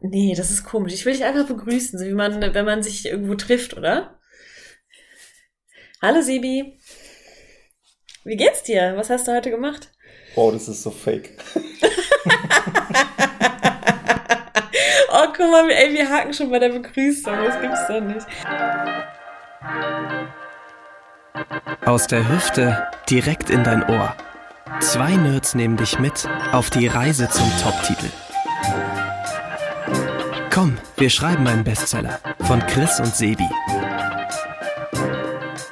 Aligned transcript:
Nee, 0.00 0.34
das 0.36 0.50
ist 0.50 0.64
komisch. 0.64 0.92
Ich 0.92 1.04
will 1.06 1.12
dich 1.12 1.24
einfach 1.24 1.46
begrüßen, 1.46 1.98
so 1.98 2.04
wie 2.04 2.12
man, 2.12 2.40
wenn 2.40 2.64
man 2.64 2.82
sich 2.82 3.06
irgendwo 3.06 3.34
trifft, 3.34 3.76
oder? 3.76 4.18
Hallo 6.02 6.20
Sibi. 6.20 6.78
Wie 8.24 8.36
geht's 8.36 8.62
dir? 8.62 8.94
Was 8.96 9.08
hast 9.08 9.26
du 9.26 9.32
heute 9.32 9.50
gemacht? 9.50 9.90
Wow, 10.34 10.52
das 10.52 10.68
ist 10.68 10.82
so 10.82 10.90
fake. 10.90 11.30
oh, 15.12 15.26
guck 15.34 15.50
mal, 15.50 15.70
ey, 15.70 15.94
wir 15.94 16.10
haken 16.10 16.34
schon 16.34 16.50
bei 16.50 16.58
der 16.58 16.68
Begrüßung. 16.70 17.32
Das 17.32 17.60
gibt's 17.60 17.86
doch 17.88 18.00
nicht. 18.00 18.26
Aus 21.86 22.06
der 22.06 22.28
Hüfte 22.28 22.86
direkt 23.08 23.48
in 23.48 23.64
dein 23.64 23.82
Ohr. 23.88 24.14
Zwei 24.80 25.16
Nerds 25.16 25.54
nehmen 25.54 25.76
dich 25.76 25.98
mit 25.98 26.28
auf 26.52 26.68
die 26.68 26.88
Reise 26.88 27.28
zum 27.30 27.50
Top-Titel. 27.62 28.10
Komm, 30.56 30.78
wir 30.96 31.10
schreiben 31.10 31.46
einen 31.46 31.64
Bestseller 31.64 32.18
von 32.46 32.60
Chris 32.60 32.98
und 32.98 33.14
Sebi. 33.14 33.44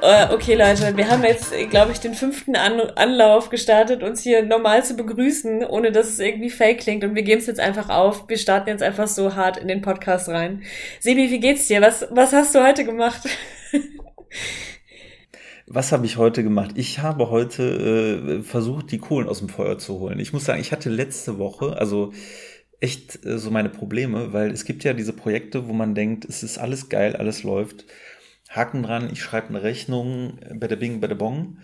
Äh, 0.02 0.30
okay, 0.30 0.56
Leute, 0.56 0.95
wir 0.95 1.09
haben 1.09 1.25
jetzt, 1.25 1.55
glaube 1.70 1.92
ich, 1.92 2.01
den 2.01 2.12
fünften 2.12 2.55
An 2.55 2.79
Anlauf 2.95 3.48
gestartet, 3.48 4.02
uns 4.02 4.20
hier 4.20 4.45
normal 4.45 4.84
zu 4.84 4.95
begrüßen, 4.95 5.65
ohne 5.65 5.91
dass 5.91 6.09
es 6.11 6.19
irgendwie 6.19 6.51
fake 6.51 6.80
klingt. 6.80 7.02
Und 7.02 7.15
wir 7.15 7.23
geben 7.23 7.41
es 7.41 7.47
jetzt 7.47 7.61
einfach 7.61 7.89
auf. 7.89 8.28
Wir 8.28 8.37
starten 8.37 8.69
jetzt 8.69 8.83
einfach 8.83 9.09
so 9.09 9.34
hart 9.34 9.56
in 9.56 9.69
den 9.69 9.80
Podcast 9.80 10.28
rein. 10.28 10.65
Sebi, 11.01 11.30
wie 11.30 11.41
geht's 11.41 11.66
dir? 11.66 11.80
Was, 11.80 12.06
was 12.11 12.34
hast 12.34 12.55
du 12.55 12.62
heute 12.62 12.84
gemacht? 12.84 13.23
Was 15.66 15.92
habe 15.92 16.05
ich 16.05 16.19
heute 16.19 16.45
gemacht? 16.45 16.73
Ich 16.75 16.98
habe 16.98 17.30
heute 17.30 17.62
äh, 17.62 18.42
versucht, 18.42 18.92
die 18.92 18.98
Kohlen 18.98 19.30
aus 19.30 19.39
dem 19.39 19.48
Feuer 19.48 19.78
zu 19.78 19.98
holen. 19.98 20.20
Ich 20.20 20.34
muss 20.34 20.45
sagen, 20.45 20.61
ich 20.61 20.73
hatte 20.73 20.91
letzte 20.91 21.39
Woche, 21.39 21.78
also 21.78 22.12
echt 22.84 23.24
äh, 23.24 23.38
so 23.38 23.51
meine 23.51 23.70
Probleme, 23.70 24.33
weil 24.33 24.51
es 24.51 24.65
gibt 24.65 24.84
ja 24.84 24.92
diese 24.92 25.15
Projekte, 25.15 25.69
wo 25.69 25.73
man 25.73 25.95
denkt, 25.95 26.27
es 26.27 26.42
ist 26.42 26.59
alles 26.59 26.88
geil, 26.88 27.16
alles 27.16 27.42
läuft. 27.42 27.86
Haken 28.50 28.83
dran, 28.83 29.09
ich 29.11 29.22
schreibe 29.22 29.48
eine 29.48 29.62
Rechnung, 29.62 30.39
bada 30.55 30.77
bing, 30.77 31.00
bada 31.00 31.14
bong. 31.14 31.59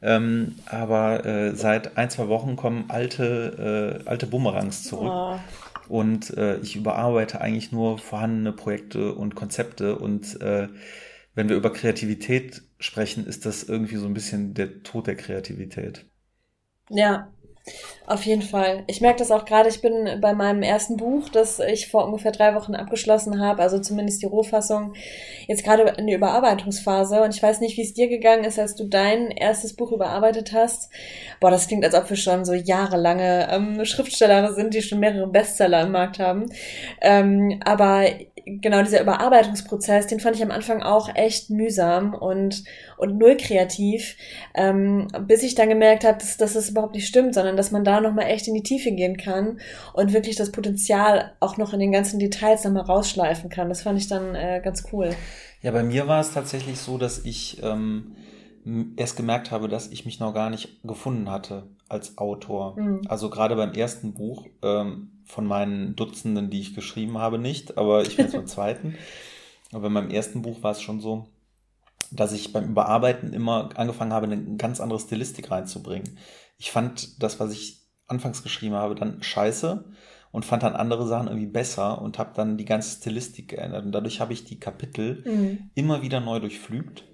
Ähm, 0.00 0.54
aber 0.66 1.26
äh, 1.26 1.56
seit 1.56 1.96
ein, 1.96 2.10
zwei 2.10 2.28
Wochen 2.28 2.54
kommen 2.54 2.84
alte, 2.88 4.02
äh, 4.04 4.08
alte 4.08 4.26
Bumerangs 4.26 4.84
zurück. 4.84 5.10
Oh. 5.10 5.38
Und 5.88 6.36
äh, 6.36 6.58
ich 6.58 6.76
überarbeite 6.76 7.40
eigentlich 7.40 7.72
nur 7.72 7.98
vorhandene 7.98 8.52
Projekte 8.52 9.14
und 9.14 9.34
Konzepte. 9.34 9.98
Und 9.98 10.40
äh, 10.42 10.68
wenn 11.34 11.48
wir 11.48 11.56
über 11.56 11.72
Kreativität 11.72 12.62
sprechen, 12.78 13.26
ist 13.26 13.46
das 13.46 13.64
irgendwie 13.64 13.96
so 13.96 14.06
ein 14.06 14.14
bisschen 14.14 14.54
der 14.54 14.82
Tod 14.82 15.06
der 15.06 15.16
Kreativität. 15.16 16.04
Ja, 16.90 17.32
auf 18.08 18.24
jeden 18.24 18.42
Fall. 18.42 18.84
Ich 18.86 19.00
merke 19.00 19.18
das 19.18 19.30
auch 19.30 19.44
gerade, 19.44 19.68
ich 19.68 19.82
bin 19.82 20.20
bei 20.20 20.32
meinem 20.32 20.62
ersten 20.62 20.96
Buch, 20.96 21.28
das 21.28 21.58
ich 21.60 21.88
vor 21.88 22.06
ungefähr 22.06 22.32
drei 22.32 22.54
Wochen 22.54 22.74
abgeschlossen 22.74 23.40
habe, 23.40 23.62
also 23.62 23.78
zumindest 23.78 24.22
die 24.22 24.26
Rohfassung, 24.26 24.94
jetzt 25.46 25.62
gerade 25.62 25.82
in 25.98 26.06
der 26.06 26.16
Überarbeitungsphase. 26.16 27.22
Und 27.22 27.34
ich 27.34 27.42
weiß 27.42 27.60
nicht, 27.60 27.76
wie 27.76 27.82
es 27.82 27.92
dir 27.92 28.08
gegangen 28.08 28.44
ist, 28.44 28.58
als 28.58 28.74
du 28.74 28.84
dein 28.84 29.30
erstes 29.30 29.76
Buch 29.76 29.92
überarbeitet 29.92 30.52
hast. 30.54 30.90
Boah, 31.40 31.50
das 31.50 31.68
klingt, 31.68 31.84
als 31.84 31.94
ob 31.94 32.08
wir 32.08 32.16
schon 32.16 32.44
so 32.44 32.54
jahrelange 32.54 33.48
ähm, 33.50 33.84
Schriftsteller 33.84 34.54
sind, 34.54 34.72
die 34.72 34.82
schon 34.82 35.00
mehrere 35.00 35.26
Bestseller 35.26 35.82
im 35.82 35.92
Markt 35.92 36.18
haben. 36.18 36.46
Ähm, 37.02 37.60
aber 37.64 38.06
genau 38.46 38.82
dieser 38.82 39.02
Überarbeitungsprozess, 39.02 40.06
den 40.06 40.20
fand 40.20 40.36
ich 40.36 40.42
am 40.42 40.50
Anfang 40.50 40.82
auch 40.82 41.14
echt 41.14 41.50
mühsam 41.50 42.14
und, 42.14 42.64
und 42.96 43.18
null 43.18 43.36
kreativ, 43.36 44.16
ähm, 44.54 45.08
bis 45.26 45.42
ich 45.42 45.54
dann 45.54 45.68
gemerkt 45.68 46.04
habe, 46.04 46.18
dass, 46.18 46.36
dass 46.36 46.54
das 46.54 46.70
überhaupt 46.70 46.94
nicht 46.94 47.06
stimmt, 47.06 47.34
sondern 47.34 47.56
dass 47.56 47.70
man 47.70 47.84
da 47.84 47.97
nochmal 48.00 48.26
echt 48.26 48.48
in 48.48 48.54
die 48.54 48.62
Tiefe 48.62 48.92
gehen 48.92 49.16
kann 49.16 49.60
und 49.94 50.12
wirklich 50.12 50.36
das 50.36 50.52
Potenzial 50.52 51.32
auch 51.40 51.56
noch 51.56 51.72
in 51.72 51.80
den 51.80 51.92
ganzen 51.92 52.18
Details 52.18 52.64
nochmal 52.64 52.84
rausschleifen 52.84 53.50
kann. 53.50 53.68
Das 53.68 53.82
fand 53.82 53.98
ich 53.98 54.08
dann 54.08 54.34
äh, 54.34 54.60
ganz 54.62 54.84
cool. 54.92 55.14
Ja, 55.62 55.72
bei 55.72 55.82
mir 55.82 56.06
war 56.06 56.20
es 56.20 56.32
tatsächlich 56.32 56.78
so, 56.78 56.98
dass 56.98 57.24
ich 57.24 57.62
ähm, 57.62 58.16
erst 58.96 59.16
gemerkt 59.16 59.50
habe, 59.50 59.68
dass 59.68 59.88
ich 59.88 60.04
mich 60.04 60.20
noch 60.20 60.34
gar 60.34 60.50
nicht 60.50 60.80
gefunden 60.84 61.30
hatte 61.30 61.64
als 61.88 62.18
Autor. 62.18 62.78
Mhm. 62.78 63.02
Also 63.08 63.30
gerade 63.30 63.56
beim 63.56 63.72
ersten 63.72 64.14
Buch 64.14 64.46
ähm, 64.62 65.10
von 65.24 65.46
meinen 65.46 65.96
Dutzenden, 65.96 66.50
die 66.50 66.60
ich 66.60 66.74
geschrieben 66.74 67.18
habe, 67.18 67.38
nicht, 67.38 67.78
aber 67.78 68.02
ich 68.02 68.16
bin 68.16 68.26
jetzt 68.26 68.34
beim 68.34 68.46
zweiten. 68.48 68.96
Aber 69.72 69.82
bei 69.82 69.88
meinem 69.88 70.10
ersten 70.10 70.42
Buch 70.42 70.62
war 70.62 70.72
es 70.72 70.82
schon 70.82 71.00
so, 71.00 71.26
dass 72.10 72.32
ich 72.32 72.52
beim 72.52 72.70
Überarbeiten 72.70 73.32
immer 73.32 73.70
angefangen 73.74 74.12
habe, 74.12 74.26
eine 74.26 74.56
ganz 74.56 74.80
andere 74.80 75.00
Stilistik 75.00 75.50
reinzubringen. 75.50 76.18
Ich 76.56 76.70
fand 76.70 77.22
das, 77.22 77.38
was 77.40 77.52
ich 77.52 77.77
anfangs 78.08 78.42
geschrieben 78.42 78.74
habe, 78.74 78.94
dann 78.94 79.22
scheiße 79.22 79.84
und 80.30 80.44
fand 80.44 80.62
dann 80.62 80.76
andere 80.76 81.06
Sachen 81.06 81.28
irgendwie 81.28 81.46
besser 81.46 82.02
und 82.02 82.18
habe 82.18 82.32
dann 82.34 82.56
die 82.56 82.64
ganze 82.64 82.96
Stilistik 82.96 83.48
geändert. 83.48 83.84
Und 83.84 83.92
dadurch 83.92 84.20
habe 84.20 84.32
ich 84.32 84.44
die 84.44 84.58
Kapitel 84.58 85.22
mhm. 85.24 85.70
immer 85.74 86.02
wieder 86.02 86.20
neu 86.20 86.40
durchflügt, 86.40 87.04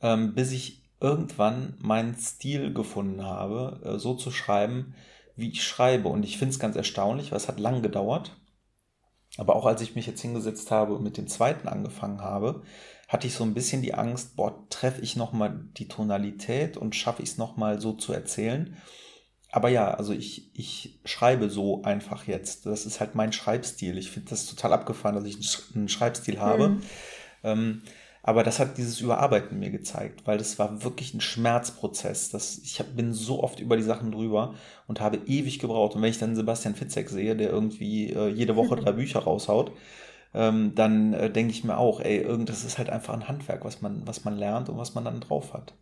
ähm, 0.00 0.34
bis 0.34 0.52
ich 0.52 0.84
irgendwann 1.00 1.74
meinen 1.78 2.16
Stil 2.16 2.72
gefunden 2.72 3.24
habe, 3.24 3.80
äh, 3.84 3.98
so 3.98 4.14
zu 4.14 4.30
schreiben, 4.30 4.94
wie 5.36 5.50
ich 5.50 5.62
schreibe. 5.64 6.08
Und 6.08 6.24
ich 6.24 6.38
finde 6.38 6.52
es 6.52 6.58
ganz 6.58 6.76
erstaunlich, 6.76 7.30
weil 7.30 7.36
es 7.36 7.48
hat 7.48 7.60
lang 7.60 7.82
gedauert. 7.82 8.36
Aber 9.36 9.56
auch 9.56 9.66
als 9.66 9.82
ich 9.82 9.96
mich 9.96 10.06
jetzt 10.06 10.22
hingesetzt 10.22 10.70
habe 10.70 10.94
und 10.94 11.02
mit 11.02 11.16
dem 11.16 11.26
zweiten 11.26 11.66
angefangen 11.66 12.20
habe, 12.20 12.62
hatte 13.08 13.26
ich 13.26 13.34
so 13.34 13.44
ein 13.44 13.54
bisschen 13.54 13.82
die 13.82 13.94
Angst, 13.94 14.36
boah, 14.36 14.66
treffe 14.70 15.02
ich 15.02 15.16
nochmal 15.16 15.68
die 15.76 15.88
Tonalität 15.88 16.76
und 16.76 16.94
schaffe 16.94 17.22
ich 17.22 17.30
es 17.30 17.38
nochmal 17.38 17.80
so 17.80 17.92
zu 17.92 18.12
erzählen. 18.12 18.76
Aber 19.54 19.68
ja, 19.68 19.94
also 19.94 20.12
ich, 20.12 20.50
ich 20.52 20.98
schreibe 21.04 21.48
so 21.48 21.84
einfach 21.84 22.26
jetzt. 22.26 22.66
Das 22.66 22.86
ist 22.86 22.98
halt 22.98 23.14
mein 23.14 23.32
Schreibstil. 23.32 23.98
Ich 23.98 24.10
finde 24.10 24.30
das 24.30 24.46
total 24.46 24.72
abgefahren, 24.72 25.14
dass 25.14 25.24
ich 25.26 25.38
einen 25.76 25.88
Schreibstil 25.88 26.40
habe. 26.40 26.70
Mhm. 26.70 26.82
Ähm, 27.44 27.82
aber 28.24 28.42
das 28.42 28.58
hat 28.58 28.78
dieses 28.78 29.00
Überarbeiten 29.00 29.60
mir 29.60 29.70
gezeigt, 29.70 30.26
weil 30.26 30.38
das 30.38 30.58
war 30.58 30.82
wirklich 30.82 31.14
ein 31.14 31.20
Schmerzprozess. 31.20 32.30
Das, 32.30 32.58
ich 32.64 32.80
hab, 32.80 32.96
bin 32.96 33.12
so 33.12 33.44
oft 33.44 33.60
über 33.60 33.76
die 33.76 33.84
Sachen 33.84 34.10
drüber 34.10 34.54
und 34.88 35.00
habe 35.00 35.20
ewig 35.24 35.60
gebraucht. 35.60 35.94
Und 35.94 36.02
wenn 36.02 36.10
ich 36.10 36.18
dann 36.18 36.34
Sebastian 36.34 36.74
Fitzek 36.74 37.08
sehe, 37.08 37.36
der 37.36 37.50
irgendwie 37.50 38.10
äh, 38.10 38.26
jede 38.30 38.56
Woche 38.56 38.74
drei 38.74 38.90
Bücher 39.00 39.20
raushaut, 39.20 39.70
ähm, 40.34 40.74
dann 40.74 41.12
äh, 41.12 41.30
denke 41.30 41.52
ich 41.52 41.62
mir 41.62 41.78
auch, 41.78 42.00
ey, 42.00 42.18
irgendwas 42.18 42.64
ist 42.64 42.78
halt 42.78 42.90
einfach 42.90 43.14
ein 43.14 43.28
Handwerk, 43.28 43.64
was 43.64 43.82
man, 43.82 44.04
was 44.04 44.24
man 44.24 44.36
lernt 44.36 44.68
und 44.68 44.78
was 44.78 44.96
man 44.96 45.04
dann 45.04 45.20
drauf 45.20 45.54
hat. 45.54 45.74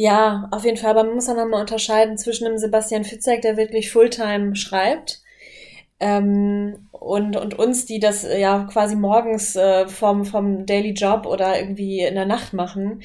Ja, 0.00 0.48
auf 0.50 0.64
jeden 0.64 0.78
Fall. 0.78 0.92
Aber 0.92 1.04
man 1.04 1.14
muss 1.14 1.26
dann 1.26 1.36
nochmal 1.36 1.60
unterscheiden 1.60 2.16
zwischen 2.16 2.46
dem 2.46 2.56
Sebastian 2.56 3.04
Fitzek, 3.04 3.42
der 3.42 3.58
wirklich 3.58 3.92
Fulltime 3.92 4.56
schreibt, 4.56 5.20
ähm, 6.00 6.88
und, 6.90 7.36
und 7.36 7.58
uns, 7.58 7.84
die 7.84 8.00
das 8.00 8.24
äh, 8.24 8.40
ja 8.40 8.66
quasi 8.72 8.96
morgens 8.96 9.56
äh, 9.56 9.86
vom, 9.88 10.24
vom 10.24 10.64
Daily 10.64 10.92
Job 10.92 11.26
oder 11.26 11.60
irgendwie 11.60 12.00
in 12.00 12.14
der 12.14 12.24
Nacht 12.24 12.54
machen. 12.54 13.02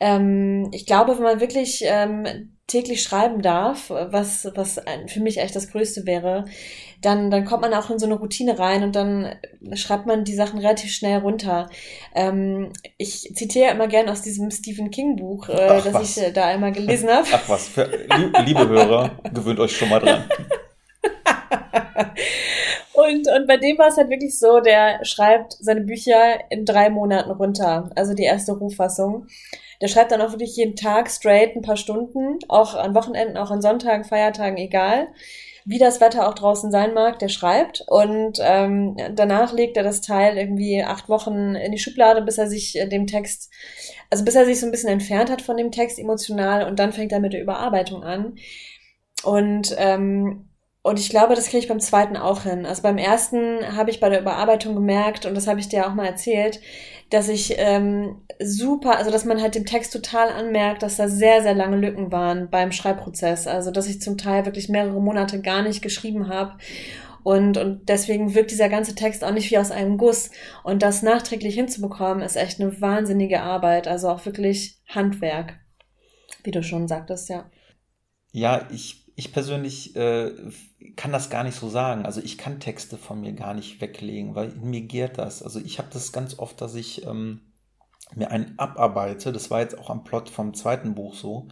Ähm, 0.00 0.68
ich 0.72 0.84
glaube, 0.84 1.16
wenn 1.16 1.22
man 1.22 1.40
wirklich 1.40 1.82
ähm, 1.86 2.50
täglich 2.66 3.02
schreiben 3.02 3.40
darf, 3.40 3.88
was, 3.88 4.46
was 4.54 4.82
für 5.06 5.20
mich 5.20 5.38
echt 5.38 5.56
das 5.56 5.70
Größte 5.70 6.04
wäre, 6.04 6.44
dann, 7.04 7.30
dann 7.30 7.44
kommt 7.44 7.62
man 7.62 7.74
auch 7.74 7.90
in 7.90 7.98
so 7.98 8.06
eine 8.06 8.14
Routine 8.14 8.58
rein 8.58 8.82
und 8.82 8.96
dann 8.96 9.34
schreibt 9.74 10.06
man 10.06 10.24
die 10.24 10.34
Sachen 10.34 10.58
relativ 10.58 10.92
schnell 10.92 11.18
runter. 11.18 11.68
Ähm, 12.14 12.72
ich 12.96 13.32
zitiere 13.34 13.70
immer 13.72 13.88
gern 13.88 14.08
aus 14.08 14.22
diesem 14.22 14.50
Stephen 14.50 14.90
King 14.90 15.16
Buch, 15.16 15.48
äh, 15.48 15.68
Ach, 15.70 15.84
das 15.84 15.94
was. 15.94 16.16
ich 16.16 16.22
äh, 16.22 16.32
da 16.32 16.46
einmal 16.46 16.72
gelesen 16.72 17.10
habe. 17.10 17.26
Ach 17.32 17.48
was, 17.48 17.68
für, 17.68 17.90
liebe 18.44 18.68
Hörer, 18.68 19.10
gewöhnt 19.32 19.60
euch 19.60 19.76
schon 19.76 19.88
mal 19.90 20.00
dran. 20.00 20.24
Und, 22.94 23.28
und 23.28 23.48
bei 23.48 23.56
dem 23.56 23.76
war 23.76 23.88
es 23.88 23.96
halt 23.96 24.08
wirklich 24.08 24.38
so, 24.38 24.60
der 24.60 25.04
schreibt 25.04 25.56
seine 25.58 25.80
Bücher 25.80 26.38
in 26.48 26.64
drei 26.64 26.90
Monaten 26.90 27.32
runter. 27.32 27.90
Also 27.96 28.14
die 28.14 28.22
erste 28.22 28.52
Ruffassung. 28.52 29.26
Der 29.82 29.88
schreibt 29.88 30.12
dann 30.12 30.22
auch 30.22 30.30
wirklich 30.30 30.56
jeden 30.56 30.76
Tag 30.76 31.10
straight 31.10 31.56
ein 31.56 31.62
paar 31.62 31.76
Stunden, 31.76 32.38
auch 32.48 32.74
an 32.74 32.94
Wochenenden, 32.94 33.36
auch 33.36 33.50
an 33.50 33.60
Sonntagen, 33.60 34.04
Feiertagen, 34.04 34.56
egal. 34.56 35.08
Wie 35.64 35.78
das 35.78 36.00
Wetter 36.00 36.28
auch 36.28 36.34
draußen 36.34 36.70
sein 36.70 36.92
mag, 36.92 37.18
der 37.18 37.28
schreibt. 37.28 37.84
Und 37.86 38.38
ähm, 38.42 38.96
danach 39.14 39.52
legt 39.52 39.76
er 39.76 39.82
das 39.82 40.00
Teil 40.00 40.36
irgendwie 40.36 40.82
acht 40.82 41.08
Wochen 41.08 41.54
in 41.54 41.72
die 41.72 41.78
Schublade, 41.78 42.22
bis 42.22 42.38
er 42.38 42.48
sich 42.48 42.78
äh, 42.78 42.86
dem 42.86 43.06
Text, 43.06 43.50
also 44.10 44.24
bis 44.24 44.34
er 44.34 44.44
sich 44.44 44.60
so 44.60 44.66
ein 44.66 44.72
bisschen 44.72 44.90
entfernt 44.90 45.30
hat 45.30 45.40
von 45.42 45.56
dem 45.56 45.70
Text 45.70 45.98
emotional 45.98 46.66
und 46.66 46.78
dann 46.78 46.92
fängt 46.92 47.12
er 47.12 47.20
mit 47.20 47.32
der 47.32 47.42
Überarbeitung 47.42 48.02
an. 48.02 48.36
Und 49.24 49.74
ähm, 49.78 50.48
und 50.86 51.00
ich 51.00 51.08
glaube, 51.08 51.34
das 51.34 51.46
kriege 51.46 51.60
ich 51.60 51.68
beim 51.68 51.80
zweiten 51.80 52.18
auch 52.18 52.42
hin. 52.42 52.66
Also 52.66 52.82
beim 52.82 52.98
ersten 52.98 53.74
habe 53.74 53.88
ich 53.90 54.00
bei 54.00 54.10
der 54.10 54.20
Überarbeitung 54.20 54.74
gemerkt, 54.74 55.24
und 55.24 55.34
das 55.34 55.46
habe 55.46 55.58
ich 55.58 55.70
dir 55.70 55.86
auch 55.86 55.94
mal 55.94 56.04
erzählt, 56.04 56.60
dass 57.14 57.28
ich 57.28 57.54
ähm, 57.58 58.22
super, 58.42 58.98
also 58.98 59.12
dass 59.12 59.24
man 59.24 59.40
halt 59.40 59.54
dem 59.54 59.66
Text 59.66 59.92
total 59.92 60.30
anmerkt, 60.30 60.82
dass 60.82 60.96
da 60.96 61.08
sehr, 61.08 61.42
sehr 61.42 61.54
lange 61.54 61.76
Lücken 61.76 62.10
waren 62.10 62.50
beim 62.50 62.72
Schreibprozess. 62.72 63.46
Also 63.46 63.70
dass 63.70 63.86
ich 63.86 64.00
zum 64.00 64.18
Teil 64.18 64.44
wirklich 64.46 64.68
mehrere 64.68 65.00
Monate 65.00 65.40
gar 65.40 65.62
nicht 65.62 65.80
geschrieben 65.80 66.28
habe. 66.28 66.58
Und, 67.22 67.56
und 67.56 67.88
deswegen 67.88 68.34
wirkt 68.34 68.50
dieser 68.50 68.68
ganze 68.68 68.96
Text 68.96 69.22
auch 69.22 69.32
nicht 69.32 69.50
wie 69.52 69.58
aus 69.58 69.70
einem 69.70 69.96
Guss. 69.96 70.30
Und 70.64 70.82
das 70.82 71.02
nachträglich 71.02 71.54
hinzubekommen, 71.54 72.22
ist 72.22 72.36
echt 72.36 72.60
eine 72.60 72.80
wahnsinnige 72.80 73.42
Arbeit. 73.42 73.86
Also 73.86 74.08
auch 74.08 74.26
wirklich 74.26 74.80
Handwerk, 74.88 75.54
wie 76.42 76.50
du 76.50 76.64
schon 76.64 76.88
sagtest, 76.88 77.28
ja. 77.28 77.48
Ja, 78.32 78.66
ich 78.72 79.04
ich 79.16 79.32
persönlich 79.32 79.94
äh, 79.94 80.32
kann 80.96 81.12
das 81.12 81.30
gar 81.30 81.44
nicht 81.44 81.58
so 81.58 81.68
sagen. 81.68 82.06
Also 82.06 82.20
ich 82.20 82.38
kann 82.38 82.60
Texte 82.60 82.98
von 82.98 83.20
mir 83.20 83.32
gar 83.32 83.54
nicht 83.54 83.80
weglegen, 83.80 84.34
weil 84.34 84.52
in 84.52 84.70
mir 84.70 84.82
gärt 84.82 85.18
das. 85.18 85.42
Also 85.42 85.60
ich 85.60 85.78
habe 85.78 85.88
das 85.92 86.12
ganz 86.12 86.38
oft, 86.38 86.60
dass 86.60 86.74
ich 86.74 87.06
ähm, 87.06 87.40
mir 88.14 88.30
einen 88.30 88.58
abarbeite. 88.58 89.32
Das 89.32 89.50
war 89.50 89.60
jetzt 89.60 89.78
auch 89.78 89.90
am 89.90 90.04
Plot 90.04 90.28
vom 90.28 90.54
zweiten 90.54 90.94
Buch 90.94 91.14
so. 91.14 91.48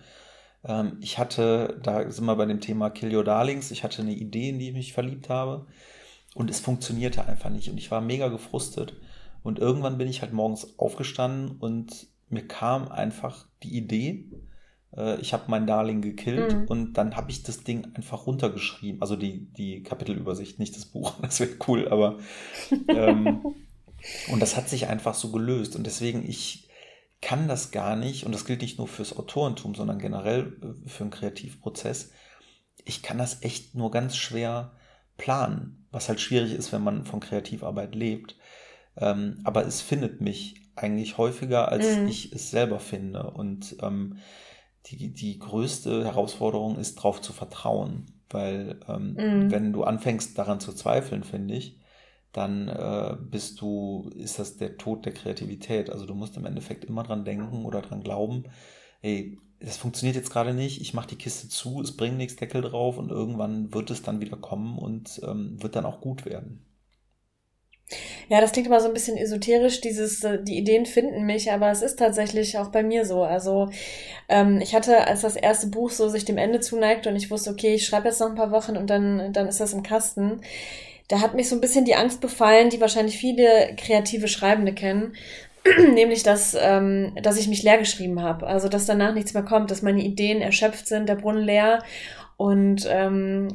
Ähm, 0.64 0.98
ich 1.00 1.18
hatte, 1.18 1.80
da 1.82 2.10
sind 2.10 2.24
wir 2.24 2.36
bei 2.36 2.46
dem 2.46 2.60
Thema 2.60 2.90
Kill 2.90 3.14
Your 3.14 3.24
Darlings, 3.24 3.70
ich 3.70 3.84
hatte 3.84 4.02
eine 4.02 4.14
Idee, 4.14 4.50
in 4.50 4.58
die 4.58 4.68
ich 4.68 4.74
mich 4.74 4.92
verliebt 4.92 5.28
habe. 5.28 5.66
Und 6.34 6.50
es 6.50 6.60
funktionierte 6.60 7.26
einfach 7.26 7.50
nicht. 7.50 7.68
Und 7.68 7.78
ich 7.78 7.90
war 7.90 8.00
mega 8.00 8.28
gefrustet. 8.28 8.94
Und 9.42 9.58
irgendwann 9.58 9.98
bin 9.98 10.08
ich 10.08 10.22
halt 10.22 10.32
morgens 10.32 10.78
aufgestanden 10.78 11.58
und 11.58 12.06
mir 12.28 12.46
kam 12.46 12.88
einfach 12.88 13.46
die 13.62 13.76
Idee, 13.76 14.30
äh, 14.96 15.20
ich 15.20 15.32
habe 15.32 15.44
mein 15.48 15.66
Darling 15.66 16.02
gekillt 16.02 16.54
mhm. 16.54 16.64
und 16.66 16.92
dann 16.94 17.16
habe 17.16 17.30
ich 17.30 17.42
das 17.42 17.64
Ding 17.64 17.88
einfach 17.94 18.26
runtergeschrieben. 18.26 19.00
Also 19.00 19.16
die, 19.16 19.52
die 19.52 19.82
Kapitelübersicht, 19.82 20.58
nicht 20.58 20.76
das 20.76 20.86
Buch, 20.86 21.14
das 21.22 21.40
wäre 21.40 21.50
cool, 21.66 21.88
aber 21.88 22.18
ähm, 22.88 23.40
und 24.32 24.40
das 24.40 24.56
hat 24.56 24.68
sich 24.68 24.88
einfach 24.88 25.14
so 25.14 25.30
gelöst. 25.30 25.76
Und 25.76 25.86
deswegen, 25.86 26.28
ich 26.28 26.68
kann 27.20 27.48
das 27.48 27.70
gar 27.70 27.96
nicht, 27.96 28.26
und 28.26 28.32
das 28.32 28.44
gilt 28.44 28.62
nicht 28.62 28.78
nur 28.78 28.88
fürs 28.88 29.16
Autorentum, 29.16 29.74
sondern 29.74 29.98
generell 29.98 30.56
äh, 30.62 30.88
für 30.88 31.04
einen 31.04 31.12
Kreativprozess. 31.12 32.10
Ich 32.84 33.02
kann 33.02 33.18
das 33.18 33.42
echt 33.42 33.74
nur 33.74 33.90
ganz 33.90 34.16
schwer 34.16 34.72
planen, 35.16 35.86
was 35.92 36.08
halt 36.08 36.20
schwierig 36.20 36.52
ist, 36.52 36.72
wenn 36.72 36.82
man 36.82 37.04
von 37.04 37.20
Kreativarbeit 37.20 37.94
lebt. 37.94 38.36
Ähm, 38.96 39.40
aber 39.44 39.66
es 39.66 39.80
findet 39.80 40.20
mich 40.20 40.56
eigentlich 40.74 41.18
häufiger, 41.18 41.70
als 41.70 41.96
mhm. 41.96 42.08
ich 42.08 42.32
es 42.32 42.50
selber 42.50 42.80
finde. 42.80 43.30
Und 43.30 43.76
ähm, 43.82 44.18
die, 44.87 45.12
die 45.12 45.38
größte 45.38 46.05
Herausforderung 46.05 46.79
ist, 46.79 46.99
darauf 46.99 47.20
zu 47.20 47.32
vertrauen. 47.32 48.06
Weil 48.31 48.81
ähm, 48.88 49.14
mhm. 49.14 49.50
wenn 49.50 49.73
du 49.73 49.84
anfängst 49.84 50.38
daran 50.38 50.61
zu 50.61 50.73
zweifeln, 50.73 51.23
finde 51.23 51.55
ich, 51.55 51.79
dann 52.32 52.69
äh, 52.69 53.17
bist 53.20 53.61
du, 53.61 54.11
ist 54.17 54.38
das 54.38 54.56
der 54.56 54.79
Tod 54.79 55.05
der 55.05 55.12
Kreativität. 55.12 55.90
Also 55.90 56.06
du 56.06 56.14
musst 56.14 56.37
im 56.37 56.46
Endeffekt 56.46 56.84
immer 56.84 57.02
dran 57.02 57.25
denken 57.25 57.64
oder 57.67 57.82
dran 57.82 58.02
glauben, 58.02 58.44
ey, 59.02 59.38
das 59.61 59.76
funktioniert 59.76 60.17
jetzt 60.17 60.31
gerade 60.31 60.55
nicht, 60.55 60.81
ich 60.81 60.94
mache 60.94 61.08
die 61.08 61.17
Kiste 61.17 61.49
zu, 61.49 61.81
es 61.81 61.96
bringt 61.96 62.17
nichts 62.17 62.37
Deckel 62.37 62.62
drauf 62.62 62.99
und 62.99 63.11
irgendwann 63.11 63.73
wird 63.73 63.90
es 63.90 64.02
dann 64.02 64.20
wieder 64.20 64.37
kommen 64.37 64.79
und 64.79 65.20
ähm, 65.23 65.62
wird 65.62 65.76
dann 65.76 65.84
auch 65.84 66.00
gut 66.00 66.25
werden. 66.25 66.64
Ja, 68.28 68.40
das 68.40 68.52
klingt 68.52 68.66
immer 68.66 68.80
so 68.80 68.88
ein 68.88 68.94
bisschen 68.94 69.16
esoterisch, 69.16 69.80
dieses, 69.80 70.22
äh, 70.24 70.42
die 70.42 70.56
Ideen 70.58 70.86
finden 70.86 71.24
mich, 71.24 71.52
aber 71.52 71.70
es 71.70 71.82
ist 71.82 71.98
tatsächlich 71.98 72.58
auch 72.58 72.68
bei 72.68 72.82
mir 72.82 73.04
so. 73.04 73.22
Also 73.22 73.70
ähm, 74.28 74.60
ich 74.60 74.74
hatte, 74.74 75.06
als 75.06 75.22
das 75.22 75.36
erste 75.36 75.66
Buch 75.66 75.90
so 75.90 76.08
sich 76.08 76.24
dem 76.24 76.38
Ende 76.38 76.60
zuneigt 76.60 77.06
und 77.06 77.16
ich 77.16 77.30
wusste, 77.30 77.50
okay, 77.50 77.74
ich 77.74 77.86
schreibe 77.86 78.08
jetzt 78.08 78.20
noch 78.20 78.28
ein 78.28 78.36
paar 78.36 78.50
Wochen 78.50 78.76
und 78.76 78.88
dann, 78.88 79.32
dann 79.32 79.48
ist 79.48 79.60
das 79.60 79.72
im 79.72 79.82
Kasten, 79.82 80.40
da 81.08 81.20
hat 81.20 81.34
mich 81.34 81.48
so 81.48 81.56
ein 81.56 81.60
bisschen 81.60 81.84
die 81.84 81.94
Angst 81.94 82.20
befallen, 82.20 82.70
die 82.70 82.80
wahrscheinlich 82.80 83.18
viele 83.18 83.74
kreative 83.76 84.28
Schreibende 84.28 84.72
kennen, 84.72 85.14
nämlich 85.92 86.22
dass, 86.22 86.56
ähm, 86.58 87.12
dass 87.22 87.38
ich 87.38 87.48
mich 87.48 87.62
leer 87.62 87.78
geschrieben 87.78 88.22
habe. 88.22 88.46
Also 88.46 88.68
dass 88.68 88.86
danach 88.86 89.14
nichts 89.14 89.34
mehr 89.34 89.42
kommt, 89.42 89.70
dass 89.70 89.82
meine 89.82 90.02
Ideen 90.02 90.40
erschöpft 90.40 90.86
sind, 90.86 91.08
der 91.08 91.16
Brunnen 91.16 91.44
leer 91.44 91.82
und 92.36 92.88
ähm, 92.90 93.48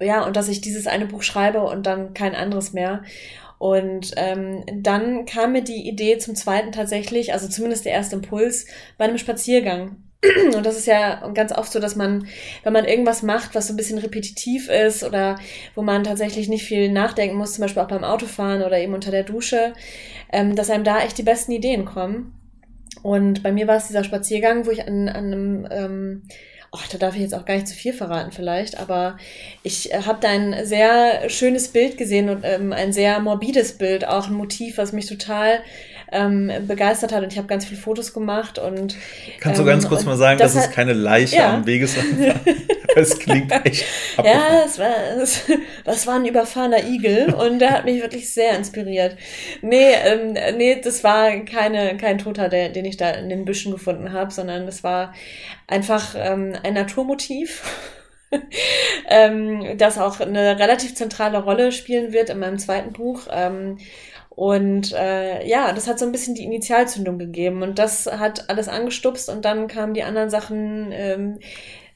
ja, 0.00 0.24
und 0.24 0.36
dass 0.36 0.48
ich 0.48 0.60
dieses 0.60 0.86
eine 0.86 1.06
Buch 1.06 1.22
schreibe 1.22 1.62
und 1.62 1.86
dann 1.86 2.14
kein 2.14 2.34
anderes 2.34 2.72
mehr. 2.72 3.02
Und 3.62 4.10
ähm, 4.16 4.64
dann 4.74 5.24
kam 5.24 5.52
mir 5.52 5.62
die 5.62 5.88
Idee 5.88 6.18
zum 6.18 6.34
zweiten 6.34 6.72
tatsächlich, 6.72 7.32
also 7.32 7.46
zumindest 7.46 7.84
der 7.84 7.92
erste 7.92 8.16
Impuls, 8.16 8.66
bei 8.98 9.04
einem 9.04 9.18
Spaziergang. 9.18 9.98
Und 10.56 10.66
das 10.66 10.76
ist 10.76 10.88
ja 10.88 11.28
ganz 11.32 11.52
oft 11.52 11.70
so, 11.70 11.78
dass 11.78 11.94
man, 11.94 12.26
wenn 12.64 12.72
man 12.72 12.86
irgendwas 12.86 13.22
macht, 13.22 13.54
was 13.54 13.68
so 13.68 13.72
ein 13.72 13.76
bisschen 13.76 13.98
repetitiv 13.98 14.68
ist 14.68 15.04
oder 15.04 15.38
wo 15.76 15.82
man 15.82 16.02
tatsächlich 16.02 16.48
nicht 16.48 16.64
viel 16.64 16.90
nachdenken 16.90 17.36
muss, 17.36 17.52
zum 17.52 17.62
Beispiel 17.62 17.82
auch 17.82 17.86
beim 17.86 18.02
Autofahren 18.02 18.64
oder 18.64 18.80
eben 18.80 18.94
unter 18.94 19.12
der 19.12 19.22
Dusche, 19.22 19.74
ähm, 20.32 20.56
dass 20.56 20.68
einem 20.68 20.82
da 20.82 20.98
echt 20.98 21.16
die 21.18 21.22
besten 21.22 21.52
Ideen 21.52 21.84
kommen. 21.84 22.34
Und 23.04 23.44
bei 23.44 23.52
mir 23.52 23.68
war 23.68 23.76
es 23.76 23.86
dieser 23.86 24.02
Spaziergang, 24.02 24.66
wo 24.66 24.72
ich 24.72 24.88
an, 24.88 25.08
an 25.08 25.26
einem 25.26 25.68
ähm, 25.70 26.22
oh, 26.72 26.80
da 26.90 26.98
darf 26.98 27.14
ich 27.14 27.20
jetzt 27.20 27.34
auch 27.34 27.44
gar 27.44 27.54
nicht 27.54 27.68
zu 27.68 27.74
viel 27.74 27.92
verraten 27.92 28.32
vielleicht, 28.32 28.78
aber 28.78 29.18
ich 29.62 29.92
äh, 29.92 30.02
habe 30.02 30.18
da 30.20 30.28
ein 30.28 30.66
sehr 30.66 31.28
schönes 31.28 31.68
Bild 31.68 31.98
gesehen 31.98 32.30
und 32.30 32.44
ähm, 32.44 32.72
ein 32.72 32.92
sehr 32.92 33.20
morbides 33.20 33.76
Bild, 33.76 34.06
auch 34.08 34.28
ein 34.28 34.34
Motiv, 34.34 34.78
was 34.78 34.92
mich 34.92 35.06
total 35.06 35.60
ähm, 36.12 36.50
begeistert 36.66 37.12
hat 37.12 37.22
und 37.22 37.32
ich 37.32 37.38
habe 37.38 37.48
ganz 37.48 37.64
viele 37.64 37.80
Fotos 37.80 38.12
gemacht 38.12 38.58
und 38.58 38.96
Kannst 39.40 39.58
ähm, 39.58 39.66
du 39.66 39.70
ganz 39.70 39.88
kurz 39.88 40.04
mal 40.04 40.16
sagen, 40.16 40.38
das 40.38 40.54
dass 40.54 40.66
es 40.66 40.70
keine 40.70 40.92
Leiche 40.92 41.36
ja. 41.36 41.54
am 41.54 41.66
Wegesrand 41.66 42.20
war? 42.20 42.40
Es 42.94 43.18
klingt 43.18 43.50
echt 43.64 43.84
Ja, 44.18 44.62
es 44.64 44.78
war, 44.78 44.92
es, 45.20 45.44
das 45.84 46.06
war 46.06 46.16
ein 46.16 46.26
überfahrener 46.26 46.84
Igel 46.84 47.32
und 47.32 47.58
der 47.58 47.70
hat 47.70 47.84
mich 47.84 48.02
wirklich 48.02 48.32
sehr 48.32 48.56
inspiriert. 48.56 49.16
Nee, 49.62 49.92
ähm, 50.04 50.36
nee, 50.56 50.80
das 50.82 51.02
war 51.02 51.30
keine, 51.40 51.96
kein 51.96 52.18
Toter, 52.18 52.48
der, 52.48 52.68
den 52.68 52.84
ich 52.84 52.96
da 52.96 53.10
in 53.10 53.28
den 53.28 53.44
Büschen 53.44 53.72
gefunden 53.72 54.12
habe, 54.12 54.30
sondern 54.30 54.66
das 54.66 54.84
war 54.84 55.14
einfach 55.66 56.14
ähm, 56.16 56.54
ein 56.62 56.74
Naturmotiv. 56.74 57.62
ähm, 59.08 59.76
das 59.78 59.98
auch 59.98 60.20
eine 60.20 60.58
relativ 60.58 60.94
zentrale 60.94 61.42
Rolle 61.42 61.72
spielen 61.72 62.12
wird 62.12 62.30
in 62.30 62.38
meinem 62.38 62.58
zweiten 62.58 62.92
Buch. 62.92 63.26
Ähm, 63.30 63.78
und 64.34 64.92
äh, 64.92 65.46
ja, 65.46 65.72
das 65.72 65.86
hat 65.86 65.98
so 65.98 66.06
ein 66.06 66.12
bisschen 66.12 66.34
die 66.34 66.44
Initialzündung 66.44 67.18
gegeben 67.18 67.62
und 67.62 67.78
das 67.78 68.06
hat 68.06 68.48
alles 68.48 68.68
angestupst 68.68 69.28
und 69.28 69.44
dann 69.44 69.68
kamen 69.68 69.94
die 69.94 70.02
anderen 70.02 70.30
Sachen 70.30 70.90
ähm, 70.92 71.38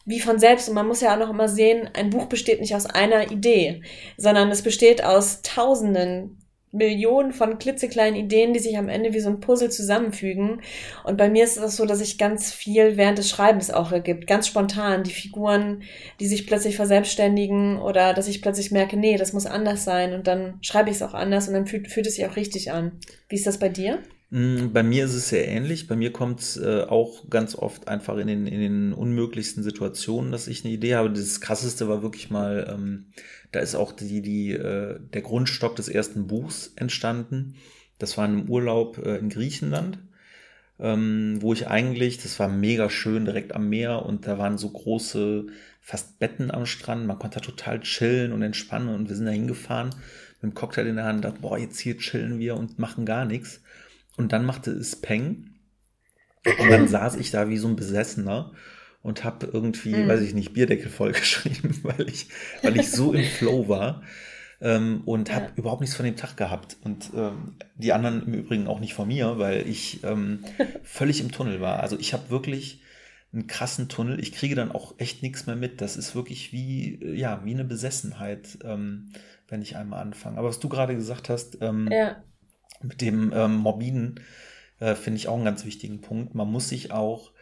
wie 0.04 0.20
von 0.20 0.38
selbst. 0.38 0.68
Und 0.68 0.74
man 0.74 0.86
muss 0.86 1.00
ja 1.00 1.14
auch 1.14 1.18
noch 1.18 1.30
immer 1.30 1.48
sehen, 1.48 1.88
ein 1.94 2.10
Buch 2.10 2.26
besteht 2.26 2.60
nicht 2.60 2.74
aus 2.74 2.86
einer 2.86 3.30
Idee, 3.30 3.82
sondern 4.18 4.50
es 4.50 4.62
besteht 4.62 5.02
aus 5.02 5.40
tausenden 5.42 6.45
Millionen 6.72 7.32
von 7.32 7.58
klitzekleinen 7.58 8.18
Ideen, 8.18 8.52
die 8.52 8.60
sich 8.60 8.76
am 8.76 8.88
Ende 8.88 9.14
wie 9.14 9.20
so 9.20 9.30
ein 9.30 9.40
Puzzle 9.40 9.70
zusammenfügen. 9.70 10.60
Und 11.04 11.16
bei 11.16 11.28
mir 11.28 11.44
ist 11.44 11.56
es 11.56 11.76
so, 11.76 11.86
dass 11.86 11.98
sich 11.98 12.18
ganz 12.18 12.52
viel 12.52 12.96
während 12.96 13.18
des 13.18 13.30
Schreibens 13.30 13.70
auch 13.70 13.92
ergibt. 13.92 14.26
Ganz 14.26 14.46
spontan. 14.46 15.02
Die 15.04 15.12
Figuren, 15.12 15.82
die 16.20 16.26
sich 16.26 16.46
plötzlich 16.46 16.76
verselbstständigen 16.76 17.78
oder 17.78 18.14
dass 18.14 18.28
ich 18.28 18.42
plötzlich 18.42 18.70
merke, 18.70 18.96
nee, 18.96 19.16
das 19.16 19.32
muss 19.32 19.46
anders 19.46 19.84
sein. 19.84 20.12
Und 20.12 20.26
dann 20.26 20.58
schreibe 20.60 20.90
ich 20.90 20.96
es 20.96 21.02
auch 21.02 21.14
anders 21.14 21.48
und 21.48 21.54
dann 21.54 21.66
fühlt, 21.66 21.88
fühlt 21.88 22.06
es 22.06 22.16
sich 22.16 22.26
auch 22.26 22.36
richtig 22.36 22.72
an. 22.72 22.92
Wie 23.28 23.36
ist 23.36 23.46
das 23.46 23.58
bei 23.58 23.68
dir? 23.68 24.02
Mm, 24.30 24.72
bei 24.72 24.82
mir 24.82 25.04
ist 25.04 25.14
es 25.14 25.28
sehr 25.28 25.46
ähnlich. 25.46 25.86
Bei 25.86 25.96
mir 25.96 26.12
kommt 26.12 26.40
es 26.40 26.56
äh, 26.56 26.82
auch 26.82 27.28
ganz 27.30 27.54
oft 27.54 27.88
einfach 27.88 28.16
in 28.16 28.26
den, 28.26 28.46
in 28.46 28.60
den 28.60 28.92
unmöglichsten 28.92 29.62
Situationen, 29.62 30.32
dass 30.32 30.48
ich 30.48 30.64
eine 30.64 30.74
Idee 30.74 30.96
habe. 30.96 31.10
Das 31.10 31.40
krasseste 31.40 31.88
war 31.88 32.02
wirklich 32.02 32.30
mal, 32.30 32.66
ähm, 32.72 33.06
da 33.52 33.60
ist 33.60 33.76
auch 33.76 33.92
die, 33.92 34.22
die, 34.22 34.52
äh, 34.52 34.98
der 35.00 35.22
Grundstock 35.22 35.76
des 35.76 35.88
ersten 35.88 36.26
Buchs 36.26 36.72
entstanden. 36.76 37.54
Das 37.98 38.18
war 38.18 38.26
ein 38.26 38.48
Urlaub 38.48 38.98
äh, 38.98 39.16
in 39.16 39.28
Griechenland, 39.28 39.98
ähm, 40.80 41.38
wo 41.40 41.52
ich 41.52 41.68
eigentlich, 41.68 42.18
das 42.18 42.38
war 42.40 42.48
mega 42.48 42.90
schön, 42.90 43.24
direkt 43.24 43.54
am 43.54 43.68
Meer 43.68 44.04
und 44.04 44.26
da 44.26 44.38
waren 44.38 44.58
so 44.58 44.70
große, 44.70 45.46
fast 45.80 46.18
Betten 46.18 46.50
am 46.50 46.66
Strand. 46.66 47.06
Man 47.06 47.18
konnte 47.18 47.36
da 47.36 47.44
total 47.44 47.80
chillen 47.80 48.32
und 48.32 48.42
entspannen 48.42 48.88
und 48.88 49.08
wir 49.08 49.16
sind 49.16 49.26
da 49.26 49.32
hingefahren 49.32 49.90
mit 50.42 50.52
dem 50.52 50.54
Cocktail 50.54 50.86
in 50.88 50.96
der 50.96 51.04
Hand 51.04 51.18
und 51.18 51.24
dachten, 51.24 51.42
boah, 51.42 51.58
jetzt 51.58 51.78
hier 51.78 51.96
chillen 51.96 52.38
wir 52.40 52.56
und 52.56 52.78
machen 52.78 53.06
gar 53.06 53.24
nichts. 53.24 53.60
Und 54.16 54.32
dann 54.32 54.44
machte 54.44 54.70
es 54.70 55.00
Peng. 55.00 55.54
Und 56.58 56.70
dann 56.70 56.88
saß 56.88 57.16
ich 57.16 57.30
da 57.30 57.48
wie 57.48 57.58
so 57.58 57.68
ein 57.68 57.76
Besessener 57.76 58.52
und 59.02 59.24
habe 59.24 59.46
irgendwie, 59.46 59.94
mhm. 59.94 60.08
weiß 60.08 60.20
ich 60.22 60.34
nicht, 60.34 60.52
Bierdeckel 60.52 60.90
vollgeschrieben, 60.90 61.78
weil 61.82 62.08
ich, 62.08 62.28
weil 62.62 62.78
ich 62.78 62.90
so 62.90 63.12
im 63.12 63.24
Flow 63.38 63.68
war 63.68 64.02
ähm, 64.60 65.02
und 65.04 65.32
habe 65.32 65.46
ja. 65.46 65.52
überhaupt 65.56 65.80
nichts 65.80 65.96
von 65.96 66.06
dem 66.06 66.16
Tag 66.16 66.36
gehabt. 66.36 66.76
Und 66.82 67.10
ähm, 67.14 67.56
die 67.76 67.92
anderen 67.92 68.26
im 68.26 68.34
Übrigen 68.34 68.66
auch 68.66 68.80
nicht 68.80 68.94
von 68.94 69.08
mir, 69.08 69.38
weil 69.38 69.68
ich 69.68 70.02
ähm, 70.04 70.44
völlig 70.82 71.20
im 71.20 71.30
Tunnel 71.30 71.60
war. 71.60 71.80
Also 71.80 71.98
ich 71.98 72.12
habe 72.12 72.30
wirklich 72.30 72.82
einen 73.32 73.46
krassen 73.46 73.88
Tunnel. 73.88 74.18
Ich 74.18 74.32
kriege 74.32 74.54
dann 74.54 74.72
auch 74.72 74.94
echt 74.98 75.22
nichts 75.22 75.46
mehr 75.46 75.56
mit. 75.56 75.80
Das 75.80 75.96
ist 75.96 76.14
wirklich 76.14 76.52
wie, 76.52 76.98
ja, 77.14 77.44
wie 77.44 77.52
eine 77.52 77.64
Besessenheit, 77.64 78.58
ähm, 78.64 79.12
wenn 79.46 79.62
ich 79.62 79.76
einmal 79.76 80.00
anfange. 80.00 80.38
Aber 80.38 80.48
was 80.48 80.58
du 80.58 80.68
gerade 80.68 80.96
gesagt 80.96 81.28
hast, 81.28 81.58
ähm, 81.60 81.88
ja 81.92 82.16
mit 82.82 83.00
dem 83.00 83.32
ähm, 83.34 83.56
Morbiden 83.56 84.20
äh, 84.80 84.94
finde 84.94 85.18
ich 85.18 85.28
auch 85.28 85.36
einen 85.36 85.44
ganz 85.44 85.64
wichtigen 85.64 86.00
Punkt. 86.00 86.34
Man 86.34 86.50
muss 86.50 86.68
sich 86.68 86.92
auch 86.92 87.32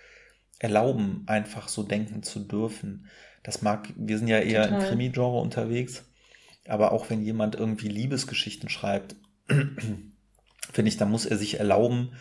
erlauben, 0.58 1.24
einfach 1.26 1.68
so 1.68 1.82
denken 1.82 2.22
zu 2.22 2.40
dürfen. 2.40 3.06
Das 3.42 3.62
mag, 3.62 3.88
wir 3.96 4.18
sind 4.18 4.28
ja 4.28 4.38
eher 4.38 4.64
Total. 4.64 4.80
im 4.80 4.88
Krimi-Genre 4.88 5.40
unterwegs, 5.40 6.04
aber 6.66 6.92
auch 6.92 7.10
wenn 7.10 7.22
jemand 7.22 7.56
irgendwie 7.56 7.88
Liebesgeschichten 7.88 8.68
schreibt, 8.68 9.16
finde 9.48 10.88
ich, 10.88 10.96
da 10.96 11.04
muss 11.04 11.26
er 11.26 11.36
sich 11.36 11.58
erlauben, 11.58 12.12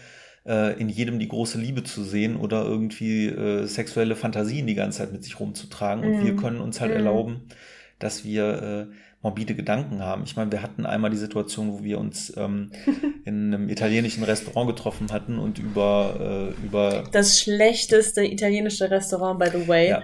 äh, 0.46 0.78
in 0.80 0.90
jedem 0.90 1.20
die 1.20 1.28
große 1.28 1.58
Liebe 1.58 1.84
zu 1.84 2.04
sehen 2.04 2.36
oder 2.36 2.64
irgendwie 2.64 3.28
äh, 3.28 3.66
sexuelle 3.66 4.16
Fantasien 4.16 4.68
die 4.68 4.76
ganze 4.76 5.00
Zeit 5.00 5.14
mit 5.14 5.24
sich 5.24 5.40
rumzutragen. 5.40 6.04
Und 6.04 6.26
wir 6.26 6.34
mhm. 6.34 6.38
können 6.38 6.60
uns 6.60 6.82
halt 6.82 6.92
mm. 6.92 6.98
erlauben, 6.98 7.48
dass 8.00 8.26
wir 8.26 8.90
äh, 8.92 8.94
morbide 9.24 9.56
Gedanken 9.56 10.04
haben. 10.04 10.24
Ich 10.26 10.36
meine, 10.36 10.52
wir 10.52 10.62
hatten 10.62 10.86
einmal 10.86 11.10
die 11.10 11.18
Situation, 11.18 11.72
wo 11.72 11.84
wir 11.84 11.98
uns 11.98 12.34
ähm, 12.38 12.72
in 13.26 13.54
einem 13.54 13.70
italienischen 13.70 14.24
Restaurant 14.24 14.68
getroffen 14.68 15.12
hatten 15.12 15.40
und 15.40 15.58
über, 15.58 16.54
äh, 16.62 16.66
über 16.66 17.06
das 17.12 17.40
schlechteste 17.40 18.24
italienische 18.24 18.92
Restaurant, 18.92 19.40
by 19.40 19.48
the 19.58 19.68
way. 19.68 19.90
Ja. 19.90 20.04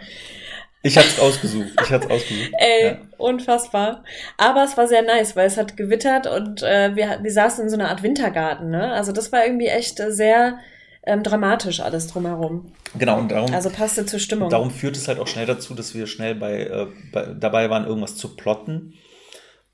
Ich 0.81 0.95
es 0.95 1.19
ausgesucht. 1.19 1.71
Ich 1.83 1.91
es 1.91 2.09
ausgesucht. 2.09 2.51
Ey, 2.57 2.85
ja. 2.85 2.97
unfassbar. 3.17 4.05
Aber 4.37 4.63
es 4.63 4.77
war 4.77 4.87
sehr 4.87 5.01
nice, 5.01 5.35
weil 5.35 5.45
es 5.45 5.57
hat 5.57 5.75
gewittert 5.75 6.25
und 6.25 6.63
äh, 6.63 6.95
wir, 6.95 7.19
wir 7.21 7.31
saßen 7.31 7.65
in 7.65 7.69
so 7.69 7.75
einer 7.75 7.89
Art 7.89 8.01
Wintergarten. 8.01 8.69
Ne? 8.69 8.93
Also 8.93 9.11
das 9.11 9.33
war 9.33 9.45
irgendwie 9.45 9.67
echt 9.67 10.01
sehr 10.07 10.59
ähm, 11.03 11.23
dramatisch 11.23 11.81
alles 11.81 12.07
drumherum. 12.07 12.71
Genau, 12.97 13.19
und 13.19 13.29
darum. 13.29 13.53
Also 13.53 13.69
passte 13.69 14.05
zur 14.05 14.19
Stimmung. 14.19 14.49
Darum 14.49 14.71
führt 14.71 14.95
es 14.95 15.09
halt 15.09 15.19
auch 15.19 15.27
schnell 15.27 15.45
dazu, 15.45 15.73
dass 15.73 15.93
wir 15.93 16.07
schnell 16.07 16.35
bei, 16.35 16.61
äh, 16.61 16.87
bei 17.11 17.25
dabei 17.25 17.69
waren, 17.69 17.85
irgendwas 17.85 18.15
zu 18.15 18.37
plotten. 18.37 18.93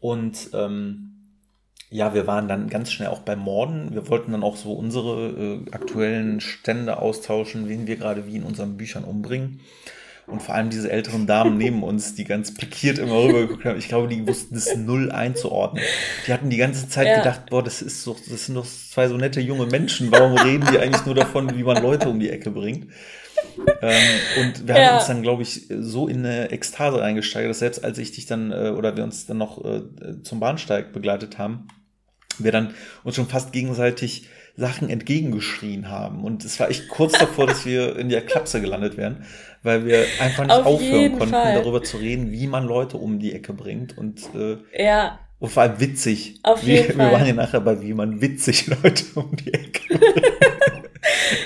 Und 0.05 0.51
ähm, 0.53 1.15
ja, 1.89 2.13
wir 2.13 2.27
waren 2.27 2.47
dann 2.47 2.69
ganz 2.69 2.91
schnell 2.91 3.09
auch 3.09 3.21
bei 3.21 3.35
Morden. 3.35 3.91
Wir 3.91 4.07
wollten 4.07 4.33
dann 4.33 4.43
auch 4.43 4.55
so 4.55 4.73
unsere 4.73 5.29
äh, 5.29 5.71
aktuellen 5.71 6.41
Stände 6.41 6.99
austauschen, 6.99 7.67
wen 7.67 7.87
wir 7.87 7.95
gerade 7.95 8.27
wie 8.27 8.35
in 8.35 8.43
unseren 8.43 8.77
Büchern 8.77 9.03
umbringen. 9.03 9.61
Und 10.27 10.41
vor 10.41 10.55
allem 10.55 10.69
diese 10.69 10.91
älteren 10.91 11.27
Damen 11.27 11.57
neben 11.59 11.83
uns, 11.83 12.15
die 12.15 12.23
ganz 12.23 12.53
pikiert 12.53 12.97
immer 12.97 13.23
rübergeguckt 13.23 13.65
haben. 13.65 13.77
Ich 13.77 13.87
glaube, 13.87 14.07
die 14.07 14.27
wussten 14.27 14.55
das 14.55 14.75
null 14.75 15.11
einzuordnen. 15.11 15.83
Die 16.25 16.33
hatten 16.33 16.49
die 16.49 16.57
ganze 16.57 16.89
Zeit 16.89 17.07
ja. 17.07 17.17
gedacht, 17.17 17.49
boah, 17.49 17.63
das 17.63 17.81
ist 17.81 18.05
doch, 18.07 18.17
das 18.29 18.45
sind 18.45 18.55
doch 18.55 18.65
zwei 18.65 19.07
so 19.07 19.17
nette 19.17 19.41
junge 19.41 19.67
Menschen. 19.67 20.11
Warum 20.11 20.37
reden 20.37 20.67
die 20.71 20.79
eigentlich 20.79 21.05
nur 21.05 21.15
davon, 21.15 21.55
wie 21.55 21.63
man 21.63 21.81
Leute 21.81 22.09
um 22.09 22.19
die 22.19 22.29
Ecke 22.29 22.51
bringt? 22.51 22.87
ähm, 23.81 24.19
und 24.41 24.67
wir 24.67 24.77
ja. 24.77 24.85
haben 24.85 24.97
uns 24.97 25.07
dann, 25.07 25.21
glaube 25.21 25.43
ich, 25.43 25.67
so 25.69 26.07
in 26.07 26.25
eine 26.25 26.51
Ekstase 26.51 26.99
reingesteigert, 26.99 27.49
dass 27.49 27.59
selbst 27.59 27.83
als 27.83 27.97
ich 27.97 28.11
dich 28.11 28.25
dann, 28.25 28.51
äh, 28.51 28.73
oder 28.75 28.95
wir 28.97 29.03
uns 29.03 29.25
dann 29.25 29.37
noch 29.37 29.63
äh, 29.63 29.81
zum 30.23 30.39
Bahnsteig 30.39 30.93
begleitet 30.93 31.37
haben, 31.37 31.67
wir 32.37 32.51
dann 32.51 32.73
uns 33.03 33.15
schon 33.15 33.27
fast 33.27 33.51
gegenseitig 33.53 34.27
Sachen 34.57 34.89
entgegengeschrien 34.89 35.89
haben. 35.89 36.23
Und 36.23 36.45
es 36.45 36.59
war 36.59 36.69
echt 36.69 36.87
kurz 36.87 37.13
davor, 37.13 37.47
dass 37.47 37.65
wir 37.65 37.97
in 37.97 38.09
der 38.09 38.25
Klapse 38.25 38.61
gelandet 38.61 38.97
wären, 38.97 39.25
weil 39.63 39.85
wir 39.85 40.05
einfach 40.19 40.43
nicht 40.43 40.55
Auf 40.55 40.65
aufhören 40.65 41.17
konnten, 41.17 41.33
Fall. 41.33 41.55
darüber 41.55 41.83
zu 41.83 41.97
reden, 41.97 42.31
wie 42.31 42.47
man 42.47 42.65
Leute 42.65 42.97
um 42.97 43.19
die 43.19 43.33
Ecke 43.33 43.53
bringt. 43.53 43.97
Und, 43.97 44.21
äh, 44.33 44.57
ja. 44.77 45.19
und 45.39 45.49
vor 45.49 45.63
allem 45.63 45.79
witzig. 45.79 46.39
Auf 46.43 46.63
jeden 46.63 46.87
wir, 46.87 46.95
Fall. 46.95 47.07
wir 47.07 47.17
waren 47.17 47.27
ja 47.27 47.33
nachher 47.33 47.61
bei, 47.61 47.81
wie 47.81 47.93
man 47.93 48.21
witzig 48.21 48.67
Leute 48.83 49.03
um 49.15 49.35
die 49.35 49.53
Ecke 49.53 49.97
bringt. 49.97 50.25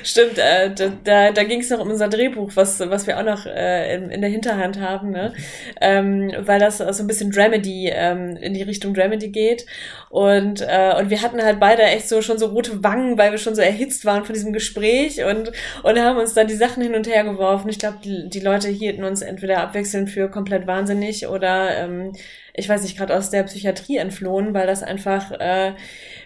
Stimmt, 0.04 0.38
äh, 0.38 0.74
da, 0.74 0.92
da, 1.04 1.32
da 1.32 1.44
ging 1.44 1.60
es 1.60 1.70
noch 1.70 1.80
um 1.80 1.90
unser 1.90 2.08
Drehbuch, 2.08 2.52
was, 2.56 2.80
was 2.80 3.08
wir 3.08 3.20
auch 3.20 3.24
noch 3.24 3.46
äh, 3.46 3.96
in, 3.96 4.10
in 4.10 4.22
der 4.22 4.30
Hinterhand 4.30 4.80
haben, 4.80 5.12
ne? 5.12 5.34
ähm, 5.82 6.32
weil 6.40 6.60
das 6.60 6.78
so 6.78 6.86
ein 6.86 7.08
bisschen 7.08 7.32
Dramedy 7.32 7.90
ähm, 7.94 8.38
in 8.38 8.54
die 8.54 8.64
Richtung 8.64 8.94
Dramedy 8.94 9.30
geht. 9.30 9.66
Und, 10.10 10.62
äh, 10.62 10.96
und 10.98 11.10
wir 11.10 11.22
hatten 11.22 11.42
halt 11.44 11.60
beide 11.60 11.84
echt 11.84 12.10
so 12.10 12.22
schon 12.22 12.40
so 12.40 12.48
rote 12.48 12.84
Wangen, 12.84 13.18
weil 13.18 13.32
wir 13.32 13.38
schon 13.38 13.56
so 13.56 13.62
erhitzt 13.62 14.06
waren 14.06 14.26
von 14.26 14.34
diesem 14.34 14.54
Gespräch 14.54 15.24
und, 15.24 15.52
und 15.84 16.00
haben 16.00 16.18
uns 16.18 16.34
dann 16.34 16.48
die 16.48 16.56
Sachen 16.56 16.82
hin 16.82 16.96
und 16.96 17.08
her 17.08 17.24
geworfen. 17.24 17.70
Ich 17.70 17.80
glaube, 17.80 17.98
die, 18.04 18.30
die 18.30 18.40
Leute 18.40 18.70
hielten 18.70 19.04
uns 19.04 19.22
entweder 19.22 19.60
abwechselnd 19.60 20.10
für 20.10 20.30
komplett 20.30 20.68
wahnsinnig 20.68 21.28
oder 21.28 21.78
ähm, 21.78 22.14
ich 22.60 22.70
weiß 22.70 22.84
nicht, 22.84 22.98
gerade 22.98 23.16
aus 23.18 23.30
der 23.30 23.44
Psychiatrie 23.44 23.98
entflohen, 23.98 24.54
weil 24.54 24.68
das 24.68 24.84
einfach, 24.84 25.32
äh, 25.32 25.74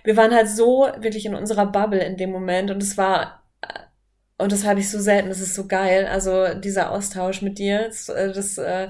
wir 0.03 0.17
waren 0.17 0.33
halt 0.33 0.49
so 0.49 0.87
wirklich 0.97 1.25
in 1.25 1.35
unserer 1.35 1.65
Bubble 1.67 2.03
in 2.03 2.17
dem 2.17 2.31
Moment 2.31 2.71
und 2.71 2.83
es 2.83 2.97
war 2.97 3.43
und 4.37 4.51
das 4.51 4.65
habe 4.65 4.79
ich 4.79 4.89
so 4.89 4.99
selten, 4.99 5.29
das 5.29 5.39
ist 5.39 5.55
so 5.55 5.67
geil. 5.67 6.05
Also 6.05 6.53
dieser 6.55 6.91
Austausch 6.91 7.41
mit 7.41 7.59
dir, 7.59 7.85
das, 7.85 8.09
äh, 8.09 8.33
das 8.33 8.57
äh, 8.57 8.87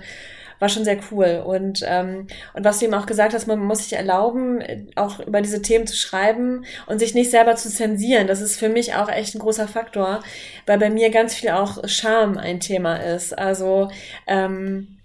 war 0.59 0.69
schon 0.69 0.85
sehr 0.85 0.97
cool. 1.12 1.43
Und, 1.45 1.83
ähm, 1.85 2.27
und 2.53 2.63
was 2.63 2.79
du 2.79 2.85
eben 2.85 2.93
auch 2.93 3.05
gesagt 3.05 3.33
hast, 3.33 3.47
man 3.47 3.59
muss 3.59 3.83
sich 3.83 3.93
erlauben, 3.93 4.63
auch 4.95 5.19
über 5.19 5.41
diese 5.41 5.62
Themen 5.62 5.85
zu 5.85 5.95
schreiben 5.95 6.65
und 6.88 7.00
sich 7.00 7.13
nicht 7.13 7.29
selber 7.29 7.55
zu 7.55 7.69
zensieren. 7.69 8.27
Das 8.27 8.41
ist 8.41 8.57
für 8.57 8.69
mich 8.69 8.95
auch 8.95 9.09
echt 9.09 9.35
ein 9.35 9.39
großer 9.39 9.67
Faktor, 9.67 10.23
weil 10.65 10.79
bei 10.79 10.89
mir 10.89 11.12
ganz 11.12 11.35
viel 11.35 11.50
auch 11.50 11.88
Scham 11.88 12.38
ein 12.38 12.59
Thema 12.59 12.95
ist. 12.95 13.38
Also 13.38 13.91
ähm, 14.25 15.00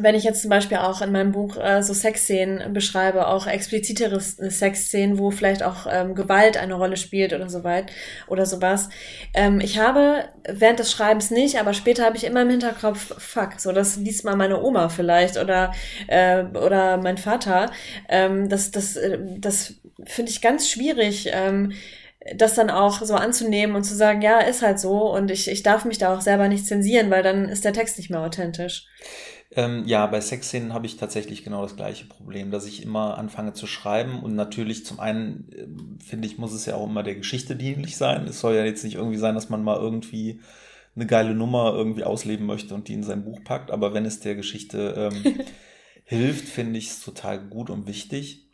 wenn 0.00 0.14
ich 0.14 0.24
jetzt 0.24 0.42
zum 0.42 0.50
Beispiel 0.50 0.78
auch 0.78 1.02
in 1.02 1.12
meinem 1.12 1.32
Buch 1.32 1.56
äh, 1.56 1.82
so 1.82 1.92
Sexszenen 1.92 2.72
beschreibe, 2.72 3.26
auch 3.26 3.46
explizitere 3.46 4.20
Sexszenen, 4.20 5.18
wo 5.18 5.30
vielleicht 5.30 5.62
auch 5.62 5.86
ähm, 5.90 6.14
Gewalt 6.14 6.56
eine 6.56 6.74
Rolle 6.74 6.96
spielt 6.96 7.32
oder 7.32 7.48
so 7.48 7.64
weit 7.64 7.90
oder 8.26 8.46
sowas. 8.46 8.88
Ähm, 9.34 9.60
ich 9.60 9.78
habe 9.78 10.24
während 10.48 10.78
des 10.78 10.92
Schreibens 10.92 11.30
nicht, 11.30 11.58
aber 11.58 11.74
später 11.74 12.04
habe 12.04 12.16
ich 12.16 12.24
immer 12.24 12.42
im 12.42 12.50
Hinterkopf, 12.50 13.14
fuck, 13.18 13.54
so 13.58 13.72
das 13.72 13.96
liest 13.96 14.24
mal 14.24 14.36
meine 14.36 14.62
Oma 14.62 14.88
vielleicht 14.88 15.36
oder 15.36 15.72
äh, 16.06 16.44
oder 16.44 16.96
mein 16.98 17.18
Vater. 17.18 17.70
Ähm, 18.08 18.48
das 18.48 18.70
das 18.70 18.96
äh, 18.96 19.18
das 19.38 19.74
finde 20.04 20.30
ich 20.30 20.40
ganz 20.40 20.68
schwierig. 20.68 21.30
Ähm, 21.32 21.72
das 22.36 22.54
dann 22.54 22.70
auch 22.70 23.02
so 23.02 23.14
anzunehmen 23.14 23.76
und 23.76 23.84
zu 23.84 23.94
sagen, 23.94 24.22
ja, 24.22 24.40
ist 24.40 24.62
halt 24.62 24.78
so 24.78 25.12
und 25.14 25.30
ich, 25.30 25.48
ich 25.48 25.62
darf 25.62 25.84
mich 25.84 25.98
da 25.98 26.14
auch 26.14 26.20
selber 26.20 26.48
nicht 26.48 26.66
zensieren, 26.66 27.10
weil 27.10 27.22
dann 27.22 27.48
ist 27.48 27.64
der 27.64 27.72
Text 27.72 27.96
nicht 27.96 28.10
mehr 28.10 28.20
authentisch. 28.20 28.86
Ähm, 29.58 29.82
ja, 29.86 30.06
bei 30.06 30.20
Sexszenen 30.20 30.72
habe 30.72 30.86
ich 30.86 30.98
tatsächlich 30.98 31.42
genau 31.42 31.62
das 31.62 31.74
gleiche 31.74 32.04
Problem, 32.04 32.52
dass 32.52 32.64
ich 32.64 32.80
immer 32.80 33.18
anfange 33.18 33.54
zu 33.54 33.66
schreiben 33.66 34.20
und 34.22 34.36
natürlich 34.36 34.86
zum 34.86 35.00
einen 35.00 35.48
äh, 35.52 36.04
finde 36.04 36.28
ich, 36.28 36.38
muss 36.38 36.52
es 36.52 36.64
ja 36.66 36.76
auch 36.76 36.86
immer 36.88 37.02
der 37.02 37.16
Geschichte 37.16 37.56
dienlich 37.56 37.96
sein. 37.96 38.28
Es 38.28 38.38
soll 38.38 38.54
ja 38.54 38.64
jetzt 38.64 38.84
nicht 38.84 38.94
irgendwie 38.94 39.18
sein, 39.18 39.34
dass 39.34 39.48
man 39.48 39.64
mal 39.64 39.76
irgendwie 39.76 40.40
eine 40.94 41.06
geile 41.06 41.34
Nummer 41.34 41.72
irgendwie 41.74 42.04
ausleben 42.04 42.46
möchte 42.46 42.72
und 42.72 42.86
die 42.86 42.94
in 42.94 43.02
sein 43.02 43.24
Buch 43.24 43.42
packt, 43.42 43.72
aber 43.72 43.92
wenn 43.94 44.04
es 44.04 44.20
der 44.20 44.36
Geschichte 44.36 45.10
ähm, 45.12 45.40
hilft, 46.04 46.46
finde 46.46 46.78
ich 46.78 46.90
es 46.90 47.02
total 47.02 47.40
gut 47.40 47.68
und 47.68 47.88
wichtig. 47.88 48.46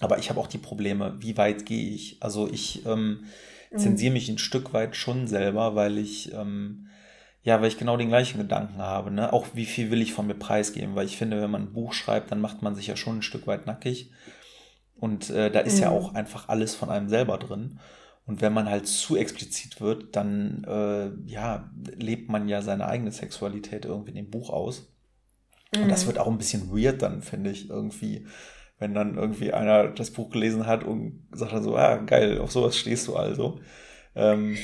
Aber 0.00 0.18
ich 0.18 0.28
habe 0.28 0.38
auch 0.38 0.48
die 0.48 0.58
Probleme, 0.58 1.16
wie 1.18 1.38
weit 1.38 1.64
gehe 1.64 1.94
ich? 1.94 2.18
Also 2.20 2.46
ich 2.46 2.84
ähm, 2.84 3.24
mhm. 3.70 3.78
zensiere 3.78 4.12
mich 4.12 4.28
ein 4.28 4.36
Stück 4.36 4.74
weit 4.74 4.96
schon 4.96 5.28
selber, 5.28 5.74
weil 5.74 5.96
ich 5.96 6.34
ähm, 6.34 6.88
ja, 7.46 7.60
weil 7.60 7.68
ich 7.68 7.78
genau 7.78 7.96
den 7.96 8.08
gleichen 8.08 8.38
Gedanken 8.38 8.78
habe. 8.78 9.12
Ne? 9.12 9.32
Auch 9.32 9.46
wie 9.54 9.66
viel 9.66 9.92
will 9.92 10.02
ich 10.02 10.12
von 10.12 10.26
mir 10.26 10.34
preisgeben? 10.34 10.96
Weil 10.96 11.06
ich 11.06 11.16
finde, 11.16 11.40
wenn 11.40 11.50
man 11.50 11.62
ein 11.62 11.72
Buch 11.72 11.92
schreibt, 11.92 12.32
dann 12.32 12.40
macht 12.40 12.60
man 12.60 12.74
sich 12.74 12.88
ja 12.88 12.96
schon 12.96 13.18
ein 13.18 13.22
Stück 13.22 13.46
weit 13.46 13.66
nackig. 13.66 14.10
Und 14.96 15.30
äh, 15.30 15.48
da 15.48 15.60
ist 15.60 15.76
mhm. 15.76 15.82
ja 15.82 15.90
auch 15.90 16.14
einfach 16.14 16.48
alles 16.48 16.74
von 16.74 16.90
einem 16.90 17.08
selber 17.08 17.38
drin. 17.38 17.78
Und 18.26 18.40
wenn 18.40 18.52
man 18.52 18.68
halt 18.68 18.88
zu 18.88 19.14
explizit 19.14 19.80
wird, 19.80 20.16
dann 20.16 20.64
äh, 20.64 21.10
ja, 21.30 21.70
lebt 21.96 22.28
man 22.28 22.48
ja 22.48 22.62
seine 22.62 22.88
eigene 22.88 23.12
Sexualität 23.12 23.84
irgendwie 23.84 24.10
in 24.10 24.16
dem 24.16 24.30
Buch 24.30 24.50
aus. 24.50 24.92
Mhm. 25.72 25.84
Und 25.84 25.88
das 25.90 26.02
mhm. 26.02 26.08
wird 26.08 26.18
auch 26.18 26.26
ein 26.26 26.38
bisschen 26.38 26.76
weird 26.76 27.00
dann, 27.00 27.22
finde 27.22 27.50
ich, 27.50 27.70
irgendwie, 27.70 28.26
wenn 28.80 28.92
dann 28.92 29.16
irgendwie 29.16 29.52
einer 29.52 29.86
das 29.86 30.10
Buch 30.10 30.30
gelesen 30.30 30.66
hat 30.66 30.82
und 30.82 31.28
sagt 31.30 31.52
dann 31.52 31.62
so, 31.62 31.76
ah, 31.76 31.94
geil, 31.98 32.40
auf 32.40 32.50
sowas 32.50 32.76
stehst 32.76 33.06
du 33.06 33.14
also. 33.14 33.60
Ähm, 34.16 34.56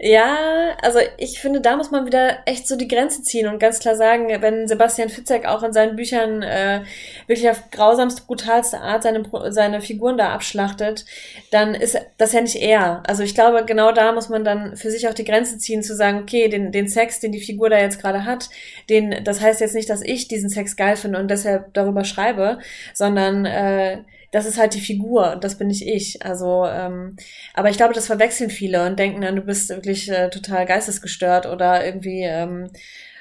ja, 0.00 0.76
also 0.80 1.00
ich 1.16 1.40
finde, 1.40 1.60
da 1.60 1.76
muss 1.76 1.90
man 1.90 2.06
wieder 2.06 2.38
echt 2.46 2.68
so 2.68 2.76
die 2.76 2.86
Grenze 2.86 3.22
ziehen 3.24 3.48
und 3.48 3.58
ganz 3.58 3.80
klar 3.80 3.96
sagen, 3.96 4.28
wenn 4.40 4.68
Sebastian 4.68 5.08
Fitzek 5.08 5.44
auch 5.44 5.64
in 5.64 5.72
seinen 5.72 5.96
Büchern 5.96 6.42
äh, 6.42 6.82
wirklich 7.26 7.50
auf 7.50 7.70
grausamste, 7.72 8.22
brutalste 8.24 8.80
Art 8.80 9.02
seine, 9.02 9.24
seine 9.48 9.80
Figuren 9.80 10.16
da 10.16 10.32
abschlachtet, 10.32 11.04
dann 11.50 11.74
ist 11.74 11.98
das 12.16 12.32
ja 12.32 12.40
nicht 12.40 12.54
er. 12.54 13.02
Also 13.08 13.24
ich 13.24 13.34
glaube, 13.34 13.64
genau 13.66 13.90
da 13.90 14.12
muss 14.12 14.28
man 14.28 14.44
dann 14.44 14.76
für 14.76 14.92
sich 14.92 15.08
auch 15.08 15.14
die 15.14 15.24
Grenze 15.24 15.58
ziehen, 15.58 15.82
zu 15.82 15.96
sagen, 15.96 16.20
okay, 16.22 16.48
den, 16.48 16.70
den 16.70 16.86
Sex, 16.86 17.18
den 17.18 17.32
die 17.32 17.40
Figur 17.40 17.68
da 17.68 17.78
jetzt 17.78 18.00
gerade 18.00 18.24
hat, 18.24 18.50
den, 18.88 19.24
das 19.24 19.40
heißt 19.40 19.60
jetzt 19.60 19.74
nicht, 19.74 19.90
dass 19.90 20.02
ich 20.02 20.28
diesen 20.28 20.48
Sex 20.48 20.76
geil 20.76 20.94
finde 20.94 21.18
und 21.18 21.28
deshalb 21.28 21.74
darüber 21.74 22.04
schreibe, 22.04 22.60
sondern 22.94 23.46
äh, 23.46 23.98
das 24.30 24.46
ist 24.46 24.58
halt 24.58 24.74
die 24.74 24.80
Figur 24.80 25.32
und 25.32 25.44
das 25.44 25.58
bin 25.58 25.68
nicht 25.68 25.86
ich. 25.86 26.24
Also, 26.24 26.66
ähm, 26.66 27.16
aber 27.54 27.70
ich 27.70 27.76
glaube, 27.76 27.94
das 27.94 28.06
verwechseln 28.06 28.50
viele 28.50 28.86
und 28.86 28.98
denken 28.98 29.20
dann, 29.20 29.36
du 29.36 29.42
bist 29.42 29.70
wirklich 29.70 30.10
äh, 30.10 30.30
total 30.30 30.66
geistesgestört 30.66 31.46
oder 31.46 31.84
irgendwie, 31.84 32.22
ähm, 32.22 32.70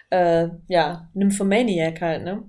äh, 0.09 0.47
ja, 0.67 1.09
Nymphomaniac 1.13 2.01
halt, 2.01 2.23
ne? 2.23 2.43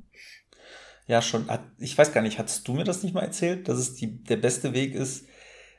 Ja, 1.06 1.22
schon. 1.22 1.48
Ich 1.78 1.96
weiß 1.96 2.12
gar 2.12 2.20
nicht, 2.20 2.38
hast 2.38 2.68
du 2.68 2.74
mir 2.74 2.84
das 2.84 3.02
nicht 3.02 3.14
mal 3.14 3.22
erzählt, 3.22 3.68
dass 3.68 3.78
es 3.78 3.94
die, 3.94 4.22
der 4.24 4.36
beste 4.36 4.74
Weg 4.74 4.94
ist, 4.94 5.26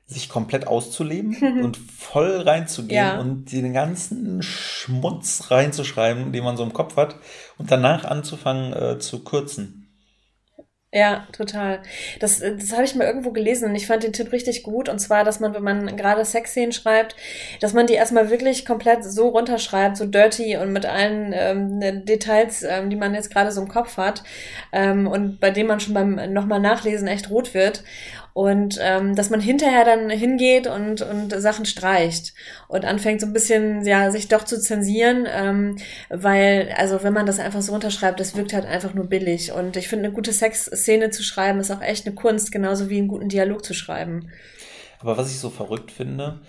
sich 0.08 0.28
komplett 0.28 0.66
auszuleben 0.66 1.38
und 1.64 1.78
voll 1.78 2.42
reinzugehen 2.42 2.96
ja. 2.96 3.20
und 3.20 3.52
den 3.52 3.74
ganzen 3.74 4.42
Schmutz 4.42 5.52
reinzuschreiben, 5.52 6.32
den 6.32 6.44
man 6.44 6.58
so 6.58 6.64
im 6.64 6.74
Kopf 6.74 6.98
hat 6.98 7.16
und 7.60 7.70
danach 7.70 8.06
anzufangen 8.06 8.74
äh, 8.74 9.00
zu 9.00 9.24
kürzen. 9.24 9.79
Ja, 10.92 11.28
total. 11.34 11.84
Das, 12.20 12.40
das 12.40 12.72
habe 12.74 12.84
ich 12.84 12.96
mal 12.96 13.06
irgendwo 13.06 13.32
gelesen 13.32 13.70
und 13.70 13.76
ich 13.76 13.86
fand 13.86 14.02
den 14.02 14.12
Tipp 14.12 14.32
richtig 14.32 14.64
gut. 14.64 14.90
Und 14.90 14.98
zwar, 14.98 15.24
dass 15.24 15.40
man, 15.40 15.54
wenn 15.54 15.62
man 15.62 15.96
gerade 15.98 16.26
Sexszenen 16.26 16.72
schreibt, 16.72 17.16
dass 17.60 17.74
man 17.74 17.86
die 17.86 17.94
erstmal 17.94 18.32
wirklich 18.32 18.66
komplett 18.66 19.04
so 19.04 19.28
runterschreibt, 19.28 19.98
so 19.98 20.06
dirty 20.06 20.58
und 20.58 20.74
mit 20.74 20.88
allen 20.88 21.32
ähm, 21.36 22.06
Details, 22.06 22.64
ähm, 22.64 22.90
die 22.90 22.96
man 22.96 23.14
jetzt 23.14 23.32
gerade 23.32 23.52
so 23.52 23.62
im 23.62 23.68
Kopf 23.68 23.98
hat 23.98 24.24
ähm, 24.74 25.06
und 25.06 25.40
bei 25.40 25.52
denen 25.52 25.68
man 25.68 25.80
schon 25.80 25.94
beim 25.94 26.34
nochmal 26.34 26.60
Nachlesen 26.60 27.08
echt 27.08 27.30
rot 27.30 27.54
wird. 27.54 27.84
Und 28.34 28.78
ähm, 28.82 29.16
dass 29.16 29.30
man 29.30 29.42
hinterher 29.42 29.86
dann 29.86 30.10
hingeht 30.10 30.68
und, 30.68 31.02
und 31.02 31.32
Sachen 31.42 31.66
streicht 31.66 32.34
und 32.68 32.86
anfängt 32.86 33.22
so 33.22 33.28
ein 33.28 33.34
bisschen, 33.34 33.86
ja, 33.86 34.12
sich 34.12 34.28
doch 34.28 34.44
zu 34.46 34.60
zensieren, 34.62 35.28
ähm, 35.30 35.78
weil, 36.10 36.74
also 36.78 37.04
wenn 37.04 37.14
man 37.14 37.26
das 37.26 37.40
einfach 37.40 37.62
so 37.62 37.72
runterschreibt, 37.74 38.20
das 38.20 38.36
wirkt 38.36 38.54
halt 38.54 38.66
einfach 38.66 38.94
nur 38.94 39.08
billig. 39.08 39.52
Und 39.52 39.76
ich 39.78 39.88
finde, 39.88 40.06
eine 40.06 40.14
gute 40.16 40.32
Sexszene 40.34 41.10
zu 41.10 41.24
schreiben, 41.24 41.60
ist 41.60 41.72
auch 41.72 41.82
echt 41.82 42.06
eine 42.06 42.16
Kunst, 42.16 42.52
genauso 42.52 42.90
wie 42.90 42.98
einen 42.98 43.08
guten 43.08 43.30
Dialog 43.30 43.66
zu 43.66 43.74
schreiben. 43.74 44.30
Aber 45.00 45.18
was 45.18 45.32
ich 45.32 45.40
so 45.40 45.50
verrückt 45.50 45.92
finde, 45.92 46.42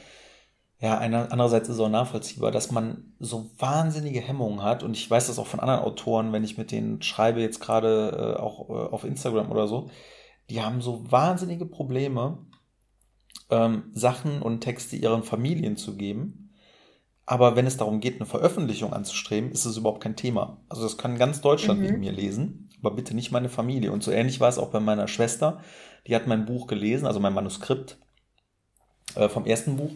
Ja, 0.83 0.97
einer, 0.99 1.31
andererseits 1.31 1.69
ist 1.69 1.75
es 1.75 1.81
auch 1.81 1.91
nachvollziehbar, 1.91 2.51
dass 2.51 2.71
man 2.71 3.13
so 3.19 3.51
wahnsinnige 3.59 4.21
Hemmungen 4.21 4.63
hat. 4.63 4.83
Und 4.83 4.97
ich 4.97 5.11
weiß 5.11 5.27
das 5.27 5.39
auch 5.39 5.47
von 5.47 5.61
anderen 5.61 5.81
Autoren, 5.81 6.33
wenn 6.33 6.43
ich 6.43 6.57
mit 6.57 6.71
denen 6.71 7.03
schreibe, 7.03 7.41
jetzt 7.41 7.61
gerade 7.61 8.37
äh, 8.39 8.41
auch 8.41 8.71
äh, 8.71 8.73
auf 8.91 9.05
Instagram 9.05 9.51
oder 9.51 9.67
so, 9.69 9.91
die 10.51 10.61
haben 10.61 10.83
so 10.83 11.11
wahnsinnige 11.11 11.65
Probleme, 11.65 12.39
ähm, 13.51 13.85
Sachen 13.95 14.43
und 14.43 14.61
Texte 14.61 14.97
ihren 14.97 15.23
Familien 15.23 15.77
zu 15.77 15.97
geben. 15.97 16.51
Aber 17.25 17.55
wenn 17.55 17.67
es 17.67 17.77
darum 17.77 18.01
geht, 18.01 18.17
eine 18.17 18.27
Veröffentlichung 18.27 18.93
anzustreben, 18.93 19.53
ist 19.53 19.65
es 19.65 19.77
überhaupt 19.77 20.03
kein 20.03 20.17
Thema. 20.17 20.59
Also 20.69 20.83
das 20.83 20.99
kann 20.99 21.17
ganz 21.17 21.41
Deutschland 21.41 21.81
mhm. 21.81 21.85
wegen 21.85 22.01
mir 22.01 22.13
lesen, 22.13 22.69
aber 22.81 22.91
bitte 22.91 23.15
nicht 23.15 23.31
meine 23.31 23.49
Familie. 23.49 23.93
Und 23.93 24.03
so 24.03 24.11
ähnlich 24.11 24.41
war 24.41 24.49
es 24.49 24.59
auch 24.59 24.71
bei 24.71 24.81
meiner 24.81 25.07
Schwester. 25.07 25.61
Die 26.07 26.17
hat 26.17 26.27
mein 26.27 26.47
Buch 26.47 26.67
gelesen, 26.67 27.07
also 27.07 27.21
mein 27.21 27.35
Manuskript 27.35 27.99
äh, 29.15 29.29
vom 29.29 29.47
ersten 29.47 29.77
Buch 29.77 29.93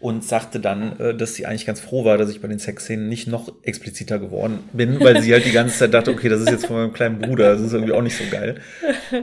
und 0.00 0.24
sagte 0.24 0.60
dann, 0.60 0.98
äh, 0.98 1.14
dass 1.16 1.34
sie 1.34 1.46
eigentlich 1.46 1.66
ganz 1.66 1.80
froh 1.80 2.04
war, 2.04 2.18
dass 2.18 2.30
ich 2.30 2.40
bei 2.40 2.48
den 2.48 2.58
Sexszenen 2.58 3.08
nicht 3.08 3.26
noch 3.26 3.52
expliziter 3.62 4.18
geworden 4.18 4.58
bin, 4.72 5.00
weil 5.00 5.22
sie 5.22 5.32
halt 5.32 5.46
die 5.46 5.52
ganze 5.52 5.78
Zeit 5.78 5.94
dachte, 5.94 6.10
okay, 6.10 6.28
das 6.28 6.40
ist 6.40 6.50
jetzt 6.50 6.66
von 6.66 6.76
meinem 6.76 6.92
kleinen 6.92 7.20
Bruder, 7.20 7.52
das 7.52 7.62
ist 7.62 7.72
irgendwie 7.72 7.92
auch 7.92 8.02
nicht 8.02 8.16
so 8.16 8.24
geil. 8.30 8.60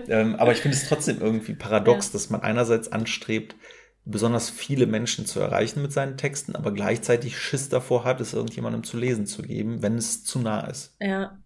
Ähm, 0.07 0.35
aber 0.35 0.53
ich 0.53 0.59
finde 0.59 0.77
es 0.77 0.87
trotzdem 0.87 1.19
irgendwie 1.21 1.53
paradox, 1.53 2.07
ja. 2.07 2.13
dass 2.13 2.29
man 2.29 2.41
einerseits 2.41 2.91
anstrebt, 2.91 3.55
besonders 4.05 4.49
viele 4.49 4.87
Menschen 4.87 5.25
zu 5.25 5.39
erreichen 5.39 5.81
mit 5.81 5.91
seinen 5.91 6.17
Texten, 6.17 6.55
aber 6.55 6.71
gleichzeitig 6.71 7.37
Schiss 7.37 7.69
davor 7.69 8.03
hat, 8.03 8.21
es 8.21 8.33
irgendjemandem 8.33 8.83
zu 8.83 8.97
lesen 8.97 9.25
zu 9.25 9.41
geben, 9.41 9.81
wenn 9.81 9.95
es 9.97 10.23
zu 10.23 10.39
nah 10.39 10.61
ist. 10.67 10.95
Ja, 10.99 11.40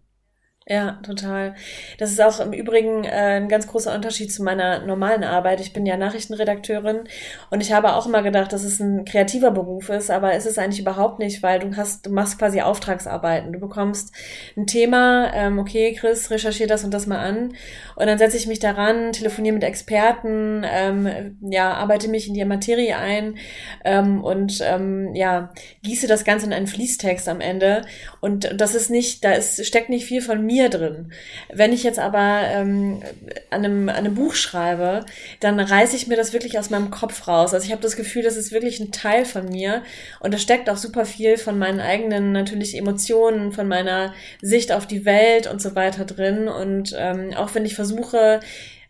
ja, 0.68 0.98
total. 1.04 1.54
Das 1.98 2.10
ist 2.10 2.20
auch 2.20 2.40
im 2.40 2.52
Übrigen 2.52 3.04
äh, 3.04 3.36
ein 3.36 3.48
ganz 3.48 3.68
großer 3.68 3.94
Unterschied 3.94 4.32
zu 4.32 4.42
meiner 4.42 4.84
normalen 4.84 5.22
Arbeit. 5.22 5.60
Ich 5.60 5.72
bin 5.72 5.86
ja 5.86 5.96
Nachrichtenredakteurin 5.96 7.04
und 7.50 7.60
ich 7.60 7.72
habe 7.72 7.94
auch 7.94 8.06
immer 8.06 8.24
gedacht, 8.24 8.52
dass 8.52 8.64
es 8.64 8.80
ein 8.80 9.04
kreativer 9.04 9.52
Beruf 9.52 9.90
ist, 9.90 10.10
aber 10.10 10.32
es 10.32 10.44
ist 10.44 10.58
eigentlich 10.58 10.80
überhaupt 10.80 11.20
nicht, 11.20 11.44
weil 11.44 11.60
du 11.60 11.76
hast, 11.76 12.06
du 12.06 12.10
machst 12.10 12.40
quasi 12.40 12.62
Auftragsarbeiten. 12.62 13.52
Du 13.52 13.60
bekommst 13.60 14.12
ein 14.56 14.66
Thema, 14.66 15.32
ähm, 15.34 15.60
okay, 15.60 15.94
Chris, 15.94 16.32
recherchier 16.32 16.66
das 16.66 16.82
und 16.82 16.92
das 16.92 17.06
mal 17.06 17.20
an 17.20 17.54
und 17.94 18.06
dann 18.06 18.18
setze 18.18 18.36
ich 18.36 18.48
mich 18.48 18.58
daran, 18.58 19.12
telefoniere 19.12 19.54
mit 19.54 19.62
Experten, 19.62 20.64
ähm, 20.68 21.38
ja, 21.42 21.74
arbeite 21.74 22.08
mich 22.08 22.26
in 22.26 22.34
die 22.34 22.44
Materie 22.44 22.96
ein 22.96 23.36
ähm, 23.84 24.22
und 24.22 24.60
ähm, 24.62 25.14
ja, 25.14 25.52
gieße 25.82 26.08
das 26.08 26.24
Ganze 26.24 26.46
in 26.46 26.52
einen 26.52 26.66
Fließtext 26.66 27.28
am 27.28 27.40
Ende. 27.40 27.82
Und 28.20 28.52
das 28.60 28.74
ist 28.74 28.90
nicht, 28.90 29.24
da 29.24 29.32
ist, 29.32 29.64
steckt 29.64 29.90
nicht 29.90 30.06
viel 30.06 30.20
von 30.20 30.44
mir 30.44 30.55
mir 30.56 30.70
drin. 30.70 31.12
Wenn 31.52 31.72
ich 31.72 31.82
jetzt 31.82 31.98
aber 31.98 32.42
ähm, 32.46 33.02
an, 33.50 33.64
einem, 33.64 33.88
an 33.88 33.96
einem 33.96 34.14
Buch 34.14 34.34
schreibe, 34.34 35.04
dann 35.40 35.60
reiße 35.60 35.96
ich 35.96 36.06
mir 36.06 36.16
das 36.16 36.32
wirklich 36.32 36.58
aus 36.58 36.70
meinem 36.70 36.90
Kopf 36.90 37.28
raus. 37.28 37.52
Also 37.52 37.66
ich 37.66 37.72
habe 37.72 37.82
das 37.82 37.96
Gefühl, 37.96 38.22
das 38.22 38.36
ist 38.36 38.52
wirklich 38.52 38.80
ein 38.80 38.92
Teil 38.92 39.24
von 39.24 39.48
mir 39.48 39.82
und 40.20 40.32
da 40.32 40.38
steckt 40.38 40.70
auch 40.70 40.76
super 40.76 41.04
viel 41.04 41.36
von 41.36 41.58
meinen 41.58 41.80
eigenen 41.80 42.32
natürlich 42.32 42.76
Emotionen, 42.76 43.52
von 43.52 43.68
meiner 43.68 44.14
Sicht 44.40 44.72
auf 44.72 44.86
die 44.86 45.04
Welt 45.04 45.46
und 45.46 45.60
so 45.60 45.74
weiter 45.74 46.04
drin. 46.04 46.48
Und 46.48 46.94
ähm, 46.98 47.34
auch 47.34 47.54
wenn 47.54 47.66
ich 47.66 47.74
versuche, 47.74 48.40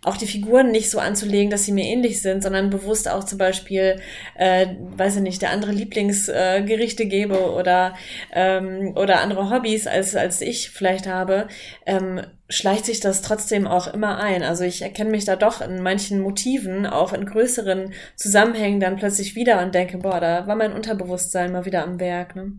auch 0.02 0.16
die 0.16 0.26
Figuren 0.26 0.70
nicht 0.70 0.90
so 0.90 0.98
anzulegen, 0.98 1.50
dass 1.50 1.64
sie 1.64 1.72
mir 1.72 1.84
ähnlich 1.84 2.22
sind, 2.22 2.42
sondern 2.42 2.70
bewusst 2.70 3.10
auch 3.10 3.24
zum 3.24 3.38
Beispiel, 3.38 4.00
äh, 4.36 4.66
weiß 4.96 5.16
ich 5.16 5.22
nicht, 5.22 5.42
der 5.42 5.50
andere 5.50 5.72
Lieblingsgerichte 5.72 7.02
äh, 7.02 7.06
gebe 7.06 7.52
oder, 7.52 7.94
ähm, 8.32 8.92
oder 8.96 9.20
andere 9.20 9.50
Hobbys 9.50 9.86
als, 9.86 10.14
als 10.14 10.40
ich 10.40 10.70
vielleicht 10.70 11.06
habe, 11.06 11.48
ähm, 11.86 12.20
schleicht 12.48 12.86
sich 12.86 13.00
das 13.00 13.22
trotzdem 13.22 13.66
auch 13.66 13.92
immer 13.92 14.18
ein. 14.18 14.42
Also 14.42 14.64
ich 14.64 14.82
erkenne 14.82 15.10
mich 15.10 15.24
da 15.24 15.34
doch 15.34 15.60
in 15.60 15.82
manchen 15.82 16.20
Motiven, 16.20 16.86
auch 16.86 17.12
in 17.12 17.26
größeren 17.26 17.92
Zusammenhängen 18.14 18.78
dann 18.78 18.96
plötzlich 18.96 19.34
wieder 19.34 19.60
und 19.62 19.74
denke, 19.74 19.98
boah, 19.98 20.20
da 20.20 20.46
war 20.46 20.54
mein 20.54 20.72
Unterbewusstsein 20.72 21.50
mal 21.50 21.64
wieder 21.64 21.82
am 21.82 21.98
Werk. 21.98 22.36
Ne? 22.36 22.52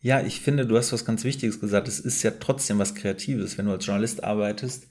Ja, 0.00 0.20
ich 0.20 0.40
finde, 0.40 0.66
du 0.66 0.76
hast 0.76 0.92
was 0.92 1.06
ganz 1.06 1.24
Wichtiges 1.24 1.60
gesagt. 1.60 1.88
Es 1.88 1.98
ist 1.98 2.22
ja 2.22 2.32
trotzdem 2.38 2.78
was 2.78 2.94
Kreatives, 2.94 3.56
wenn 3.56 3.66
du 3.66 3.72
als 3.72 3.86
Journalist 3.86 4.22
arbeitest 4.22 4.88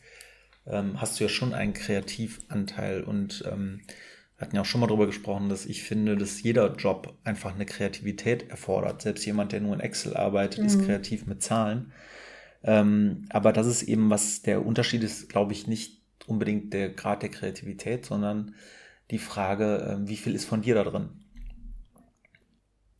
ähm, 0.69 0.99
hast 0.99 1.19
du 1.19 1.23
ja 1.23 1.29
schon 1.29 1.53
einen 1.53 1.73
Kreativanteil 1.73 3.03
und 3.03 3.43
ähm, 3.51 3.81
wir 4.37 4.45
hatten 4.45 4.55
ja 4.55 4.61
auch 4.61 4.65
schon 4.65 4.81
mal 4.81 4.87
darüber 4.87 5.07
gesprochen, 5.07 5.49
dass 5.49 5.65
ich 5.65 5.81
finde, 5.83 6.15
dass 6.15 6.43
jeder 6.43 6.75
Job 6.75 7.17
einfach 7.23 7.55
eine 7.55 7.65
Kreativität 7.65 8.49
erfordert. 8.49 9.01
Selbst 9.01 9.25
jemand, 9.25 9.51
der 9.51 9.61
nur 9.61 9.73
in 9.73 9.79
Excel 9.79 10.15
arbeitet, 10.15 10.59
mhm. 10.59 10.65
ist 10.67 10.85
kreativ 10.85 11.25
mit 11.25 11.41
Zahlen. 11.41 11.91
Ähm, 12.63 13.25
aber 13.29 13.51
das 13.51 13.65
ist 13.65 13.83
eben 13.83 14.09
was, 14.09 14.43
der 14.43 14.65
Unterschied 14.65 15.03
ist, 15.03 15.29
glaube 15.29 15.53
ich, 15.53 15.67
nicht 15.67 16.03
unbedingt 16.27 16.73
der 16.73 16.89
Grad 16.89 17.23
der 17.23 17.29
Kreativität, 17.29 18.05
sondern 18.05 18.53
die 19.09 19.19
Frage, 19.19 19.99
äh, 20.03 20.07
wie 20.07 20.17
viel 20.17 20.35
ist 20.35 20.45
von 20.45 20.61
dir 20.61 20.75
da 20.75 20.83
drin? 20.83 21.09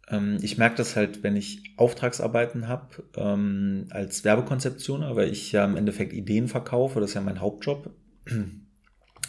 Ähm, 0.10 0.38
ich 0.42 0.58
merke 0.58 0.76
das 0.76 0.96
halt, 0.96 1.24
wenn 1.24 1.36
ich 1.36 1.74
Auftragsarbeiten 1.78 2.68
habe 2.68 3.04
ähm, 3.16 3.88
als 3.90 4.24
Werbekonzeption, 4.24 5.04
weil 5.16 5.32
ich 5.32 5.52
ja 5.52 5.66
im 5.66 5.76
Endeffekt 5.76 6.14
Ideen 6.14 6.48
verkaufe, 6.48 7.00
das 7.00 7.12
ist 7.12 7.16
ja 7.16 7.22
mein 7.22 7.42
Hauptjob. 7.42 7.92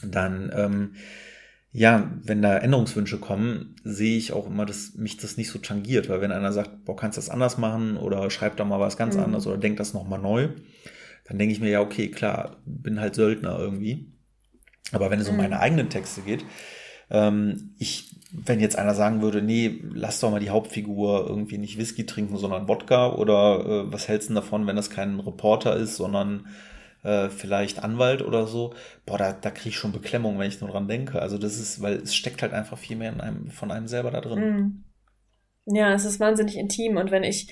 Dann, 0.03 0.53
ähm, 0.55 0.95
ja, 1.73 2.11
wenn 2.23 2.41
da 2.41 2.57
Änderungswünsche 2.57 3.19
kommen, 3.19 3.77
sehe 3.85 4.17
ich 4.17 4.33
auch 4.33 4.47
immer, 4.47 4.65
dass 4.65 4.95
mich 4.95 5.17
das 5.17 5.37
nicht 5.37 5.51
so 5.51 5.59
tangiert, 5.59 6.09
weil 6.09 6.21
wenn 6.21 6.33
einer 6.33 6.53
sagt, 6.53 6.85
boah, 6.85 6.97
kannst 6.97 7.19
du 7.19 7.21
das 7.21 7.31
anders 7.31 7.59
machen 7.59 7.97
oder 7.97 8.31
schreib 8.31 8.57
da 8.57 8.65
mal 8.65 8.81
was 8.81 8.97
ganz 8.97 9.17
mhm. 9.17 9.25
anderes 9.25 9.47
oder 9.47 9.59
denk 9.59 9.77
das 9.77 9.93
nochmal 9.93 10.21
neu, 10.21 10.49
dann 11.25 11.39
denke 11.39 11.53
ich 11.53 11.61
mir, 11.61 11.71
ja, 11.71 11.81
okay, 11.81 12.11
klar, 12.11 12.57
bin 12.65 13.01
halt 13.01 13.15
Söldner 13.15 13.59
irgendwie. 13.59 14.13
Aber 14.93 15.11
wenn 15.11 15.21
es 15.21 15.29
um 15.29 15.35
mhm. 15.35 15.43
meine 15.43 15.61
eigenen 15.61 15.91
Texte 15.91 16.23
geht, 16.23 16.45
ähm, 17.11 17.75
ich 17.79 18.18
wenn 18.31 18.61
jetzt 18.61 18.77
einer 18.79 18.95
sagen 18.95 19.23
würde, 19.23 19.41
nee, 19.41 19.81
lass 19.93 20.21
doch 20.21 20.31
mal 20.31 20.41
die 20.41 20.51
Hauptfigur 20.51 21.27
irgendwie 21.29 21.59
nicht 21.59 21.79
Whisky 21.79 22.05
trinken, 22.05 22.37
sondern 22.37 22.69
Wodka 22.69 23.13
oder 23.13 23.65
äh, 23.65 23.93
was 23.93 24.09
hältst 24.09 24.31
du 24.31 24.35
davon, 24.35 24.67
wenn 24.67 24.77
das 24.77 24.91
kein 24.91 25.21
Reporter 25.21 25.77
ist, 25.77 25.97
sondern 25.97 26.47
äh, 27.03 27.31
vielleicht 27.31 27.83
Anwalt 27.83 28.23
oder 28.23 28.47
so, 28.47 28.75
boah, 29.07 29.19
da, 29.19 29.33
da 29.33 29.51
kriege 29.51 29.71
ich 29.71 29.77
schon 29.77 29.93
Beklemmung, 29.93 30.39
wenn 30.39 30.49
ich 30.49 30.61
nur 30.61 30.71
dran 30.71 30.89
denke. 30.89 31.23
Also 31.23 31.39
das 31.39 31.59
ist, 31.59 31.81
weil 31.81 31.95
es 31.95 32.15
steckt 32.15 32.43
halt 32.43 32.53
einfach 32.53 32.77
viel 32.77 32.97
mehr 32.97 33.13
in 33.13 33.21
einem, 33.21 33.51
von 33.51 33.71
einem 33.71 33.89
selber 33.89 34.11
da 34.11 34.21
drin. 34.21 34.39
Mhm. 34.39 34.85
Ja, 35.71 35.93
es 35.93 36.05
ist 36.05 36.19
wahnsinnig 36.19 36.57
intim. 36.57 36.97
Und 36.97 37.11
wenn 37.11 37.25
ich 37.25 37.49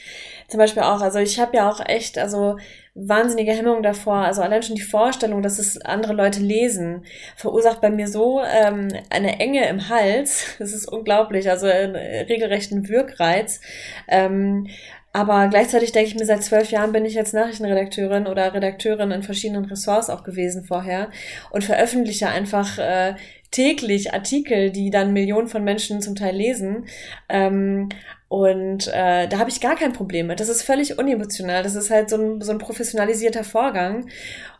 zum 0.48 0.58
Beispiel 0.58 0.82
auch, 0.82 1.00
also 1.02 1.18
ich 1.18 1.38
habe 1.38 1.56
ja 1.56 1.70
auch 1.70 1.80
echt, 1.84 2.18
also 2.18 2.56
wahnsinnige 2.96 3.52
Hemmung 3.52 3.82
davor. 3.82 4.16
Also 4.16 4.40
allein 4.40 4.62
schon 4.62 4.74
die 4.74 4.82
Vorstellung, 4.82 5.42
dass 5.42 5.58
es 5.58 5.78
andere 5.82 6.14
Leute 6.14 6.40
lesen, 6.40 7.04
verursacht 7.36 7.82
bei 7.82 7.90
mir 7.90 8.08
so 8.08 8.40
ähm, 8.42 8.88
eine 9.10 9.38
Enge 9.38 9.68
im 9.68 9.88
Hals. 9.88 10.56
Das 10.58 10.72
ist 10.72 10.90
unglaublich. 10.90 11.50
Also 11.50 11.66
einen 11.66 11.94
regelrechten 11.94 12.88
Wirkreiz. 12.88 13.60
Ähm, 14.08 14.68
aber 15.12 15.48
gleichzeitig 15.48 15.92
denke 15.92 16.10
ich 16.10 16.18
mir, 16.18 16.26
seit 16.26 16.42
zwölf 16.42 16.70
Jahren 16.70 16.92
bin 16.92 17.06
ich 17.06 17.14
jetzt 17.14 17.32
Nachrichtenredakteurin 17.32 18.26
oder 18.26 18.52
Redakteurin 18.52 19.12
in 19.12 19.22
verschiedenen 19.22 19.64
Ressorts 19.64 20.10
auch 20.10 20.24
gewesen 20.24 20.64
vorher 20.64 21.08
und 21.50 21.64
veröffentliche 21.64 22.28
einfach 22.28 22.78
äh, 22.78 23.14
täglich 23.50 24.12
Artikel, 24.12 24.70
die 24.70 24.90
dann 24.90 25.12
Millionen 25.12 25.48
von 25.48 25.64
Menschen 25.64 26.00
zum 26.00 26.14
Teil 26.14 26.36
lesen. 26.36 26.86
Ähm, 27.28 27.88
und 28.28 28.88
äh, 28.88 29.28
da 29.28 29.38
habe 29.38 29.50
ich 29.50 29.60
gar 29.60 29.76
kein 29.76 29.92
Problem 29.92 30.26
mit. 30.26 30.40
Das 30.40 30.48
ist 30.48 30.62
völlig 30.62 30.98
unemotional. 30.98 31.62
Das 31.62 31.76
ist 31.76 31.90
halt 31.90 32.10
so 32.10 32.16
ein, 32.16 32.40
so 32.40 32.52
ein 32.52 32.58
professionalisierter 32.58 33.44
Vorgang. 33.44 34.08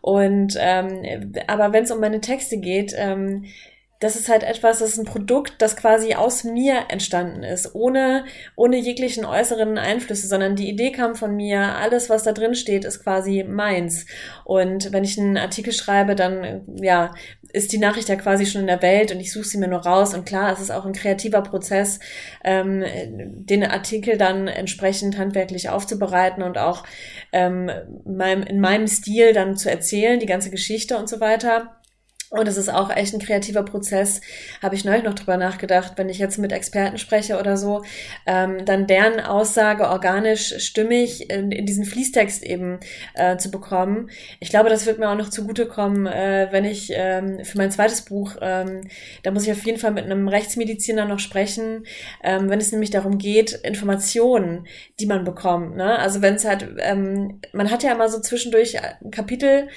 Und 0.01 0.57
ähm, 0.59 1.33
aber 1.49 1.73
wenn 1.73 1.85
es 1.85 1.91
um 1.91 2.01
meine 2.01 2.21
Texte 2.21 2.59
geht, 2.59 2.95
ähm, 2.97 3.45
das 4.01 4.15
ist 4.15 4.29
halt 4.29 4.43
etwas, 4.43 4.81
das 4.81 4.91
ist 4.91 4.99
ein 4.99 5.07
Produkt, 5.07 5.55
das 5.59 5.77
quasi 5.77 6.15
aus 6.15 6.45
mir 6.45 6.85
entstanden 6.89 7.43
ist, 7.43 7.75
ohne, 7.75 8.25
ohne 8.55 8.77
jeglichen 8.77 9.25
äußeren 9.25 9.79
Einflüsse, 9.79 10.27
sondern 10.27 10.55
die 10.55 10.69
Idee 10.69 10.93
kam 10.93 11.15
von 11.15 11.35
mir, 11.35 11.77
alles, 11.77 12.11
was 12.11 12.23
da 12.23 12.33
drin 12.33 12.55
steht, 12.55 12.85
ist 12.85 13.03
quasi 13.03 13.45
meins. 13.49 14.05
Und 14.45 14.93
wenn 14.93 15.05
ich 15.05 15.19
einen 15.19 15.39
Artikel 15.39 15.73
schreibe, 15.73 16.15
dann, 16.15 16.65
ja, 16.81 17.15
ist 17.53 17.73
die 17.73 17.79
Nachricht 17.79 18.11
ja 18.11 18.17
quasi 18.17 18.45
schon 18.45 18.63
in 18.63 18.67
der 18.67 18.83
Welt 18.83 19.13
und 19.13 19.21
ich 19.21 19.33
suche 19.33 19.45
sie 19.45 19.57
mir 19.57 19.69
nur 19.69 19.81
raus. 19.81 20.13
Und 20.13 20.27
klar, 20.27 20.53
es 20.53 20.61
ist 20.61 20.71
auch 20.71 20.85
ein 20.85 20.93
kreativer 20.93 21.41
Prozess, 21.41 21.99
ähm, 22.45 22.85
den 23.47 23.65
Artikel 23.65 24.19
dann 24.19 24.47
entsprechend 24.47 25.17
handwerklich 25.17 25.71
aufzubereiten 25.71 26.43
und 26.43 26.59
auch 26.59 26.85
ähm, 27.33 27.71
meinem, 28.05 28.43
in 28.43 28.61
meinem 28.61 28.89
Stil 28.89 29.33
dann 29.33 29.57
zu 29.57 29.71
erzählen, 29.71 30.21
die 30.21 30.27
ganze 30.27 30.51
Geschichte 30.51 30.99
und 30.99 31.09
so 31.09 31.21
weiter. 31.21 31.77
Und 32.31 32.49
es 32.49 32.57
ist 32.57 32.69
auch 32.69 32.91
echt 32.91 33.15
ein 33.15 33.21
kreativer 33.21 33.63
Prozess, 33.63 34.21
habe 34.61 34.75
ich 34.75 34.85
neulich 34.85 35.05
noch 35.05 35.15
drüber 35.15 35.37
nachgedacht, 35.37 35.93
wenn 35.97 36.09
ich 36.09 36.19
jetzt 36.19 36.39
mit 36.39 36.53
Experten 36.53 36.99
spreche 36.99 37.39
oder 37.39 37.57
so, 37.57 37.85
ähm, 38.27 38.65
dann 38.65 38.89
deren 38.89 39.21
Aussage 39.21 39.89
organisch 39.89 40.55
stimmig 40.59 41.31
in, 41.31 41.53
in 41.53 41.67
diesen 41.67 41.85
Fließtext 41.85 42.43
eben 42.43 42.81
äh, 43.15 43.37
zu 43.37 43.53
bekommen. 43.53 44.11
Ich 44.41 44.51
glaube, 44.51 44.71
das 44.71 44.87
wird 44.87 44.99
mir 44.99 45.09
auch 45.09 45.17
noch 45.17 45.31
zugutekommen, 45.31 46.07
äh, 46.07 46.49
wenn 46.51 46.65
ich 46.65 46.91
ähm, 46.93 47.45
für 47.45 47.59
mein 47.59 47.71
zweites 47.71 48.03
Buch, 48.03 48.35
ähm, 48.41 48.81
da 49.23 49.31
muss 49.31 49.45
ich 49.45 49.53
auf 49.53 49.65
jeden 49.65 49.79
Fall 49.79 49.93
mit 49.93 50.05
einem 50.05 50.27
Rechtsmediziner 50.27 51.05
noch 51.05 51.21
sprechen, 51.21 51.87
ähm, 52.25 52.51
wenn 52.51 52.59
es 52.59 52.73
nämlich 52.73 52.91
darum 52.91 53.19
geht, 53.19 53.53
Informationen, 53.53 54.67
die 54.99 55.07
man 55.07 55.25
bekommt. 55.25 55.77
Ne? 55.77 55.97
Also 55.97 56.23
wenn 56.23 56.35
es 56.35 56.45
halt, 56.45 56.67
ähm, 56.81 57.41
man 57.53 57.71
hat 57.71 57.85
ja 57.85 57.93
immer 57.93 58.09
so 58.09 58.21
zwischendurch 58.21 58.77
Kapitel, 59.13 59.69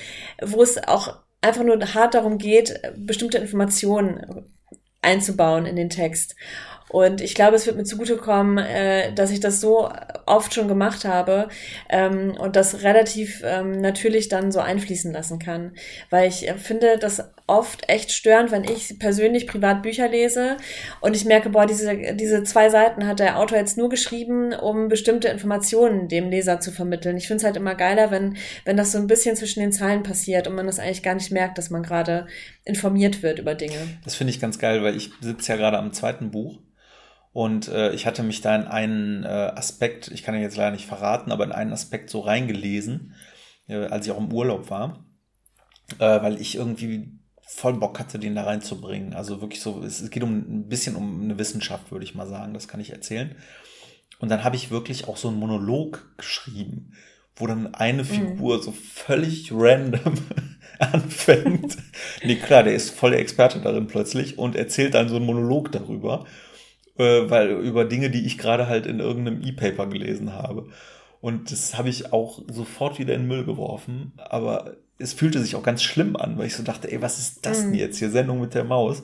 wo 0.42 0.64
es 0.64 0.80
auch 0.88 1.20
einfach 1.42 1.64
nur 1.64 1.80
hart 1.94 2.14
darum 2.14 2.38
geht, 2.38 2.80
bestimmte 2.98 3.38
Informationen 3.38 4.46
einzubauen 5.02 5.66
in 5.66 5.76
den 5.76 5.90
Text. 5.90 6.36
Und 6.90 7.22
ich 7.22 7.36
glaube, 7.36 7.56
es 7.56 7.68
wird 7.68 7.78
mir 7.78 7.84
zugutekommen, 7.84 8.58
äh, 8.58 9.14
dass 9.14 9.30
ich 9.30 9.40
das 9.40 9.62
so 9.62 9.90
oft 10.26 10.54
schon 10.54 10.68
gemacht 10.68 11.06
habe 11.06 11.48
ähm, 11.88 12.32
und 12.32 12.56
das 12.56 12.82
relativ 12.82 13.44
ähm, 13.46 13.80
natürlich 13.80 14.28
dann 14.28 14.52
so 14.52 14.60
einfließen 14.60 15.14
lassen 15.14 15.38
kann. 15.38 15.74
Weil 16.10 16.28
ich 16.28 16.52
finde 16.58 16.98
das 16.98 17.24
oft 17.50 17.90
echt 17.90 18.12
störend, 18.12 18.52
wenn 18.52 18.64
ich 18.64 19.00
persönlich 19.00 19.48
privat 19.48 19.82
Bücher 19.82 20.08
lese 20.08 20.58
und 21.02 21.16
ich 21.16 21.26
merke, 21.26 21.50
boah, 21.50 21.66
diese, 21.66 22.16
diese 22.16 22.44
zwei 22.44 22.70
Seiten 22.70 23.08
hat 23.08 23.20
der 23.20 23.40
Autor 23.40 23.58
jetzt 23.58 23.78
nur 23.78 23.90
geschrieben, 23.90 24.54
um 24.54 24.88
bestimmte 24.88 25.28
Informationen 25.28 26.08
dem 26.08 26.30
Leser 26.30 26.60
zu 26.60 26.72
vermitteln. 26.72 27.18
Ich 27.18 27.28
finde 27.28 27.40
es 27.40 27.44
halt 27.44 27.58
immer 27.58 27.76
geiler, 27.76 28.12
wenn, 28.12 28.38
wenn 28.66 28.78
das 28.78 28.92
so 28.92 29.00
ein 29.00 29.08
bisschen 29.08 29.36
zwischen 29.36 29.60
den 29.62 29.72
Zeilen 29.72 30.04
passiert 30.04 30.48
und 30.48 30.56
man 30.56 30.68
das 30.68 30.80
eigentlich 30.80 31.04
gar 31.04 31.16
nicht 31.16 31.32
merkt, 31.32 31.58
dass 31.58 31.70
man 31.70 31.84
gerade 31.84 32.28
informiert 32.64 33.24
wird 33.24 33.40
über 33.40 33.56
Dinge. 33.56 33.78
Das 34.04 34.16
finde 34.16 34.32
ich 34.32 34.40
ganz 34.40 34.60
geil, 34.60 34.84
weil 34.84 34.96
ich 34.96 35.12
sitze 35.20 35.52
ja 35.52 35.58
gerade 35.58 35.80
am 35.80 35.92
zweiten 35.92 36.32
Buch 36.32 36.60
und 37.32 37.68
äh, 37.68 37.94
ich 37.94 38.06
hatte 38.06 38.24
mich 38.24 38.42
da 38.42 38.56
in 38.56 38.64
einen 38.64 39.24
äh, 39.24 39.28
Aspekt, 39.28 40.10
ich 40.10 40.24
kann 40.24 40.36
ihn 40.36 40.42
jetzt 40.42 40.58
leider 40.58 40.72
nicht 40.72 40.88
verraten, 40.88 41.32
aber 41.32 41.44
in 41.44 41.52
einen 41.52 41.74
Aspekt 41.74 42.10
so 42.10 42.20
reingelesen, 42.20 43.16
äh, 43.68 43.86
als 43.86 44.06
ich 44.06 44.12
auch 44.12 44.20
im 44.20 44.32
Urlaub 44.32 44.70
war, 44.70 45.06
äh, 46.00 46.22
weil 46.22 46.40
ich 46.42 46.56
irgendwie 46.56 47.19
voll 47.52 47.74
Bock 47.74 48.00
hatte, 48.00 48.20
den 48.20 48.36
da 48.36 48.44
reinzubringen. 48.44 49.14
Also 49.16 49.42
wirklich 49.42 49.60
so, 49.60 49.82
es 49.84 50.08
geht 50.12 50.22
um 50.22 50.38
ein 50.38 50.70
bisschen 50.70 50.96
um 50.96 51.24
eine 51.24 51.40
Wissenschaft, 51.40 51.92
würde 51.92 52.06
ich 52.06 52.14
mal 52.14 52.28
sagen, 52.28 52.54
das 52.54 52.68
kann 52.68 52.80
ich 52.80 52.92
erzählen. 52.92 53.36
Und 54.20 54.30
dann 54.30 54.44
habe 54.44 54.56
ich 54.56 54.70
wirklich 54.70 55.08
auch 55.08 55.18
so 55.18 55.30
einen 55.30 55.40
Monolog 55.40 56.14
geschrieben, 56.16 56.94
wo 57.36 57.48
dann 57.48 57.74
eine 57.74 58.04
mhm. 58.04 58.08
Figur 58.08 58.58
mhm. 58.58 58.62
so 58.62 58.72
völlig 58.72 59.52
random 59.52 60.14
anfängt. 60.80 61.76
nee, 62.24 62.36
klar, 62.36 62.62
der 62.64 62.76
ist 62.76 62.92
voll 62.92 63.12
der 63.12 63.20
Experte 63.20 63.60
darin 63.60 63.88
plötzlich 63.88 64.38
und 64.38 64.56
erzählt 64.56 64.94
dann 64.94 65.10
so 65.10 65.16
einen 65.16 65.26
Monolog 65.26 65.72
darüber, 65.72 66.26
äh, 66.98 67.30
weil 67.30 67.50
über 67.50 67.84
Dinge, 67.84 68.12
die 68.12 68.28
ich 68.28 68.38
gerade 68.38 68.68
halt 68.68 68.86
in 68.86 69.00
irgendeinem 69.00 69.42
E-Paper 69.42 69.88
gelesen 69.88 70.34
habe. 70.34 70.68
Und 71.20 71.52
das 71.52 71.78
habe 71.78 71.90
ich 71.90 72.14
auch 72.14 72.44
sofort 72.48 73.00
wieder 73.00 73.16
in 73.16 73.22
den 73.22 73.28
Müll 73.28 73.44
geworfen. 73.44 74.14
Aber 74.18 74.78
es 75.00 75.14
fühlte 75.14 75.42
sich 75.42 75.56
auch 75.56 75.64
ganz 75.64 75.82
schlimm 75.82 76.16
an, 76.16 76.38
weil 76.38 76.48
ich 76.48 76.56
so 76.56 76.64
dachte, 76.64 76.92
ey, 76.92 77.02
was 77.02 77.20
ist 77.20 77.46
das 77.46 77.62
denn 77.62 77.70
mhm. 77.70 77.76
jetzt 77.76 77.98
hier? 77.98 78.12
Sendung 78.12 78.42
mit 78.42 78.54
der 78.54 78.66
Maus. 78.66 79.04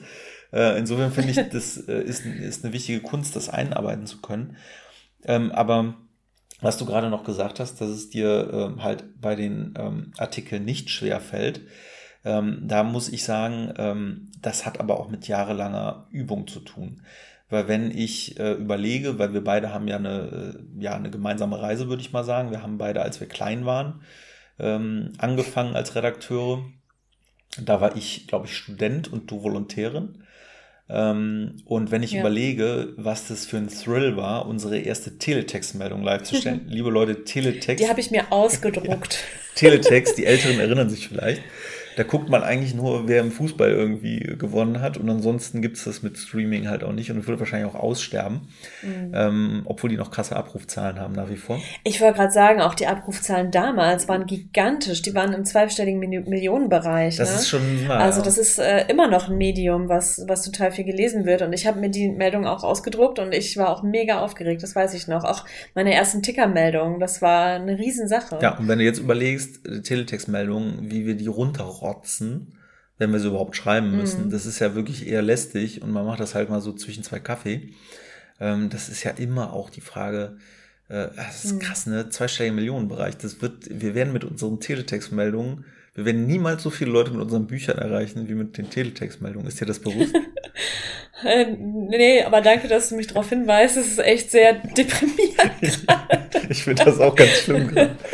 Äh, 0.52 0.78
insofern 0.78 1.12
finde 1.12 1.32
ich, 1.32 1.50
das 1.52 1.78
äh, 1.88 2.02
ist, 2.02 2.26
ist 2.26 2.64
eine 2.64 2.74
wichtige 2.74 3.02
Kunst, 3.02 3.36
das 3.36 3.50
einarbeiten 3.50 4.06
zu 4.06 4.22
können. 4.22 4.58
Ähm, 5.24 5.52
aber 5.52 5.96
was 6.62 6.78
du 6.78 6.86
gerade 6.86 7.10
noch 7.10 7.24
gesagt 7.24 7.60
hast, 7.60 7.82
dass 7.82 7.90
es 7.90 8.10
dir 8.10 8.50
ähm, 8.54 8.84
halt 8.84 9.04
bei 9.20 9.36
den 9.36 9.74
ähm, 9.78 10.12
Artikeln 10.18 10.66
nicht 10.66 10.90
schwer 10.90 11.20
fällt, 11.20 11.62
ähm, 12.24 12.62
da 12.64 12.84
muss 12.84 13.10
ich 13.10 13.24
sagen, 13.24 13.74
ähm, 13.78 14.32
das 14.42 14.66
hat 14.66 14.80
aber 14.80 15.00
auch 15.00 15.10
mit 15.10 15.28
jahrelanger 15.28 16.08
Übung 16.12 16.48
zu 16.48 16.60
tun. 16.60 17.02
Weil 17.50 17.68
wenn 17.68 17.92
ich 17.92 18.40
äh, 18.40 18.54
überlege, 18.54 19.20
weil 19.20 19.34
wir 19.34 19.44
beide 19.44 19.72
haben 19.72 19.88
ja 19.88 19.98
eine, 19.98 20.56
äh, 20.56 20.82
ja 20.82 20.96
eine 20.96 21.12
gemeinsame 21.12 21.62
Reise, 21.62 21.88
würde 21.88 22.02
ich 22.02 22.12
mal 22.12 22.24
sagen. 22.24 22.50
Wir 22.50 22.64
haben 22.64 22.80
beide, 22.80 23.02
als 23.04 23.20
wir 23.20 23.28
klein 23.28 23.66
waren, 23.66 24.02
ähm, 24.60 25.14
angefangen 25.18 25.76
als 25.76 25.96
Redakteure. 25.96 26.64
Da 27.62 27.82
war 27.82 27.96
ich, 27.96 28.28
glaube 28.28 28.48
ich, 28.48 28.56
Student 28.56 29.12
und 29.12 29.32
du 29.32 29.44
Volontärin. 29.44 30.24
Ähm, 30.88 31.64
und 31.66 31.90
wenn 31.92 32.04
ich 32.04 32.12
ja. 32.12 32.20
überlege, 32.20 32.94
was 32.98 33.28
das 33.28 33.46
für 33.46 33.58
ein 33.58 33.70
Thrill 33.70 34.18
war, 34.18 34.48
unsere 34.48 34.78
erste 34.78 35.18
Teletext-Meldung 35.18 36.04
live 36.04 36.24
zu 36.24 36.36
stellen. 36.36 36.66
Liebe 36.68 36.92
Leute, 36.92 37.24
Teletext. 37.24 37.84
Die 37.84 37.90
habe 37.90 38.00
ich 38.00 38.12
mir 38.12 38.26
ausgedruckt. 38.32 39.14
ja. 39.14 39.20
Teletext, 39.56 40.18
die 40.18 40.26
Älteren 40.26 40.60
erinnern 40.60 40.90
sich 40.90 41.08
vielleicht. 41.08 41.42
Da 41.96 42.04
guckt 42.04 42.30
man 42.30 42.44
eigentlich 42.44 42.76
nur, 42.76 43.08
wer 43.08 43.22
im 43.22 43.32
Fußball 43.32 43.72
irgendwie 43.72 44.20
gewonnen 44.38 44.82
hat. 44.82 44.98
Und 44.98 45.10
ansonsten 45.10 45.62
gibt 45.62 45.78
es 45.78 45.86
das 45.86 46.04
mit 46.04 46.18
Streaming 46.18 46.68
halt 46.68 46.84
auch 46.84 46.92
nicht 46.92 47.12
und 47.12 47.26
würde 47.28 47.40
wahrscheinlich 47.40 47.70
auch 47.72 47.76
aussterben. 47.76 48.42
Mhm. 48.82 49.12
Ähm, 49.14 49.62
obwohl 49.66 49.90
die 49.90 49.98
noch 49.98 50.12
krasse 50.12 50.36
Abrufzahlen 50.36 51.00
haben 51.00 51.14
nach 51.14 51.30
wie 51.30 51.38
vor. 51.38 51.60
Ich 51.84 52.02
wollte 52.02 52.18
gerade 52.18 52.32
sagen, 52.34 52.62
auch 52.62 52.76
die 52.76 52.88
Abrufzahlen 52.88 53.52
damals 53.52 54.08
waren 54.08 54.26
gigantisch. 54.26 55.02
Die 55.02 55.16
waren 55.16 55.34
im 55.34 55.46
zweistelligen 55.46 56.00
Millionenbereich. 56.00 57.16
Das 57.16 57.32
ne? 57.32 57.36
ist 57.38 57.48
schon 57.48 57.88
wahr. 57.88 58.00
Also 58.00 58.22
das 58.22 58.38
ist 58.38 58.60
äh, 58.60 58.86
immer 58.88 59.08
noch 59.08 59.30
ein 59.30 59.38
Medium, 59.38 59.88
was, 59.88 60.24
was 60.28 60.44
total 60.44 60.72
viel 60.72 60.86
gelesen 60.86 61.26
wird. 61.26 61.42
Und 61.44 61.54
ich 61.54 61.66
habe 61.66 61.80
mir 61.80 61.90
die 61.90 62.10
Meldung 62.10 62.46
auch 62.46 62.64
ausgedruckt 62.64 63.20
und 63.20 63.34
ich 63.34 63.56
war 63.58 63.70
auch 63.70 63.84
mega 63.84 64.20
aufgeregt, 64.20 64.64
das 64.64 64.76
weiß 64.76 64.94
ich 64.96 65.08
noch. 65.08 65.24
Auch 65.24 65.46
meine 65.74 65.94
ersten 65.94 66.22
Tickermeldungen, 66.22 67.00
das 67.00 67.22
war 67.22 67.56
eine 67.56 67.80
Riesensache. 67.80 68.40
Ja, 68.42 68.58
und 68.58 68.68
wenn 68.68 68.80
du 68.80 68.86
jetzt 68.86 69.00
überlegst, 69.00 69.62
Teletextmeldungen, 69.84 70.92
wie 70.92 71.06
wir 71.06 71.16
die 71.16 71.28
runterrollen, 71.28 71.85
rotzen, 71.86 72.58
wenn 72.98 73.12
wir 73.12 73.20
sie 73.20 73.28
überhaupt 73.28 73.56
schreiben 73.56 73.96
müssen. 73.96 74.28
Mhm. 74.28 74.32
Das 74.32 74.46
ist 74.46 74.60
ja 74.60 74.76
wirklich 74.76 75.08
eher 75.08 75.22
lästig 75.22 75.82
und 75.82 75.92
man 75.92 76.06
macht 76.06 76.20
das 76.20 76.36
halt 76.36 76.50
mal 76.50 76.62
so 76.62 76.74
zwischen 76.74 77.04
zwei 77.04 77.20
Kaffee. 77.20 77.70
Ähm, 78.40 78.70
das 78.70 78.90
ist 78.90 79.04
ja 79.04 79.12
immer 79.12 79.54
auch 79.54 79.70
die 79.70 79.82
Frage, 79.82 80.38
äh, 80.90 81.08
das 81.16 81.46
ist 81.46 81.54
mhm. 81.54 81.60
krass, 81.60 81.86
ne? 81.88 82.10
Zweistelliger 82.10 82.56
Millionenbereich. 82.56 83.18
Das 83.18 83.42
wird, 83.42 83.68
wir 83.70 83.96
werden 83.96 84.14
mit 84.14 84.24
unseren 84.24 84.60
Teletextmeldungen, 84.60 85.66
wir 85.96 86.04
werden 86.04 86.28
niemals 86.28 86.62
so 86.62 86.70
viele 86.70 86.92
Leute 86.92 87.12
mit 87.12 87.22
unseren 87.22 87.48
Büchern 87.48 87.78
erreichen 87.78 88.28
wie 88.28 88.34
mit 88.34 88.58
den 88.58 88.70
Teletextmeldungen. 88.70 89.48
Ist 89.48 89.62
dir 89.62 89.66
das 89.66 89.80
bewusst? 89.80 90.14
äh, 91.24 91.46
nee, 91.58 92.22
aber 92.22 92.42
danke, 92.42 92.68
dass 92.68 92.90
du 92.90 92.96
mich 92.96 93.08
darauf 93.08 93.30
hinweist. 93.30 93.78
Es 93.78 93.88
ist 93.88 94.00
echt 94.00 94.30
sehr 94.30 94.56
deprimierend. 94.56 95.54
ich 96.50 96.64
finde 96.64 96.84
das 96.84 97.00
auch 97.00 97.16
ganz 97.16 97.32
schlimm 97.32 97.70
gerade. 97.70 97.96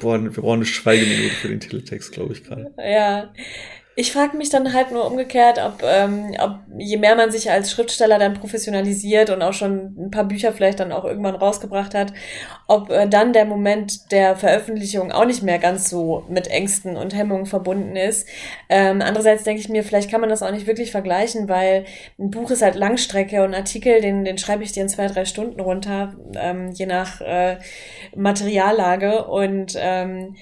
Boah, 0.00 0.22
wir 0.22 0.30
brauchen 0.30 0.56
eine 0.56 0.66
Schweigeminute 0.66 1.34
für 1.34 1.48
den 1.48 1.60
Teletext, 1.60 2.12
glaube 2.12 2.34
ich 2.34 2.44
gerade. 2.44 2.72
Ja. 2.78 3.32
Ich 3.98 4.12
frage 4.12 4.36
mich 4.36 4.50
dann 4.50 4.74
halt 4.74 4.90
nur 4.90 5.06
umgekehrt, 5.06 5.58
ob, 5.58 5.82
ähm, 5.82 6.34
ob 6.38 6.58
je 6.76 6.98
mehr 6.98 7.16
man 7.16 7.30
sich 7.30 7.50
als 7.50 7.70
Schriftsteller 7.70 8.18
dann 8.18 8.34
professionalisiert 8.34 9.30
und 9.30 9.40
auch 9.40 9.54
schon 9.54 9.96
ein 9.98 10.10
paar 10.10 10.24
Bücher 10.24 10.52
vielleicht 10.52 10.80
dann 10.80 10.92
auch 10.92 11.06
irgendwann 11.06 11.34
rausgebracht 11.34 11.94
hat, 11.94 12.12
ob 12.66 12.90
äh, 12.90 13.08
dann 13.08 13.32
der 13.32 13.46
Moment 13.46 14.12
der 14.12 14.36
Veröffentlichung 14.36 15.12
auch 15.12 15.24
nicht 15.24 15.42
mehr 15.42 15.58
ganz 15.58 15.88
so 15.88 16.26
mit 16.28 16.46
Ängsten 16.48 16.98
und 16.98 17.14
Hemmungen 17.14 17.46
verbunden 17.46 17.96
ist. 17.96 18.28
Ähm, 18.68 19.00
andererseits 19.00 19.44
denke 19.44 19.62
ich 19.62 19.70
mir, 19.70 19.82
vielleicht 19.82 20.10
kann 20.10 20.20
man 20.20 20.28
das 20.28 20.42
auch 20.42 20.52
nicht 20.52 20.66
wirklich 20.66 20.90
vergleichen, 20.90 21.48
weil 21.48 21.86
ein 22.18 22.30
Buch 22.30 22.50
ist 22.50 22.60
halt 22.60 22.74
Langstrecke 22.74 23.44
und 23.44 23.54
Artikel, 23.54 24.02
den, 24.02 24.26
den 24.26 24.36
schreibe 24.36 24.62
ich 24.62 24.72
dir 24.72 24.82
in 24.82 24.90
zwei, 24.90 25.06
drei 25.06 25.24
Stunden 25.24 25.58
runter, 25.58 26.14
ähm, 26.38 26.70
je 26.70 26.84
nach 26.84 27.22
äh, 27.22 27.56
Materiallage 28.14 29.24
und 29.24 29.74
ähm, 29.78 30.36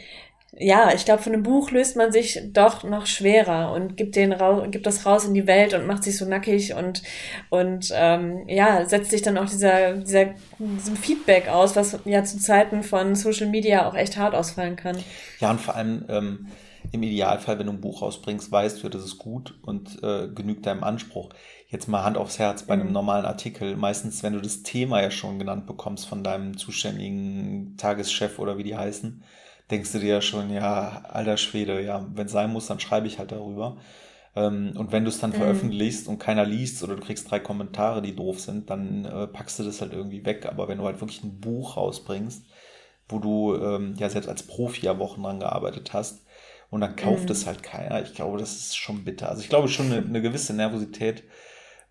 ja, 0.59 0.93
ich 0.95 1.05
glaube, 1.05 1.23
von 1.23 1.33
einem 1.33 1.43
Buch 1.43 1.71
löst 1.71 1.97
man 1.97 2.13
sich 2.13 2.41
doch 2.53 2.85
noch 2.85 3.07
schwerer 3.07 3.73
und 3.73 3.97
gibt 3.97 4.17
den 4.17 4.33
raus, 4.33 4.65
gibt 4.71 4.87
das 4.87 5.05
raus 5.05 5.25
in 5.25 5.35
die 5.35 5.47
Welt 5.47 5.75
und 5.75 5.87
macht 5.87 6.05
sich 6.05 6.17
so 6.17 6.25
nackig 6.25 6.75
und 6.75 7.03
und 7.51 7.93
ähm, 7.95 8.45
ja, 8.49 8.87
setzt 8.87 9.11
sich 9.11 9.23
dann 9.23 9.39
auch 9.39 9.47
dieser, 9.47 9.95
dieser 9.95 10.35
diesem 10.59 10.97
Feedback 10.97 11.49
aus, 11.49 11.75
was 11.77 11.99
ja 12.05 12.25
zu 12.25 12.39
Zeiten 12.39 12.83
von 12.83 13.15
Social 13.15 13.49
Media 13.49 13.89
auch 13.89 13.95
echt 13.95 14.17
hart 14.17 14.35
ausfallen 14.35 14.77
kann. 14.77 14.97
Ja, 15.41 15.51
und 15.51 15.61
vor 15.61 15.75
allem 15.75 16.05
ähm, 16.09 16.47
im 16.93 17.03
Idealfall, 17.03 17.59
wenn 17.59 17.67
du 17.67 17.73
ein 17.73 17.81
Buch 17.81 18.03
rausbringst, 18.03 18.53
weißt 18.53 18.83
du, 18.83 18.89
das 18.89 19.05
ist 19.05 19.19
gut 19.19 19.59
und 19.63 20.03
äh, 20.03 20.29
genügt 20.29 20.67
deinem 20.67 20.85
Anspruch. 20.85 21.31
Jetzt 21.69 21.89
mal 21.89 22.05
Hand 22.05 22.17
aufs 22.17 22.39
Herz 22.39 22.63
bei 22.63 22.75
einem 22.75 22.89
mhm. 22.89 22.93
normalen 22.93 23.25
Artikel. 23.25 23.75
Meistens, 23.77 24.23
wenn 24.23 24.35
du 24.35 24.41
das 24.41 24.63
Thema 24.63 25.03
ja 25.03 25.11
schon 25.11 25.41
genannt 25.41 25.67
bekommst 25.67 26.07
von 26.07 26.23
deinem 26.23 26.57
zuständigen 26.57 27.75
Tageschef 27.77 28.39
oder 28.39 28.59
wie 28.59 28.63
die 28.63 28.77
heißen, 28.77 29.25
denkst 29.75 29.93
du 29.93 29.99
dir 29.99 30.15
ja 30.15 30.21
schon, 30.21 30.51
ja, 30.51 31.03
alter 31.09 31.37
Schwede, 31.37 31.83
ja, 31.83 32.07
wenn 32.15 32.27
es 32.27 32.33
sein 32.33 32.53
muss, 32.53 32.67
dann 32.67 32.81
schreibe 32.81 33.09
ich 33.09 33.19
halt 33.19 33.33
darüber. 33.33 33.77
Ähm, 34.37 34.73
und 34.77 34.93
wenn 34.93 35.05
du 35.05 35.11
es 35.11 35.19
dann 35.19 35.31
mhm. 35.31 35.37
veröffentlichst 35.37 36.07
und 36.09 36.19
keiner 36.19 36.45
liest 36.45 36.83
oder 36.83 36.95
du 36.95 37.03
kriegst 37.03 37.31
drei 37.31 37.41
Kommentare, 37.41 38.01
die 38.01 38.15
doof 38.15 38.41
sind, 38.41 38.71
dann 38.71 39.05
äh, 39.05 39.27
packst 39.27 39.59
du 39.59 39.65
das 39.65 39.81
halt 39.81 39.93
irgendwie 39.93 40.25
weg. 40.25 40.47
Aber 40.47 40.69
wenn 40.69 40.79
du 40.79 40.85
halt 40.85 41.01
wirklich 41.01 41.25
ein 41.25 41.41
Buch 41.41 41.77
rausbringst, 41.77 42.45
wo 43.09 43.19
du 43.19 43.57
ähm, 43.57 43.95
ja 43.99 44.09
selbst 44.09 44.29
als 44.29 44.45
Profi 44.45 44.87
ja 44.87 44.99
Wochen 44.99 45.23
dran 45.23 45.41
gearbeitet 45.41 45.93
hast 45.93 46.25
und 46.71 46.81
dann 46.81 46.97
kauft 46.97 47.25
mhm. 47.25 47.33
es 47.33 47.47
halt 47.47 47.63
keiner, 47.63 48.03
ich 48.03 48.15
glaube, 48.15 48.39
das 48.39 48.55
ist 48.55 48.77
schon 48.77 49.05
bitter. 49.05 49.29
Also 49.29 49.43
ich 49.43 49.49
glaube 49.49 49.69
schon 49.69 49.87
eine, 49.87 49.99
eine 49.99 50.23
gewisse 50.23 50.55
Nervosität 50.55 51.25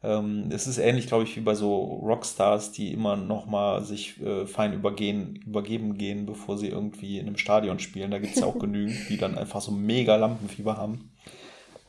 ähm, 0.04 0.50
es 0.52 0.68
ist 0.68 0.80
ähnlich, 0.80 1.08
glaube 1.08 1.24
ich, 1.24 1.36
wie 1.38 1.42
bei 1.42 1.56
so 1.56 1.82
Rockstars, 1.82 2.74
die 2.74 2.92
immer 2.92 3.16
noch 3.16 3.46
mal 3.46 3.84
sich 3.84 4.22
äh, 4.22 4.46
fein 4.46 4.74
übergehen, 4.74 5.38
übergeben 5.38 5.98
gehen, 5.98 6.26
bevor 6.26 6.58
sie 6.58 6.68
irgendwie 6.68 7.20
in 7.20 7.28
einem 7.28 7.38
Stadion 7.38 7.80
spielen. 7.80 8.12
Da 8.12 8.20
gibt 8.20 8.36
es 8.36 8.42
ja 8.42 8.48
auch 8.48 8.60
genügend, 8.60 8.98
die 9.10 9.18
dann 9.18 9.38
einfach 9.38 9.62
so 9.62 9.72
mega 9.72 10.18
Lampenfieber 10.18 10.76
haben. 10.76 11.14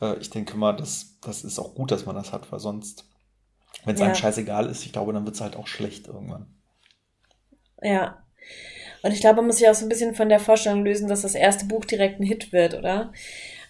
Äh, 0.01 0.17
ich 0.19 0.29
denke 0.29 0.55
mal, 0.55 0.73
das, 0.73 1.19
das 1.19 1.43
ist 1.43 1.59
auch 1.59 1.75
gut, 1.75 1.91
dass 1.91 2.05
man 2.05 2.15
das 2.15 2.31
hat, 2.31 2.49
weil 2.53 2.59
sonst, 2.59 3.05
wenn 3.83 3.95
es 3.95 3.99
ja. 3.99 4.05
einem 4.07 4.15
scheißegal 4.15 4.67
ist, 4.67 4.85
ich 4.85 4.93
glaube, 4.93 5.11
dann 5.11 5.25
wird 5.25 5.35
es 5.35 5.41
halt 5.41 5.57
auch 5.57 5.67
schlecht 5.67 6.07
irgendwann. 6.07 6.47
Ja. 7.81 8.23
Und 9.03 9.11
ich 9.11 9.19
glaube, 9.19 9.37
man 9.37 9.47
muss 9.47 9.57
sich 9.57 9.67
auch 9.67 9.75
so 9.75 9.85
ein 9.85 9.89
bisschen 9.89 10.15
von 10.15 10.29
der 10.29 10.39
Vorstellung 10.39 10.85
lösen, 10.85 11.09
dass 11.09 11.21
das 11.21 11.35
erste 11.35 11.65
Buch 11.65 11.83
direkt 11.83 12.19
ein 12.21 12.25
Hit 12.25 12.53
wird, 12.53 12.75
oder? 12.75 13.11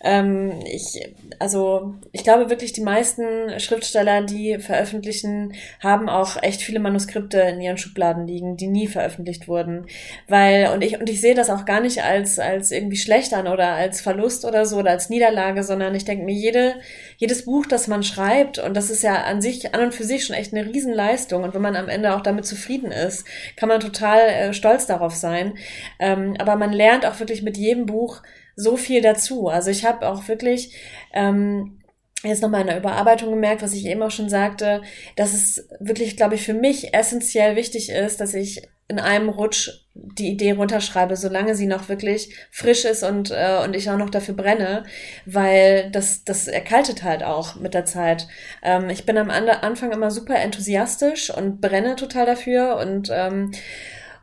Ähm, 0.06 0.52
ich, 0.66 1.14
also 1.40 1.96
ich 2.12 2.24
glaube 2.24 2.52
wirklich, 2.52 2.74
die 2.74 2.82
meisten 2.82 3.60
Schriftsteller, 3.60 4.22
die 4.22 4.60
veröffentlichen, 4.60 5.54
haben 5.80 6.10
auch 6.10 6.42
echt 6.44 6.62
viele 6.62 6.80
Manuskripte 6.80 7.40
in 7.40 7.60
ihren 7.60 7.80
Schubladen 7.80 8.28
liegen, 8.28 8.56
die 8.56 8.68
nie 8.68 8.88
veröffentlicht 8.88 9.48
wurden. 9.48 9.88
Weil, 10.28 10.70
und 10.74 10.84
ich, 10.84 11.00
und 11.00 11.10
ich 11.10 11.22
sehe 11.22 11.34
das 11.34 11.50
auch 11.50 11.66
gar 11.66 11.82
nicht 11.82 12.04
als, 12.04 12.38
als 12.38 12.72
irgendwie 12.72 12.98
schlecht 12.98 13.34
an 13.34 13.48
oder 13.48 13.70
als 13.70 14.00
Verlust 14.00 14.46
oder 14.46 14.68
so 14.68 14.78
oder 14.78 14.92
als 14.92 15.10
Niederlage, 15.10 15.64
sondern 15.64 15.96
ich 15.96 16.06
denke 16.06 16.24
mir, 16.24 16.36
jede, 16.36 16.76
jedes 17.18 17.46
Buch, 17.46 17.66
das 17.66 17.88
man 17.88 18.04
schreibt, 18.04 18.60
und 18.60 18.78
das 18.78 18.92
ist 18.92 19.02
ja 19.02 19.24
an 19.24 19.42
sich, 19.42 19.74
an 19.74 19.86
und 19.86 19.96
für 19.96 20.04
sich 20.04 20.24
schon 20.26 20.36
echt 20.36 20.54
eine 20.54 20.68
Riesenleistung. 20.68 21.44
Und 21.44 21.56
wenn 21.56 21.64
man 21.64 21.76
am 21.76 21.90
Ende 21.90 22.16
auch 22.16 22.22
damit 22.22 22.46
zufrieden 22.46 22.92
ist, 22.92 23.26
kann 23.56 23.70
man 23.70 23.80
total 23.80 24.20
äh, 24.20 24.54
stolz 24.54 24.86
darauf 24.86 25.16
sein. 25.16 25.56
Ähm, 25.98 26.36
aber 26.38 26.58
man 26.58 26.72
lernt 26.74 27.08
auch 27.08 27.20
wirklich 27.20 27.42
mit 27.42 27.58
jedem 27.58 27.88
Buch 27.88 28.22
so 28.56 28.78
viel 28.78 29.02
dazu. 29.02 29.48
Also 29.48 29.70
ich 29.70 29.86
habe 29.86 30.08
auch 30.08 30.28
wirklich 30.28 30.76
ähm, 31.14 31.80
jetzt 32.24 32.42
nochmal 32.42 32.62
in 32.62 32.68
der 32.68 32.78
Überarbeitung 32.78 33.32
gemerkt, 33.32 33.62
was 33.62 33.74
ich 33.74 33.86
eben 33.86 34.02
auch 34.02 34.12
schon 34.12 34.30
sagte, 34.30 34.82
dass 35.16 35.34
es 35.34 35.68
wirklich, 35.80 36.18
glaube 36.18 36.36
ich, 36.36 36.44
für 36.44 36.54
mich 36.54 36.94
essentiell 36.94 37.56
wichtig 37.56 37.90
ist, 37.90 38.22
dass 38.22 38.34
ich 38.34 38.68
in 38.88 39.00
einem 39.00 39.30
Rutsch 39.30 39.70
die 39.96 40.30
Idee 40.30 40.52
runterschreibe, 40.52 41.16
solange 41.16 41.56
sie 41.56 41.66
noch 41.66 41.90
wirklich 41.90 42.36
frisch 42.52 42.86
ist 42.86 43.02
und, 43.02 43.32
äh, 43.32 43.62
und 43.64 43.76
ich 43.76 43.90
auch 43.90 43.98
noch 43.98 44.12
dafür 44.12 44.36
brenne, 44.36 44.84
weil 45.26 45.90
das, 45.90 46.24
das 46.24 46.48
erkaltet 46.48 47.02
halt 47.02 47.24
auch 47.24 47.56
mit 47.56 47.74
der 47.74 47.86
Zeit. 47.86 48.28
Ähm, 48.62 48.90
ich 48.92 49.06
bin 49.06 49.18
am 49.18 49.32
Anfang 49.32 49.92
immer 49.92 50.12
super 50.12 50.36
enthusiastisch 50.36 51.32
und 51.32 51.62
brenne 51.62 51.96
total 51.96 52.28
dafür 52.28 52.78
und 52.78 53.10
ähm, 53.12 53.52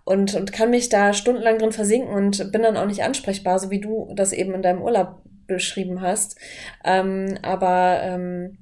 und, 0.05 0.35
und 0.35 0.53
kann 0.53 0.71
mich 0.71 0.88
da 0.88 1.12
stundenlang 1.12 1.59
drin 1.59 1.73
versinken 1.73 2.12
und 2.12 2.53
bin 2.53 2.62
dann 2.62 2.77
auch 2.77 2.87
nicht 2.87 3.03
ansprechbar, 3.03 3.59
so 3.59 3.71
wie 3.71 3.81
du 3.81 4.12
das 4.15 4.33
eben 4.33 4.55
in 4.55 4.62
deinem 4.62 4.83
Urlaub 4.83 5.23
beschrieben 5.47 6.01
hast. 6.01 6.38
Ähm, 6.85 7.38
aber 7.43 8.01
ähm, 8.03 8.59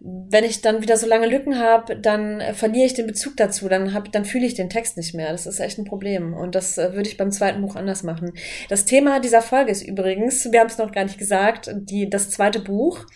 wenn 0.00 0.44
ich 0.44 0.60
dann 0.60 0.80
wieder 0.80 0.96
so 0.96 1.08
lange 1.08 1.26
Lücken 1.26 1.58
habe, 1.58 1.96
dann 1.96 2.40
verliere 2.54 2.86
ich 2.86 2.94
den 2.94 3.08
Bezug 3.08 3.36
dazu, 3.36 3.68
dann 3.68 3.94
hab, 3.94 4.12
dann 4.12 4.24
fühle 4.24 4.46
ich 4.46 4.54
den 4.54 4.70
Text 4.70 4.96
nicht 4.96 5.12
mehr. 5.12 5.32
Das 5.32 5.46
ist 5.46 5.58
echt 5.58 5.78
ein 5.78 5.84
Problem 5.84 6.34
und 6.34 6.54
das 6.54 6.78
äh, 6.78 6.92
würde 6.94 7.08
ich 7.08 7.16
beim 7.16 7.32
zweiten 7.32 7.60
Buch 7.62 7.74
anders 7.74 8.04
machen. 8.04 8.32
Das 8.68 8.84
Thema 8.84 9.18
dieser 9.18 9.42
Folge 9.42 9.72
ist 9.72 9.82
übrigens, 9.82 10.52
wir 10.52 10.60
haben 10.60 10.68
es 10.68 10.78
noch 10.78 10.92
gar 10.92 11.04
nicht 11.04 11.18
gesagt, 11.18 11.70
die 11.74 12.08
das 12.08 12.30
zweite 12.30 12.60
Buch. 12.60 13.06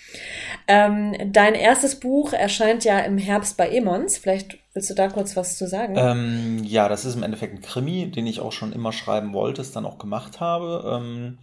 Ähm, 0.66 1.14
dein 1.32 1.54
erstes 1.54 2.00
Buch 2.00 2.32
erscheint 2.32 2.84
ja 2.84 2.98
im 2.98 3.16
Herbst 3.16 3.56
bei 3.56 3.68
Emons. 3.68 4.18
Vielleicht 4.18 4.58
willst 4.72 4.90
du 4.90 4.94
da 4.94 5.08
kurz 5.08 5.36
was 5.36 5.56
zu 5.56 5.66
sagen? 5.66 5.94
Ähm, 5.96 6.64
ja, 6.64 6.88
das 6.88 7.04
ist 7.04 7.14
im 7.14 7.22
Endeffekt 7.22 7.54
ein 7.54 7.62
Krimi, 7.62 8.10
den 8.10 8.26
ich 8.26 8.40
auch 8.40 8.52
schon 8.52 8.72
immer 8.72 8.92
schreiben 8.92 9.32
wollte, 9.32 9.60
es 9.60 9.72
dann 9.72 9.86
auch 9.86 9.98
gemacht 9.98 10.40
habe. 10.40 11.00
Ähm, 11.00 11.38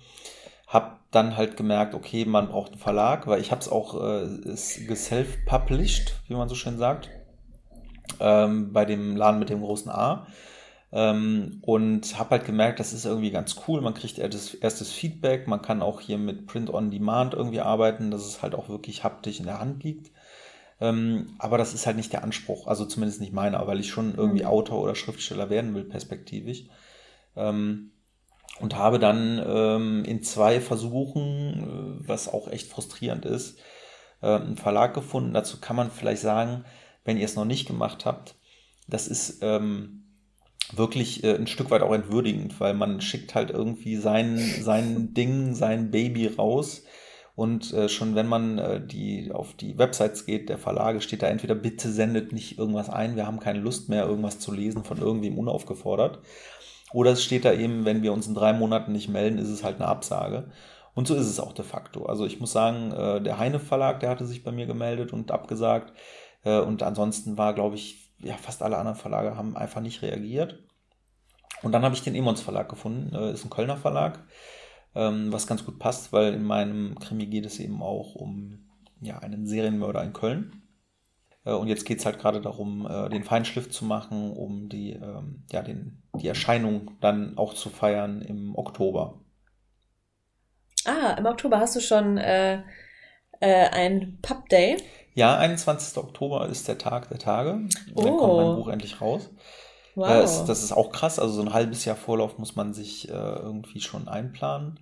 hab 0.68 1.00
dann 1.12 1.36
halt 1.36 1.58
gemerkt, 1.58 1.96
okay, 1.96 2.26
man 2.26 2.50
braucht 2.50 2.74
einen 2.74 2.82
Verlag, 2.82 3.28
weil 3.28 3.42
ich 3.42 3.52
habe 3.52 3.62
es 3.62 3.70
auch 3.70 3.96
äh, 3.96 4.28
geself-published, 4.86 6.16
wie 6.28 6.36
man 6.36 6.48
so 6.50 6.56
schön 6.56 6.78
sagt, 6.78 7.10
ähm, 8.20 8.72
bei 8.72 8.86
dem 8.86 9.16
Laden 9.16 9.40
mit 9.40 9.50
dem 9.50 9.62
großen 9.62 9.92
A. 9.92 10.28
Ähm, 10.92 11.60
und 11.62 12.18
habe 12.18 12.32
halt 12.32 12.46
gemerkt, 12.46 12.80
das 12.80 12.94
ist 12.94 13.06
irgendwie 13.06 13.32
ganz 13.32 13.56
cool. 13.68 13.82
Man 13.82 13.94
kriegt 13.94 14.18
erstes, 14.18 14.56
erstes 14.56 14.92
Feedback, 14.92 15.48
man 15.48 15.62
kann 15.62 15.82
auch 15.82 16.02
hier 16.02 16.18
mit 16.18 16.48
Print 16.48 16.72
on 16.72 16.90
Demand 16.90 17.34
irgendwie 17.34 17.62
arbeiten, 17.62 18.10
dass 18.10 18.26
es 18.26 18.42
halt 18.42 18.56
auch 18.56 18.70
wirklich 18.70 19.04
haptisch 19.04 19.40
in 19.40 19.46
der 19.46 19.60
Hand 19.60 19.84
liegt. 19.84 20.12
Ähm, 20.82 21.36
aber 21.40 21.58
das 21.58 21.74
ist 21.74 21.86
halt 21.86 21.98
nicht 21.98 22.14
der 22.14 22.24
Anspruch, 22.24 22.68
also 22.68 22.86
zumindest 22.86 23.20
nicht 23.20 23.34
meiner, 23.34 23.66
weil 23.68 23.80
ich 23.80 23.90
schon 23.90 24.16
irgendwie 24.16 24.44
mhm. 24.44 24.50
Autor 24.50 24.82
oder 24.82 24.96
Schriftsteller 24.96 25.50
werden 25.50 25.76
will, 25.76 25.84
perspektivisch. 25.84 26.66
Ähm, 27.36 27.92
und 28.60 28.76
habe 28.76 29.00
dann 29.00 29.42
ähm, 29.46 30.04
in 30.06 30.24
zwei 30.24 30.60
Versuchen, 30.60 32.02
äh, 32.04 32.08
was 32.08 32.28
auch 32.28 32.50
echt 32.50 32.68
frustrierend 32.68 33.26
ist, 33.26 33.60
äh, 34.22 34.28
einen 34.28 34.58
Verlag 34.58 34.94
gefunden. 34.94 35.34
Dazu 35.34 35.60
kann 35.60 35.76
man 35.76 35.92
vielleicht 35.92 36.22
sagen, 36.22 36.66
wenn 37.06 37.18
ihr 37.18 37.26
es 37.26 37.36
noch 37.36 37.46
nicht 37.46 37.68
gemacht 37.68 38.06
habt, 38.06 38.36
das 38.88 39.08
ist 39.08 39.40
ähm, 39.42 40.04
wirklich 40.74 41.24
äh, 41.24 41.36
ein 41.36 41.48
Stück 41.48 41.72
weit 41.72 41.82
auch 41.82 41.94
entwürdigend, 41.94 42.60
weil 42.60 42.74
man 42.74 43.02
schickt 43.02 43.36
halt 43.36 43.50
irgendwie 43.50 43.96
sein, 43.96 44.38
sein 44.38 45.14
Ding, 45.14 45.56
sein 45.56 45.92
Baby 45.92 46.28
raus. 46.28 46.84
Und 47.40 47.72
äh, 47.72 47.88
schon 47.88 48.16
wenn 48.16 48.28
man 48.28 48.58
äh, 48.58 48.86
die 48.86 49.32
auf 49.32 49.54
die 49.54 49.78
Websites 49.78 50.26
geht, 50.26 50.50
der 50.50 50.58
Verlage, 50.58 51.00
steht 51.00 51.22
da 51.22 51.28
entweder 51.28 51.56
bitte 51.56 51.90
sendet 51.90 52.34
nicht 52.34 52.60
irgendwas 52.60 52.90
ein, 52.90 53.16
wir 53.16 53.26
haben 53.26 53.40
keine 53.40 53.60
Lust 53.60 53.88
mehr, 53.88 54.04
irgendwas 54.04 54.40
zu 54.40 54.52
lesen 54.52 54.84
von 54.84 54.98
irgendwem 54.98 55.38
unaufgefordert. 55.38 56.20
Oder 56.92 57.12
es 57.12 57.24
steht 57.24 57.46
da 57.46 57.54
eben, 57.54 57.86
wenn 57.86 58.04
wir 58.04 58.12
uns 58.12 58.28
in 58.28 58.34
drei 58.34 58.52
Monaten 58.52 58.92
nicht 58.92 59.08
melden, 59.08 59.38
ist 59.38 59.48
es 59.48 59.64
halt 59.64 59.78
eine 59.78 59.88
Absage. 59.88 60.52
Und 60.96 61.08
so 61.08 61.16
ist 61.16 61.28
es 61.28 61.40
auch 61.40 61.54
de 61.54 61.64
facto. 61.64 62.08
Also 62.08 62.26
ich 62.26 62.42
muss 62.42 62.52
sagen, 62.52 62.92
äh, 62.92 63.22
der 63.22 63.38
Heine 63.38 63.62
Verlag, 63.62 64.02
der 64.02 64.10
hatte 64.10 64.26
sich 64.26 64.44
bei 64.44 64.52
mir 64.52 64.66
gemeldet 64.66 65.14
und 65.14 65.32
abgesagt. 65.32 65.94
Äh, 66.44 66.60
und 66.60 66.84
ansonsten 66.84 67.38
war, 67.38 67.54
glaube 67.54 67.76
ich, 67.76 68.12
ja, 68.20 68.36
fast 68.36 68.62
alle 68.62 68.78
anderen 68.78 68.98
Verlage 68.98 69.38
haben 69.38 69.56
einfach 69.56 69.80
nicht 69.80 70.02
reagiert. 70.02 70.62
Und 71.64 71.72
dann 71.72 71.84
habe 71.84 71.96
ich 71.96 72.04
den 72.04 72.16
Emons 72.16 72.42
Verlag 72.42 72.68
gefunden, 72.68 73.16
äh, 73.16 73.32
ist 73.32 73.46
ein 73.46 73.50
Kölner 73.50 73.78
Verlag, 73.78 74.26
ähm, 74.96 75.32
was 75.32 75.48
ganz 75.48 75.66
gut 75.66 75.80
passt, 75.80 76.12
weil 76.14 76.34
in 76.34 76.44
meinem 76.44 76.98
Krimi 77.00 77.26
geht 77.28 77.46
es 77.46 77.60
eben 77.60 77.82
auch 77.82 78.16
um 78.16 78.70
ja, 79.02 79.20
einen 79.20 79.48
Serienmörder 79.48 80.04
in 80.04 80.14
Köln. 80.14 80.64
Äh, 81.46 81.54
und 81.54 81.68
jetzt 81.68 81.86
geht 81.86 82.00
es 82.00 82.06
halt 82.06 82.20
gerade 82.20 82.42
darum, 82.42 82.88
äh, 82.90 83.10
den 83.10 83.24
Feinschliff 83.24 83.70
zu 83.70 83.86
machen, 83.86 84.32
um 84.32 84.70
die, 84.70 84.94
ähm, 84.94 85.46
ja, 85.52 85.62
den, 85.62 86.04
die 86.16 86.28
Erscheinung 86.28 86.92
dann 87.02 87.38
auch 87.38 87.54
zu 87.54 87.70
feiern 87.70 88.22
im 88.22 88.56
Oktober. 88.56 89.22
Ah, 90.86 91.16
im 91.18 91.26
Oktober 91.26 91.60
hast 91.60 91.76
du 91.76 91.82
schon 91.82 92.18
äh, 92.18 92.64
äh, 93.40 93.70
ein 93.70 94.20
Pub 94.22 94.48
Day? 94.50 94.78
Ja, 95.14 95.38
21. 95.38 95.98
Oktober 95.98 96.48
ist 96.48 96.68
der 96.68 96.78
Tag 96.78 97.10
der 97.10 97.20
Tage. 97.20 97.68
Oh. 97.94 98.04
Dann 98.04 98.18
kommt 98.18 98.38
mein 98.38 98.56
Buch 98.56 98.68
endlich 98.70 99.02
raus. 99.02 99.30
Wow. 100.00 100.08
Das, 100.08 100.46
das, 100.46 100.64
ist 100.64 100.72
auch 100.72 100.92
krass. 100.92 101.20
Also 101.20 101.36
so 101.36 101.42
ein 101.42 101.54
halbes 101.54 101.86
Jahr 101.86 101.96
Vorlauf 101.96 102.38
muss 102.38 102.56
man 102.56 102.74
sich 102.74 103.10
äh, 103.10 103.14
irgendwie 103.14 103.82
schon 103.82 104.08
einplanen 104.08 104.80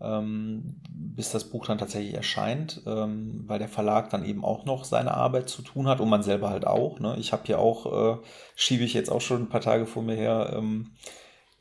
ähm, 0.00 0.80
bis 0.88 1.30
das 1.30 1.44
Buch 1.44 1.66
dann 1.66 1.78
tatsächlich 1.78 2.14
erscheint, 2.14 2.82
ähm, 2.86 3.44
weil 3.46 3.58
der 3.58 3.68
Verlag 3.68 4.10
dann 4.10 4.24
eben 4.24 4.44
auch 4.44 4.64
noch 4.64 4.84
seine 4.84 5.14
Arbeit 5.14 5.48
zu 5.48 5.62
tun 5.62 5.88
hat 5.88 6.00
und 6.00 6.08
man 6.08 6.22
selber 6.22 6.50
halt 6.50 6.66
auch. 6.66 7.00
Ne? 7.00 7.16
Ich 7.18 7.32
habe 7.32 7.44
hier 7.46 7.58
auch, 7.58 8.16
äh, 8.16 8.22
schiebe 8.56 8.84
ich 8.84 8.94
jetzt 8.94 9.10
auch 9.10 9.20
schon 9.20 9.42
ein 9.42 9.48
paar 9.48 9.60
Tage 9.60 9.86
vor 9.86 10.02
mir 10.02 10.16
her, 10.16 10.52
ähm, 10.56 10.92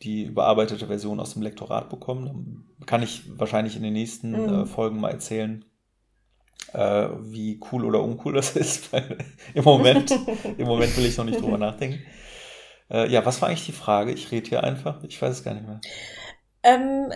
die 0.01 0.23
überarbeitete 0.23 0.88
Version 0.88 1.19
aus 1.19 1.34
dem 1.34 1.43
Lektorat 1.43 1.89
bekommen. 1.89 2.25
Dann 2.79 2.86
kann 2.86 3.03
ich 3.03 3.23
wahrscheinlich 3.39 3.77
in 3.77 3.84
den 3.84 3.93
nächsten 3.93 4.32
mhm. 4.32 4.63
äh, 4.63 4.65
Folgen 4.65 4.99
mal 4.99 5.12
erzählen, 5.12 5.63
äh, 6.73 7.08
wie 7.21 7.60
cool 7.71 7.86
oder 7.86 8.01
uncool 8.01 8.34
das 8.34 8.56
ist, 8.56 8.91
weil 8.91 9.17
im 9.53 9.63
Moment, 9.63 10.12
im 10.58 10.67
Moment 10.67 10.97
will 10.97 11.06
ich 11.06 11.17
noch 11.17 11.25
nicht 11.25 11.41
drüber 11.41 11.58
nachdenken. 11.58 12.01
Äh, 12.89 13.10
ja, 13.10 13.26
was 13.26 13.41
war 13.41 13.50
eigentlich 13.50 13.65
die 13.65 13.72
Frage? 13.72 14.12
Ich 14.12 14.32
rede 14.32 14.50
hier 14.50 14.63
einfach, 14.63 15.04
ich 15.04 15.22
weiß 15.22 15.38
es 15.38 15.43
gar 15.43 15.54
nicht 15.54 15.67
mehr. 15.67 15.82
Ähm, 16.63 17.12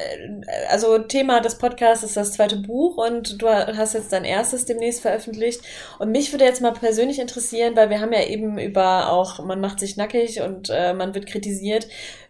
also 0.70 0.98
Thema 1.00 1.40
des 1.40 1.58
Podcasts 1.58 2.04
ist 2.04 2.18
das 2.18 2.34
zweite 2.34 2.58
Buch 2.58 2.98
und 2.98 3.42
du 3.42 3.48
hast 3.48 3.94
jetzt 3.94 4.12
dein 4.12 4.26
erstes 4.26 4.66
demnächst 4.66 5.02
veröffentlicht. 5.02 5.62
Und 6.00 6.12
mich 6.12 6.34
würde 6.34 6.44
jetzt 6.44 6.62
mal 6.62 6.74
persönlich 6.74 7.20
interessieren, 7.20 7.76
weil 7.76 7.90
wir 7.90 8.02
haben 8.02 8.12
ja 8.12 8.26
eben 8.26 8.60
über 8.60 9.10
auch, 9.10 9.44
man 9.44 9.62
macht 9.62 9.80
sich 9.80 9.96
nackig 9.96 10.42
und 10.42 10.70
äh, 10.70 10.94
man 10.94 11.16
wird 11.16 11.28
kritisiert. 11.28 11.88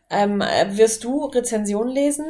Ähm, 0.09 0.39
wirst 0.69 1.03
du 1.03 1.25
Rezensionen 1.25 1.93
lesen? 1.93 2.25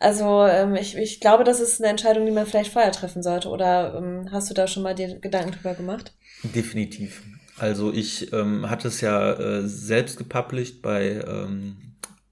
Also 0.00 0.44
ähm, 0.46 0.74
ich, 0.76 0.96
ich 0.96 1.20
glaube, 1.20 1.44
das 1.44 1.60
ist 1.60 1.80
eine 1.80 1.90
Entscheidung, 1.90 2.24
die 2.24 2.32
man 2.32 2.46
vielleicht 2.46 2.72
vorher 2.72 2.92
treffen 2.92 3.22
sollte. 3.22 3.50
Oder 3.50 3.94
ähm, 3.96 4.28
hast 4.32 4.48
du 4.48 4.54
da 4.54 4.66
schon 4.66 4.84
mal 4.84 4.94
dir 4.94 5.18
Gedanken 5.18 5.52
drüber 5.52 5.74
gemacht? 5.74 6.14
Definitiv. 6.42 7.22
Also 7.58 7.92
ich 7.92 8.32
ähm, 8.32 8.68
hatte 8.70 8.88
es 8.88 9.00
ja 9.00 9.32
äh, 9.32 9.66
selbst 9.66 10.16
gepublished 10.16 10.82
bei 10.82 11.22
ähm, 11.26 11.76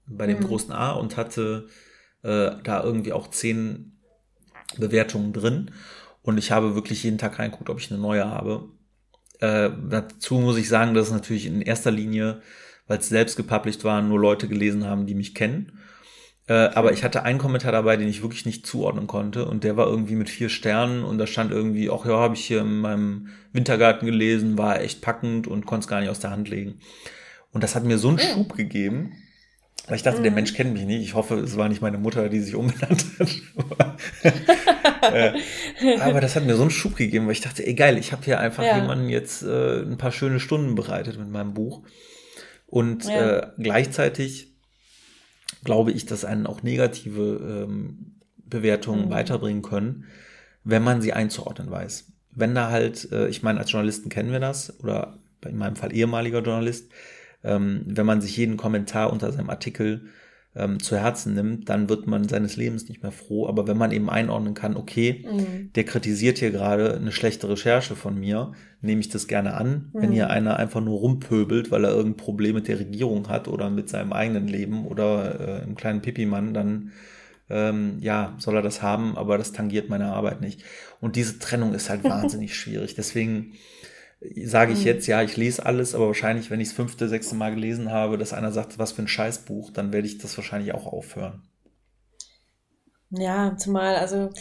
bei 0.07 0.25
dem 0.25 0.39
mhm. 0.39 0.45
großen 0.45 0.71
A 0.71 0.91
und 0.91 1.17
hatte 1.17 1.67
äh, 2.23 2.51
da 2.63 2.83
irgendwie 2.83 3.13
auch 3.13 3.29
zehn 3.29 3.99
Bewertungen 4.77 5.33
drin. 5.33 5.71
Und 6.21 6.37
ich 6.37 6.51
habe 6.51 6.75
wirklich 6.75 7.03
jeden 7.03 7.17
Tag 7.17 7.39
reingeguckt, 7.39 7.69
ob 7.69 7.79
ich 7.79 7.91
eine 7.91 8.01
neue 8.01 8.25
habe. 8.25 8.69
Äh, 9.39 9.69
dazu 9.89 10.35
muss 10.35 10.57
ich 10.57 10.67
sagen, 10.67 10.93
dass 10.93 11.07
es 11.07 11.13
natürlich 11.13 11.45
in 11.45 11.61
erster 11.61 11.91
Linie, 11.91 12.41
weil 12.87 12.99
es 12.99 13.09
selbst 13.09 13.37
gepublished 13.37 13.83
war, 13.83 14.01
nur 14.01 14.19
Leute 14.19 14.47
gelesen 14.47 14.85
haben, 14.85 15.05
die 15.05 15.15
mich 15.15 15.35
kennen. 15.35 15.79
Äh, 16.47 16.53
aber 16.53 16.93
ich 16.93 17.03
hatte 17.03 17.23
einen 17.23 17.39
Kommentar 17.39 17.71
dabei, 17.71 17.97
den 17.97 18.07
ich 18.07 18.21
wirklich 18.21 18.45
nicht 18.45 18.65
zuordnen 18.65 19.07
konnte. 19.07 19.45
Und 19.45 19.63
der 19.63 19.75
war 19.75 19.87
irgendwie 19.87 20.15
mit 20.15 20.29
vier 20.29 20.49
Sternen 20.49 21.03
und 21.03 21.17
da 21.17 21.27
stand 21.27 21.51
irgendwie, 21.51 21.89
ach 21.89 22.05
ja, 22.05 22.13
habe 22.13 22.35
ich 22.35 22.45
hier 22.45 22.61
in 22.61 22.79
meinem 22.79 23.29
Wintergarten 23.51 24.05
gelesen, 24.05 24.57
war 24.57 24.81
echt 24.81 25.01
packend 25.01 25.47
und 25.47 25.65
konnte 25.65 25.85
es 25.85 25.87
gar 25.87 25.99
nicht 25.99 26.09
aus 26.09 26.19
der 26.19 26.31
Hand 26.31 26.49
legen. 26.49 26.79
Und 27.51 27.63
das 27.63 27.75
hat 27.75 27.83
mir 27.83 27.97
so 27.97 28.09
einen 28.09 28.19
oh. 28.19 28.33
Schub 28.33 28.55
gegeben, 28.55 29.13
weil 29.87 29.97
ich 29.97 30.03
dachte, 30.03 30.19
mhm. 30.19 30.23
der 30.23 30.31
Mensch 30.31 30.53
kennt 30.53 30.73
mich 30.73 30.85
nicht. 30.85 31.01
Ich 31.01 31.15
hoffe, 31.15 31.35
es 31.35 31.57
war 31.57 31.67
nicht 31.67 31.81
meine 31.81 31.97
Mutter, 31.97 32.29
die 32.29 32.39
sich 32.39 32.55
umbenannt 32.55 33.05
hat. 33.19 33.29
Äh, 35.13 35.39
aber 36.01 36.19
das 36.19 36.35
hat 36.35 36.45
mir 36.45 36.55
so 36.55 36.63
einen 36.63 36.71
Schub 36.71 36.95
gegeben, 36.95 37.27
weil 37.27 37.33
ich 37.33 37.41
dachte, 37.41 37.65
egal, 37.65 37.97
ich 37.97 38.11
habe 38.11 38.25
hier 38.25 38.39
einfach 38.39 38.63
ja. 38.63 38.77
jemanden 38.77 39.09
jetzt 39.09 39.43
äh, 39.43 39.81
ein 39.81 39.97
paar 39.97 40.11
schöne 40.11 40.39
Stunden 40.39 40.75
bereitet 40.75 41.17
mit 41.17 41.29
meinem 41.29 41.53
Buch. 41.53 41.83
Und 42.65 43.05
ja. 43.05 43.37
äh, 43.37 43.47
gleichzeitig 43.57 44.46
glaube 45.63 45.91
ich, 45.91 46.05
dass 46.05 46.25
einen 46.25 46.47
auch 46.47 46.63
negative 46.63 47.65
ähm, 47.65 48.15
Bewertungen 48.37 49.05
mhm. 49.05 49.09
weiterbringen 49.09 49.61
können, 49.61 50.05
wenn 50.63 50.83
man 50.83 51.01
sie 51.01 51.13
einzuordnen 51.13 51.69
weiß. 51.69 52.11
Wenn 52.31 52.55
da 52.55 52.69
halt, 52.69 53.11
äh, 53.11 53.27
ich 53.27 53.43
meine, 53.43 53.59
als 53.59 53.71
Journalisten 53.71 54.09
kennen 54.09 54.31
wir 54.31 54.39
das, 54.39 54.79
oder 54.81 55.17
in 55.45 55.57
meinem 55.57 55.75
Fall 55.75 55.93
ehemaliger 55.93 56.41
Journalist, 56.41 56.91
ähm, 57.43 57.83
wenn 57.85 58.05
man 58.05 58.21
sich 58.21 58.35
jeden 58.37 58.57
Kommentar 58.57 59.11
unter 59.11 59.31
seinem 59.31 59.49
Artikel 59.49 60.07
ähm, 60.55 60.79
zu 60.79 60.97
Herzen 60.97 61.33
nimmt, 61.33 61.69
dann 61.69 61.89
wird 61.89 62.07
man 62.07 62.27
seines 62.27 62.57
Lebens 62.57 62.89
nicht 62.89 63.03
mehr 63.03 63.11
froh. 63.11 63.47
Aber 63.47 63.67
wenn 63.67 63.77
man 63.77 63.91
eben 63.91 64.09
einordnen 64.09 64.53
kann, 64.53 64.75
okay, 64.75 65.25
mhm. 65.29 65.71
der 65.73 65.83
kritisiert 65.83 66.39
hier 66.39 66.51
gerade 66.51 66.95
eine 66.95 67.11
schlechte 67.11 67.47
Recherche 67.49 67.95
von 67.95 68.19
mir, 68.19 68.53
nehme 68.81 69.01
ich 69.01 69.09
das 69.09 69.27
gerne 69.27 69.53
an. 69.53 69.91
Mhm. 69.93 70.01
Wenn 70.01 70.11
hier 70.11 70.29
einer 70.29 70.57
einfach 70.57 70.81
nur 70.81 70.99
rumpöbelt, 70.99 71.71
weil 71.71 71.83
er 71.83 71.91
irgendein 71.91 72.17
Problem 72.17 72.55
mit 72.55 72.67
der 72.67 72.79
Regierung 72.79 73.29
hat 73.29 73.47
oder 73.47 73.69
mit 73.69 73.89
seinem 73.89 74.13
eigenen 74.13 74.47
Leben 74.47 74.85
oder 74.87 75.39
äh, 75.39 75.63
einem 75.63 75.75
kleinen 75.75 76.01
Pipimann, 76.01 76.53
dann 76.53 76.91
ähm, 77.49 77.97
ja, 78.01 78.35
soll 78.39 78.55
er 78.55 78.61
das 78.61 78.81
haben, 78.81 79.17
aber 79.17 79.37
das 79.37 79.53
tangiert 79.53 79.89
meine 79.89 80.07
Arbeit 80.07 80.41
nicht. 80.41 80.63
Und 80.99 81.15
diese 81.15 81.39
Trennung 81.39 81.73
ist 81.73 81.89
halt 81.89 82.03
wahnsinnig 82.05 82.55
schwierig. 82.55 82.95
Deswegen 82.95 83.53
sage 84.45 84.73
ich 84.73 84.79
mhm. 84.79 84.85
jetzt, 84.85 85.07
ja, 85.07 85.21
ich 85.21 85.37
lese 85.37 85.65
alles, 85.65 85.93
aber 85.93 86.07
wahrscheinlich, 86.07 86.49
wenn 86.49 86.59
ich 86.59 86.69
das 86.69 86.75
fünfte, 86.75 87.07
sechste 87.07 87.35
Mal 87.35 87.53
gelesen 87.53 87.91
habe, 87.91 88.17
dass 88.17 88.33
einer 88.33 88.51
sagt, 88.51 88.79
was 88.79 88.91
für 88.91 89.03
ein 89.03 89.07
Scheißbuch, 89.07 89.71
dann 89.71 89.93
werde 89.93 90.07
ich 90.07 90.17
das 90.17 90.37
wahrscheinlich 90.37 90.73
auch 90.73 90.87
aufhören. 90.87 91.43
Ja, 93.09 93.55
zumal, 93.55 93.95
also 93.95 94.31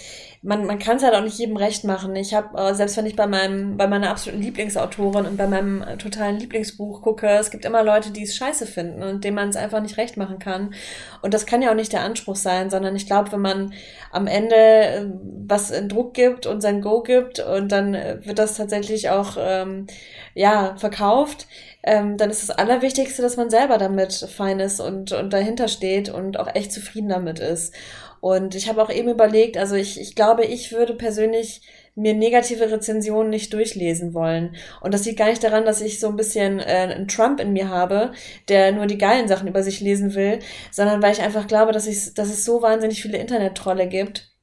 man, 0.42 0.66
man 0.66 0.80
kann 0.80 0.96
es 0.96 1.04
halt 1.04 1.14
auch 1.14 1.22
nicht 1.22 1.38
jedem 1.38 1.56
recht 1.56 1.84
machen. 1.84 2.16
Ich 2.16 2.34
habe, 2.34 2.58
äh, 2.58 2.74
selbst 2.74 2.96
wenn 2.96 3.06
ich 3.06 3.14
bei 3.14 3.28
meinem, 3.28 3.76
bei 3.76 3.86
meiner 3.86 4.10
absoluten 4.10 4.42
Lieblingsautorin 4.42 5.24
und 5.24 5.36
bei 5.36 5.46
meinem 5.46 5.82
äh, 5.82 5.96
totalen 5.98 6.40
Lieblingsbuch 6.40 7.00
gucke, 7.00 7.28
es 7.28 7.52
gibt 7.52 7.64
immer 7.64 7.84
Leute, 7.84 8.10
die 8.10 8.24
es 8.24 8.34
scheiße 8.34 8.66
finden 8.66 9.04
und 9.04 9.22
denen 9.22 9.36
man 9.36 9.50
es 9.50 9.54
einfach 9.56 9.80
nicht 9.80 9.98
recht 9.98 10.16
machen 10.16 10.40
kann. 10.40 10.74
Und 11.22 11.32
das 11.32 11.46
kann 11.46 11.62
ja 11.62 11.70
auch 11.70 11.76
nicht 11.76 11.92
der 11.92 12.00
Anspruch 12.02 12.34
sein, 12.34 12.68
sondern 12.68 12.96
ich 12.96 13.06
glaube, 13.06 13.30
wenn 13.30 13.40
man 13.40 13.72
am 14.10 14.26
Ende 14.26 14.56
äh, 14.56 15.06
was 15.46 15.70
in 15.70 15.88
Druck 15.88 16.12
gibt 16.14 16.46
und 16.46 16.60
sein 16.60 16.80
Go 16.80 17.02
gibt 17.04 17.38
und 17.38 17.70
dann 17.70 17.94
äh, 17.94 18.18
wird 18.26 18.40
das 18.40 18.56
tatsächlich 18.56 19.10
auch 19.10 19.36
ähm, 19.38 19.86
ja 20.34 20.74
verkauft, 20.76 21.46
ähm, 21.84 22.16
dann 22.16 22.30
ist 22.30 22.48
das 22.48 22.56
Allerwichtigste, 22.58 23.22
dass 23.22 23.36
man 23.36 23.48
selber 23.48 23.78
damit 23.78 24.12
fein 24.12 24.58
ist 24.58 24.80
und, 24.80 25.12
und 25.12 25.32
dahinter 25.32 25.68
steht 25.68 26.08
und 26.08 26.36
auch 26.40 26.52
echt 26.52 26.72
zufrieden 26.72 27.08
damit 27.08 27.38
ist. 27.38 27.72
Und 28.26 28.56
ich 28.56 28.68
habe 28.68 28.82
auch 28.82 28.90
eben 28.90 29.08
überlegt, 29.08 29.56
also 29.56 29.76
ich, 29.76 30.00
ich 30.00 30.16
glaube, 30.16 30.44
ich 30.44 30.72
würde 30.72 30.94
persönlich 30.94 31.60
mir 31.94 32.12
negative 32.12 32.72
Rezensionen 32.72 33.30
nicht 33.30 33.52
durchlesen 33.52 34.14
wollen. 34.14 34.56
Und 34.80 34.92
das 34.92 35.04
liegt 35.04 35.20
gar 35.20 35.28
nicht 35.28 35.44
daran, 35.44 35.64
dass 35.64 35.80
ich 35.80 36.00
so 36.00 36.08
ein 36.08 36.16
bisschen 36.16 36.58
äh, 36.58 36.64
einen 36.64 37.06
Trump 37.06 37.38
in 37.38 37.52
mir 37.52 37.68
habe, 37.68 38.10
der 38.48 38.72
nur 38.72 38.86
die 38.86 38.98
geilen 38.98 39.28
Sachen 39.28 39.46
über 39.46 39.62
sich 39.62 39.80
lesen 39.80 40.16
will, 40.16 40.40
sondern 40.72 41.02
weil 41.02 41.12
ich 41.12 41.22
einfach 41.22 41.46
glaube, 41.46 41.70
dass, 41.70 41.86
ich, 41.86 42.14
dass 42.14 42.28
es 42.28 42.44
so 42.44 42.62
wahnsinnig 42.62 43.00
viele 43.00 43.18
Internet-Trolle 43.18 43.86
gibt 43.86 44.35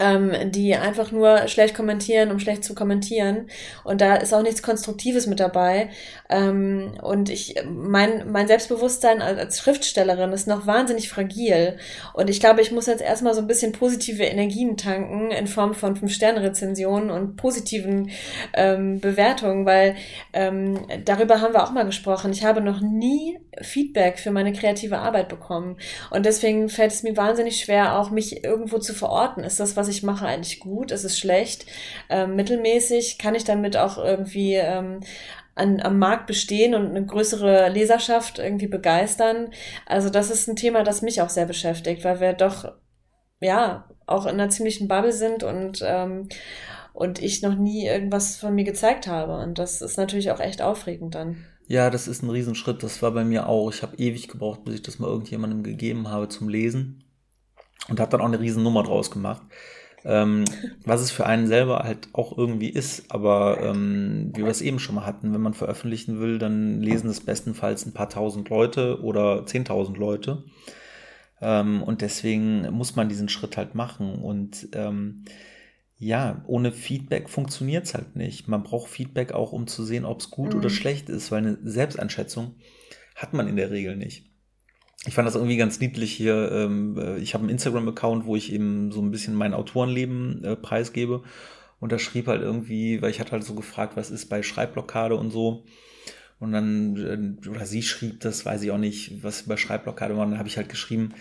ähm, 0.00 0.50
die 0.50 0.74
einfach 0.74 1.12
nur 1.12 1.48
schlecht 1.48 1.74
kommentieren, 1.74 2.30
um 2.30 2.38
schlecht 2.38 2.64
zu 2.64 2.74
kommentieren. 2.74 3.48
Und 3.84 4.00
da 4.00 4.16
ist 4.16 4.32
auch 4.32 4.42
nichts 4.42 4.62
Konstruktives 4.62 5.26
mit 5.26 5.40
dabei. 5.40 5.90
Ähm, 6.28 6.94
und 7.02 7.30
ich, 7.30 7.54
mein, 7.66 8.30
mein 8.30 8.46
Selbstbewusstsein 8.46 9.22
als, 9.22 9.38
als 9.38 9.60
Schriftstellerin 9.60 10.32
ist 10.32 10.46
noch 10.46 10.66
wahnsinnig 10.66 11.08
fragil. 11.08 11.78
Und 12.12 12.30
ich 12.30 12.40
glaube, 12.40 12.60
ich 12.60 12.72
muss 12.72 12.86
jetzt 12.86 13.02
erstmal 13.02 13.34
so 13.34 13.40
ein 13.40 13.46
bisschen 13.46 13.72
positive 13.72 14.24
Energien 14.24 14.76
tanken 14.76 15.30
in 15.30 15.46
Form 15.46 15.74
von 15.74 15.96
Fünf-Sterne-Rezensionen 15.96 17.10
und 17.10 17.36
positiven 17.36 18.10
ähm, 18.52 19.00
Bewertungen, 19.00 19.66
weil 19.66 19.96
ähm, 20.32 20.86
darüber 21.04 21.40
haben 21.40 21.54
wir 21.54 21.64
auch 21.64 21.72
mal 21.72 21.84
gesprochen. 21.84 22.32
Ich 22.32 22.44
habe 22.44 22.60
noch 22.60 22.80
nie 22.80 23.38
Feedback 23.62 24.18
für 24.18 24.30
meine 24.30 24.52
kreative 24.52 24.98
Arbeit 24.98 25.28
bekommen. 25.28 25.78
Und 26.10 26.26
deswegen 26.26 26.68
fällt 26.68 26.92
es 26.92 27.02
mir 27.02 27.16
wahnsinnig 27.16 27.60
schwer, 27.60 27.98
auch 27.98 28.10
mich 28.10 28.44
irgendwo 28.44 28.78
zu 28.78 28.94
verorten. 28.94 29.44
Ist 29.44 29.60
das, 29.60 29.76
was 29.76 29.88
ich 29.88 30.02
mache, 30.02 30.26
eigentlich 30.26 30.60
gut? 30.60 30.90
Ist 30.90 31.04
es 31.04 31.18
schlecht? 31.18 31.66
Ähm, 32.08 32.36
mittelmäßig? 32.36 33.18
Kann 33.18 33.34
ich 33.34 33.44
damit 33.44 33.76
auch 33.76 33.98
irgendwie 33.98 34.54
ähm, 34.54 35.00
an, 35.54 35.80
am 35.80 35.98
Markt 35.98 36.26
bestehen 36.26 36.74
und 36.74 36.88
eine 36.88 37.04
größere 37.04 37.68
Leserschaft 37.68 38.38
irgendwie 38.38 38.68
begeistern? 38.68 39.50
Also 39.86 40.10
das 40.10 40.30
ist 40.30 40.48
ein 40.48 40.56
Thema, 40.56 40.82
das 40.82 41.02
mich 41.02 41.22
auch 41.22 41.30
sehr 41.30 41.46
beschäftigt, 41.46 42.04
weil 42.04 42.20
wir 42.20 42.32
doch, 42.32 42.72
ja, 43.40 43.88
auch 44.06 44.26
in 44.26 44.32
einer 44.32 44.50
ziemlichen 44.50 44.88
Bubble 44.88 45.12
sind 45.12 45.42
und 45.42 45.82
ähm, 45.82 46.28
und 46.94 47.20
ich 47.20 47.42
noch 47.42 47.56
nie 47.56 47.86
irgendwas 47.86 48.36
von 48.36 48.54
mir 48.54 48.64
gezeigt 48.64 49.08
habe. 49.08 49.36
Und 49.36 49.58
das 49.58 49.82
ist 49.82 49.98
natürlich 49.98 50.30
auch 50.30 50.40
echt 50.40 50.62
aufregend 50.62 51.14
dann. 51.16 51.44
Ja, 51.66 51.88
das 51.90 52.08
ist 52.08 52.22
ein 52.22 52.30
Riesenschritt. 52.30 52.82
Das 52.82 53.02
war 53.02 53.12
bei 53.12 53.24
mir 53.24 53.48
auch. 53.48 53.70
Ich 53.70 53.82
habe 53.82 53.96
ewig 53.96 54.28
gebraucht, 54.28 54.64
bis 54.64 54.74
ich 54.74 54.82
das 54.82 54.98
mal 54.98 55.08
irgendjemandem 55.08 55.62
gegeben 55.62 56.08
habe 56.08 56.28
zum 56.28 56.48
Lesen. 56.48 57.04
Und 57.88 58.00
habe 58.00 58.10
dann 58.10 58.20
auch 58.20 58.26
eine 58.26 58.40
Riesennummer 58.40 58.82
draus 58.82 59.10
gemacht. 59.10 59.42
Ähm, 60.04 60.44
was 60.84 61.00
es 61.00 61.10
für 61.10 61.26
einen 61.26 61.46
selber 61.46 61.80
halt 61.80 62.08
auch 62.12 62.36
irgendwie 62.36 62.68
ist. 62.68 63.10
Aber 63.10 63.60
ähm, 63.62 64.32
wie 64.34 64.42
wir 64.42 64.50
es 64.50 64.60
eben 64.60 64.78
schon 64.78 64.94
mal 64.94 65.06
hatten, 65.06 65.32
wenn 65.32 65.40
man 65.40 65.54
veröffentlichen 65.54 66.20
will, 66.20 66.38
dann 66.38 66.80
lesen 66.82 67.08
es 67.08 67.20
bestenfalls 67.20 67.86
ein 67.86 67.94
paar 67.94 68.10
tausend 68.10 68.50
Leute 68.50 69.00
oder 69.02 69.46
zehntausend 69.46 69.96
Leute. 69.96 70.44
Ähm, 71.40 71.82
und 71.82 72.02
deswegen 72.02 72.70
muss 72.72 72.94
man 72.94 73.08
diesen 73.08 73.30
Schritt 73.30 73.56
halt 73.56 73.74
machen. 73.74 74.16
Und 74.22 74.68
ähm, 74.72 75.24
ja, 76.04 76.44
ohne 76.46 76.70
Feedback 76.70 77.30
funktioniert 77.30 77.86
es 77.86 77.94
halt 77.94 78.14
nicht. 78.14 78.46
Man 78.46 78.62
braucht 78.62 78.90
Feedback 78.90 79.32
auch, 79.32 79.52
um 79.52 79.66
zu 79.66 79.84
sehen, 79.84 80.04
ob 80.04 80.20
es 80.20 80.30
gut 80.30 80.52
mhm. 80.52 80.60
oder 80.60 80.70
schlecht 80.70 81.08
ist, 81.08 81.32
weil 81.32 81.38
eine 81.38 81.58
Selbsteinschätzung 81.62 82.56
hat 83.14 83.32
man 83.32 83.48
in 83.48 83.56
der 83.56 83.70
Regel 83.70 83.96
nicht. 83.96 84.26
Ich 85.06 85.14
fand 85.14 85.26
das 85.26 85.34
irgendwie 85.34 85.56
ganz 85.56 85.80
niedlich 85.80 86.12
hier. 86.12 86.50
Ähm, 86.52 86.98
äh, 86.98 87.18
ich 87.18 87.34
habe 87.34 87.42
einen 87.42 87.50
Instagram-Account, 87.50 88.26
wo 88.26 88.36
ich 88.36 88.52
eben 88.52 88.92
so 88.92 89.00
ein 89.00 89.10
bisschen 89.10 89.34
mein 89.34 89.54
Autorenleben 89.54 90.44
äh, 90.44 90.56
preisgebe. 90.56 91.22
Und 91.80 91.92
da 91.92 91.98
schrieb 91.98 92.26
halt 92.26 92.42
irgendwie, 92.42 93.00
weil 93.00 93.10
ich 93.10 93.20
hatte 93.20 93.32
halt 93.32 93.44
so 93.44 93.54
gefragt, 93.54 93.96
was 93.96 94.10
ist 94.10 94.26
bei 94.26 94.42
Schreibblockade 94.42 95.16
und 95.16 95.30
so. 95.30 95.64
Und 96.38 96.52
dann, 96.52 97.42
äh, 97.44 97.48
oder 97.48 97.64
sie 97.64 97.82
schrieb 97.82 98.20
das, 98.20 98.44
weiß 98.44 98.62
ich 98.62 98.70
auch 98.70 98.78
nicht, 98.78 99.22
was 99.22 99.44
bei 99.44 99.56
Schreibblockade 99.56 100.16
war. 100.16 100.24
Und 100.24 100.32
dann 100.32 100.38
habe 100.38 100.48
ich 100.48 100.56
halt 100.56 100.68
geschrieben, 100.68 101.14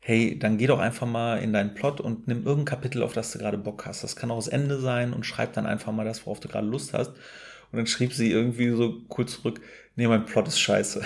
hey, 0.00 0.38
dann 0.38 0.56
geh 0.56 0.66
doch 0.66 0.78
einfach 0.78 1.06
mal 1.06 1.36
in 1.36 1.52
deinen 1.52 1.74
Plot 1.74 2.00
und 2.00 2.26
nimm 2.26 2.44
irgendein 2.44 2.64
Kapitel, 2.64 3.02
auf 3.02 3.12
das 3.12 3.32
du 3.32 3.38
gerade 3.38 3.58
Bock 3.58 3.84
hast. 3.86 4.02
Das 4.02 4.16
kann 4.16 4.30
auch 4.30 4.38
das 4.38 4.48
Ende 4.48 4.80
sein 4.80 5.12
und 5.12 5.26
schreib 5.26 5.52
dann 5.52 5.66
einfach 5.66 5.92
mal 5.92 6.04
das, 6.04 6.24
worauf 6.24 6.40
du 6.40 6.48
gerade 6.48 6.66
Lust 6.66 6.94
hast. 6.94 7.10
Und 7.10 7.76
dann 7.76 7.86
schrieb 7.86 8.12
sie 8.12 8.32
irgendwie 8.32 8.70
so 8.70 9.02
kurz 9.08 9.32
zurück, 9.32 9.60
nee, 9.96 10.08
mein 10.08 10.24
Plot 10.24 10.48
ist 10.48 10.58
scheiße. 10.58 11.00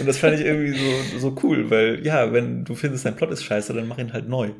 und 0.00 0.06
das 0.06 0.18
fand 0.18 0.38
ich 0.38 0.44
irgendwie 0.44 0.76
so, 0.76 1.18
so 1.18 1.36
cool, 1.44 1.70
weil 1.70 2.04
ja, 2.04 2.32
wenn 2.32 2.64
du 2.64 2.74
findest, 2.74 3.06
dein 3.06 3.16
Plot 3.16 3.30
ist 3.30 3.44
scheiße, 3.44 3.72
dann 3.72 3.88
mach 3.88 3.98
ihn 3.98 4.12
halt 4.12 4.28
neu. 4.28 4.50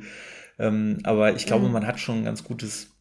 Ähm, 0.57 0.99
aber 1.03 1.35
ich 1.35 1.45
glaube, 1.45 1.67
mhm. 1.67 1.73
man 1.73 1.85
hat 1.85 1.99
schon 1.99 2.19
ein 2.19 2.25
ganz 2.25 2.45
gutes 2.45 2.95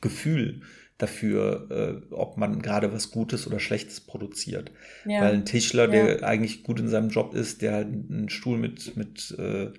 Gefühl 0.00 0.62
dafür, 0.98 2.02
äh, 2.10 2.14
ob 2.14 2.36
man 2.36 2.62
gerade 2.62 2.92
was 2.92 3.10
Gutes 3.10 3.46
oder 3.46 3.58
Schlechtes 3.58 4.00
produziert. 4.00 4.70
Ja. 5.04 5.22
Weil 5.22 5.34
ein 5.34 5.44
Tischler, 5.44 5.88
der 5.88 6.20
ja. 6.20 6.22
eigentlich 6.22 6.62
gut 6.62 6.78
in 6.78 6.88
seinem 6.88 7.08
Job 7.08 7.34
ist, 7.34 7.62
der 7.62 7.72
halt 7.72 7.88
einen 7.88 8.28
Stuhl 8.28 8.58
mit, 8.58 8.96
mit 8.96 9.36
äh, 9.38 9.72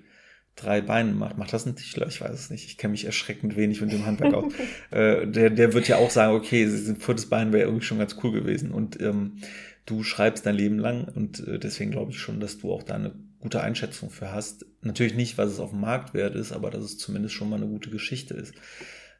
drei 0.56 0.80
Beinen 0.80 1.18
macht. 1.18 1.38
Macht 1.38 1.52
das 1.52 1.66
ein 1.66 1.76
Tischler? 1.76 2.06
Ich 2.06 2.20
weiß 2.20 2.32
es 2.32 2.50
nicht. 2.50 2.66
Ich 2.66 2.78
kenne 2.78 2.92
mich 2.92 3.04
erschreckend 3.04 3.56
wenig 3.56 3.80
mit 3.80 3.92
dem 3.92 4.06
Handwerk 4.06 4.34
aus. 4.34 4.52
äh, 4.90 5.26
der, 5.26 5.50
der 5.50 5.72
wird 5.72 5.88
ja 5.88 5.96
auch 5.96 6.10
sagen, 6.10 6.34
okay, 6.34 6.64
ein 6.64 6.96
viertes 6.96 7.26
Bein 7.26 7.52
wäre 7.52 7.64
irgendwie 7.64 7.84
schon 7.84 7.98
ganz 7.98 8.16
cool 8.22 8.32
gewesen. 8.32 8.70
Und 8.70 9.00
ähm, 9.00 9.38
du 9.86 10.02
schreibst 10.02 10.46
dein 10.46 10.54
Leben 10.54 10.78
lang 10.78 11.08
und 11.08 11.46
äh, 11.46 11.58
deswegen 11.58 11.90
glaube 11.90 12.12
ich 12.12 12.18
schon, 12.18 12.40
dass 12.40 12.58
du 12.58 12.72
auch 12.72 12.82
da 12.82 12.94
eine 12.94 13.12
gute 13.40 13.60
Einschätzung 13.60 14.10
für 14.10 14.32
hast. 14.32 14.64
Natürlich 14.82 15.14
nicht, 15.14 15.36
was 15.36 15.50
es 15.50 15.60
auf 15.60 15.70
dem 15.70 15.80
Markt 15.80 16.14
wert 16.14 16.34
ist, 16.34 16.52
aber 16.52 16.70
dass 16.70 16.84
es 16.84 16.98
zumindest 16.98 17.34
schon 17.34 17.50
mal 17.50 17.56
eine 17.56 17.66
gute 17.66 17.90
Geschichte 17.90 18.34
ist. 18.34 18.54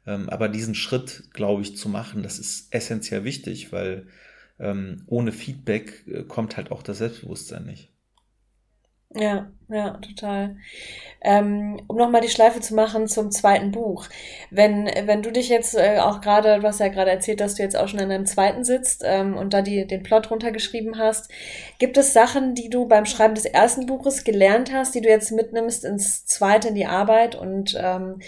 Ähm, 0.07 0.29
aber 0.29 0.49
diesen 0.49 0.75
Schritt, 0.75 1.29
glaube 1.33 1.61
ich, 1.61 1.77
zu 1.77 1.89
machen, 1.89 2.23
das 2.23 2.39
ist 2.39 2.73
essentiell 2.73 3.23
wichtig, 3.23 3.71
weil 3.71 4.07
ähm, 4.59 5.03
ohne 5.07 5.31
Feedback 5.31 6.05
äh, 6.07 6.23
kommt 6.23 6.57
halt 6.57 6.71
auch 6.71 6.83
das 6.83 6.99
Selbstbewusstsein 6.99 7.65
nicht. 7.65 7.94
Ja, 9.17 9.47
ja, 9.69 9.91
total. 9.91 10.57
Ähm, 11.21 11.79
um 11.87 11.95
nochmal 11.95 12.19
die 12.19 12.27
Schleife 12.29 12.59
zu 12.59 12.75
machen 12.75 13.07
zum 13.07 13.31
zweiten 13.31 13.71
Buch. 13.71 14.07
Wenn, 14.51 14.87
wenn 15.05 15.21
du 15.23 15.31
dich 15.31 15.47
jetzt 15.47 15.73
äh, 15.75 15.99
auch 15.99 16.19
gerade, 16.19 16.59
du 16.59 16.67
hast 16.67 16.81
ja 16.81 16.89
gerade 16.89 17.11
erzählt, 17.11 17.39
dass 17.39 17.55
du 17.55 17.63
jetzt 17.63 17.77
auch 17.77 17.87
schon 17.87 18.01
an 18.01 18.09
deinem 18.09 18.25
zweiten 18.25 18.65
sitzt 18.65 19.03
ähm, 19.05 19.37
und 19.37 19.53
da 19.53 19.61
die, 19.61 19.87
den 19.87 20.03
Plot 20.03 20.29
runtergeschrieben 20.31 20.97
hast, 20.97 21.31
gibt 21.79 21.97
es 21.97 22.11
Sachen, 22.11 22.55
die 22.55 22.69
du 22.69 22.87
beim 22.87 23.05
Schreiben 23.05 23.35
des 23.35 23.45
ersten 23.45 23.85
Buches 23.85 24.25
gelernt 24.25 24.73
hast, 24.73 24.93
die 24.95 25.01
du 25.01 25.07
jetzt 25.07 25.31
mitnimmst 25.31 25.85
ins 25.85 26.25
zweite, 26.25 26.67
in 26.67 26.75
die 26.75 26.85
Arbeit 26.85 27.35
und 27.35 27.73
ähm, 27.81 28.19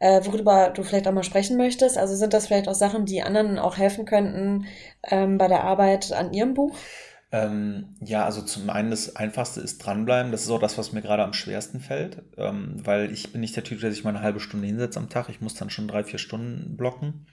äh, 0.00 0.20
worüber 0.24 0.70
du 0.74 0.82
vielleicht 0.82 1.06
auch 1.06 1.12
mal 1.12 1.22
sprechen 1.22 1.56
möchtest? 1.56 1.96
Also 1.96 2.16
sind 2.16 2.34
das 2.34 2.48
vielleicht 2.48 2.68
auch 2.68 2.74
Sachen, 2.74 3.06
die 3.06 3.22
anderen 3.22 3.58
auch 3.58 3.78
helfen 3.78 4.04
könnten 4.04 4.66
ähm, 5.04 5.38
bei 5.38 5.46
der 5.46 5.62
Arbeit 5.62 6.12
an 6.12 6.32
ihrem 6.32 6.54
Buch? 6.54 6.74
Ähm, 7.34 7.96
ja, 8.00 8.24
also 8.24 8.42
zum 8.42 8.70
einen 8.70 8.92
das 8.92 9.16
Einfachste 9.16 9.60
ist 9.60 9.78
dranbleiben. 9.78 10.30
Das 10.30 10.42
ist 10.42 10.50
auch 10.50 10.60
das, 10.60 10.78
was 10.78 10.92
mir 10.92 11.02
gerade 11.02 11.24
am 11.24 11.32
schwersten 11.32 11.80
fällt, 11.80 12.22
ähm, 12.36 12.76
weil 12.76 13.10
ich 13.10 13.32
bin 13.32 13.40
nicht 13.40 13.56
der 13.56 13.64
Typ, 13.64 13.80
der 13.80 13.90
sich 13.90 14.04
mal 14.04 14.10
eine 14.10 14.20
halbe 14.20 14.38
Stunde 14.38 14.68
hinsetzt 14.68 14.96
am 14.96 15.08
Tag. 15.08 15.28
Ich 15.28 15.40
muss 15.40 15.56
dann 15.56 15.68
schon 15.68 15.88
drei, 15.88 16.04
vier 16.04 16.20
Stunden 16.20 16.76
blocken, 16.76 17.26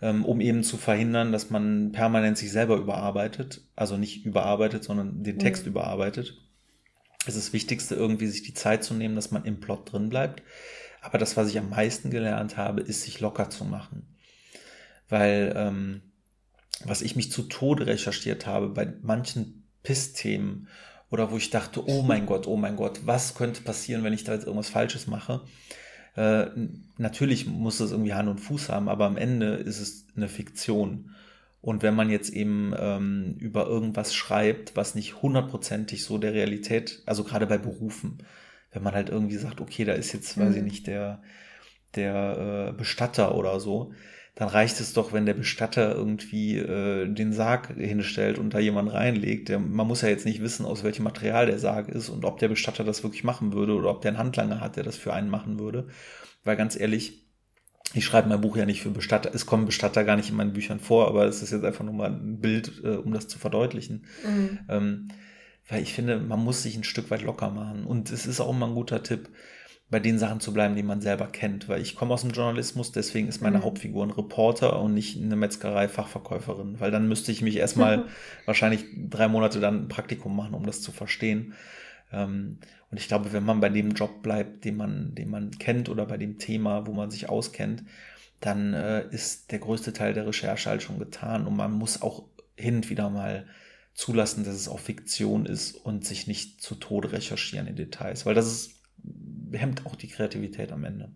ähm, 0.00 0.24
um 0.24 0.40
eben 0.40 0.64
zu 0.64 0.76
verhindern, 0.76 1.30
dass 1.30 1.50
man 1.50 1.92
permanent 1.92 2.36
sich 2.36 2.50
selber 2.50 2.74
überarbeitet. 2.74 3.60
Also 3.76 3.96
nicht 3.96 4.26
überarbeitet, 4.26 4.82
sondern 4.82 5.22
den 5.22 5.38
Text 5.38 5.66
mhm. 5.66 5.70
überarbeitet. 5.70 6.36
ist 7.24 7.36
das 7.36 7.52
Wichtigste, 7.52 7.94
irgendwie 7.94 8.26
sich 8.26 8.42
die 8.42 8.54
Zeit 8.54 8.82
zu 8.82 8.92
nehmen, 8.92 9.14
dass 9.14 9.30
man 9.30 9.44
im 9.44 9.60
Plot 9.60 9.92
drin 9.92 10.08
bleibt. 10.08 10.42
Aber 11.00 11.18
das, 11.18 11.36
was 11.36 11.48
ich 11.48 11.60
am 11.60 11.70
meisten 11.70 12.10
gelernt 12.10 12.56
habe, 12.56 12.80
ist, 12.80 13.02
sich 13.02 13.20
locker 13.20 13.50
zu 13.50 13.64
machen. 13.64 14.02
Weil, 15.08 15.52
ähm, 15.56 16.02
was 16.84 17.02
ich 17.02 17.16
mich 17.16 17.30
zu 17.30 17.42
Tode 17.42 17.86
recherchiert 17.86 18.46
habe 18.46 18.68
bei 18.68 18.92
manchen 19.02 19.64
Piss-Themen 19.82 20.68
oder 21.10 21.30
wo 21.30 21.36
ich 21.36 21.50
dachte, 21.50 21.86
oh 21.86 22.02
mein 22.06 22.26
Gott, 22.26 22.46
oh 22.46 22.56
mein 22.56 22.76
Gott, 22.76 23.00
was 23.04 23.34
könnte 23.34 23.62
passieren, 23.62 24.04
wenn 24.04 24.12
ich 24.12 24.24
da 24.24 24.32
jetzt 24.32 24.46
irgendwas 24.46 24.70
Falsches 24.70 25.06
mache? 25.06 25.42
Äh, 26.16 26.46
natürlich 26.98 27.46
muss 27.46 27.80
es 27.80 27.90
irgendwie 27.90 28.14
Hand 28.14 28.28
und 28.28 28.38
Fuß 28.38 28.68
haben, 28.68 28.88
aber 28.88 29.06
am 29.06 29.16
Ende 29.16 29.54
ist 29.54 29.80
es 29.80 30.06
eine 30.16 30.28
Fiktion. 30.28 31.14
Und 31.60 31.82
wenn 31.82 31.94
man 31.94 32.10
jetzt 32.10 32.30
eben 32.30 32.74
ähm, 32.76 33.36
über 33.38 33.66
irgendwas 33.66 34.14
schreibt, 34.14 34.74
was 34.76 34.94
nicht 34.94 35.22
hundertprozentig 35.22 36.02
so 36.04 36.18
der 36.18 36.34
Realität, 36.34 37.02
also 37.06 37.22
gerade 37.22 37.46
bei 37.46 37.56
Berufen, 37.56 38.18
wenn 38.72 38.82
man 38.82 38.94
halt 38.94 39.10
irgendwie 39.10 39.36
sagt, 39.36 39.60
okay, 39.60 39.84
da 39.84 39.92
ist 39.92 40.12
jetzt, 40.12 40.36
mhm. 40.36 40.42
weiß 40.42 40.54
ich 40.56 40.62
mhm. 40.62 40.68
nicht, 40.68 40.86
der, 40.86 41.22
der 41.94 42.70
äh, 42.70 42.76
Bestatter 42.76 43.36
oder 43.36 43.60
so, 43.60 43.92
dann 44.34 44.48
reicht 44.48 44.80
es 44.80 44.94
doch, 44.94 45.12
wenn 45.12 45.26
der 45.26 45.34
Bestatter 45.34 45.94
irgendwie 45.94 46.56
äh, 46.56 47.06
den 47.06 47.32
Sarg 47.34 47.76
hinstellt 47.76 48.38
und 48.38 48.54
da 48.54 48.58
jemand 48.58 48.92
reinlegt. 48.92 49.50
Der, 49.50 49.58
man 49.58 49.86
muss 49.86 50.00
ja 50.00 50.08
jetzt 50.08 50.24
nicht 50.24 50.40
wissen, 50.40 50.64
aus 50.64 50.84
welchem 50.84 51.02
Material 51.02 51.46
der 51.46 51.58
Sarg 51.58 51.88
ist 51.88 52.08
und 52.08 52.24
ob 52.24 52.38
der 52.38 52.48
Bestatter 52.48 52.82
das 52.82 53.02
wirklich 53.02 53.24
machen 53.24 53.52
würde 53.52 53.74
oder 53.74 53.90
ob 53.90 54.00
der 54.00 54.10
einen 54.10 54.18
Handlanger 54.18 54.60
hat, 54.60 54.76
der 54.76 54.84
das 54.84 54.96
für 54.96 55.12
einen 55.12 55.28
machen 55.28 55.58
würde. 55.58 55.88
Weil 56.44 56.56
ganz 56.56 56.80
ehrlich, 56.80 57.26
ich 57.92 58.06
schreibe 58.06 58.30
mein 58.30 58.40
Buch 58.40 58.56
ja 58.56 58.64
nicht 58.64 58.80
für 58.80 58.90
Bestatter. 58.90 59.34
Es 59.34 59.44
kommen 59.44 59.66
Bestatter 59.66 60.02
gar 60.04 60.16
nicht 60.16 60.30
in 60.30 60.36
meinen 60.36 60.54
Büchern 60.54 60.80
vor, 60.80 61.08
aber 61.08 61.26
es 61.26 61.42
ist 61.42 61.52
jetzt 61.52 61.64
einfach 61.64 61.84
nur 61.84 61.92
mal 61.92 62.10
ein 62.10 62.40
Bild, 62.40 62.80
äh, 62.84 62.96
um 62.96 63.12
das 63.12 63.28
zu 63.28 63.38
verdeutlichen. 63.38 64.06
Mhm. 64.26 64.58
Ähm, 64.70 65.08
weil 65.68 65.82
ich 65.82 65.92
finde, 65.92 66.18
man 66.18 66.40
muss 66.40 66.62
sich 66.62 66.74
ein 66.74 66.84
Stück 66.84 67.10
weit 67.10 67.22
locker 67.22 67.50
machen. 67.50 67.84
Und 67.84 68.10
es 68.10 68.26
ist 68.26 68.40
auch 68.40 68.52
mal 68.52 68.68
ein 68.68 68.74
guter 68.74 69.02
Tipp, 69.02 69.28
bei 69.90 70.00
den 70.00 70.18
Sachen 70.18 70.40
zu 70.40 70.52
bleiben, 70.52 70.74
die 70.74 70.82
man 70.82 71.00
selber 71.00 71.26
kennt. 71.26 71.68
Weil 71.68 71.82
ich 71.82 71.96
komme 71.96 72.14
aus 72.14 72.22
dem 72.22 72.30
Journalismus, 72.30 72.92
deswegen 72.92 73.28
ist 73.28 73.42
meine 73.42 73.58
mhm. 73.58 73.64
Hauptfigur 73.64 74.04
ein 74.04 74.10
Reporter 74.10 74.80
und 74.80 74.94
nicht 74.94 75.20
eine 75.20 75.36
Metzgerei-Fachverkäuferin. 75.36 76.80
Weil 76.80 76.90
dann 76.90 77.08
müsste 77.08 77.30
ich 77.30 77.42
mich 77.42 77.56
erstmal 77.56 78.06
wahrscheinlich 78.46 78.84
drei 79.10 79.28
Monate 79.28 79.60
dann 79.60 79.84
ein 79.84 79.88
Praktikum 79.88 80.34
machen, 80.34 80.54
um 80.54 80.64
das 80.64 80.80
zu 80.80 80.92
verstehen. 80.92 81.54
Ähm, 82.12 82.58
und 82.90 82.98
ich 82.98 83.08
glaube, 83.08 83.32
wenn 83.32 83.44
man 83.44 83.60
bei 83.60 83.70
dem 83.70 83.92
Job 83.92 84.22
bleibt, 84.22 84.64
den 84.64 84.76
man, 84.76 85.14
den 85.14 85.30
man 85.30 85.50
kennt 85.50 85.88
oder 85.88 86.06
bei 86.06 86.18
dem 86.18 86.38
Thema, 86.38 86.86
wo 86.86 86.92
man 86.92 87.10
sich 87.10 87.28
auskennt, 87.28 87.84
dann 88.40 88.74
äh, 88.74 89.06
ist 89.10 89.52
der 89.52 89.60
größte 89.60 89.92
Teil 89.92 90.12
der 90.14 90.26
Recherche 90.26 90.68
halt 90.68 90.82
schon 90.82 90.98
getan 90.98 91.46
und 91.46 91.56
man 91.56 91.72
muss 91.72 92.02
auch 92.02 92.24
hin 92.56 92.76
und 92.76 92.90
wieder 92.90 93.08
mal 93.08 93.46
zulassen, 93.94 94.44
dass 94.44 94.54
es 94.54 94.68
auch 94.68 94.80
Fiktion 94.80 95.46
ist 95.46 95.72
und 95.76 96.04
sich 96.04 96.26
nicht 96.26 96.60
zu 96.60 96.74
Tode 96.74 97.12
recherchieren 97.12 97.66
in 97.66 97.76
Details, 97.76 98.26
weil 98.26 98.34
das 98.34 98.46
ist 98.46 98.81
hemmt 99.52 99.86
auch 99.86 99.96
die 99.96 100.08
Kreativität 100.08 100.72
am 100.72 100.84
Ende. 100.84 101.12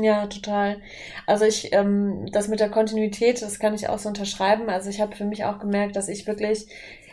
Ja, 0.00 0.26
total. 0.28 0.80
Also 1.26 1.44
ich, 1.44 1.72
ähm, 1.72 2.28
das 2.30 2.46
mit 2.46 2.60
der 2.60 2.70
Kontinuität, 2.70 3.42
das 3.42 3.58
kann 3.58 3.74
ich 3.74 3.88
auch 3.88 3.98
so 3.98 4.08
unterschreiben. 4.08 4.68
Also 4.68 4.90
ich 4.90 5.00
habe 5.00 5.16
für 5.16 5.24
mich 5.24 5.44
auch 5.44 5.58
gemerkt, 5.58 5.96
dass 5.96 6.08
ich 6.08 6.26
wirklich 6.26 6.66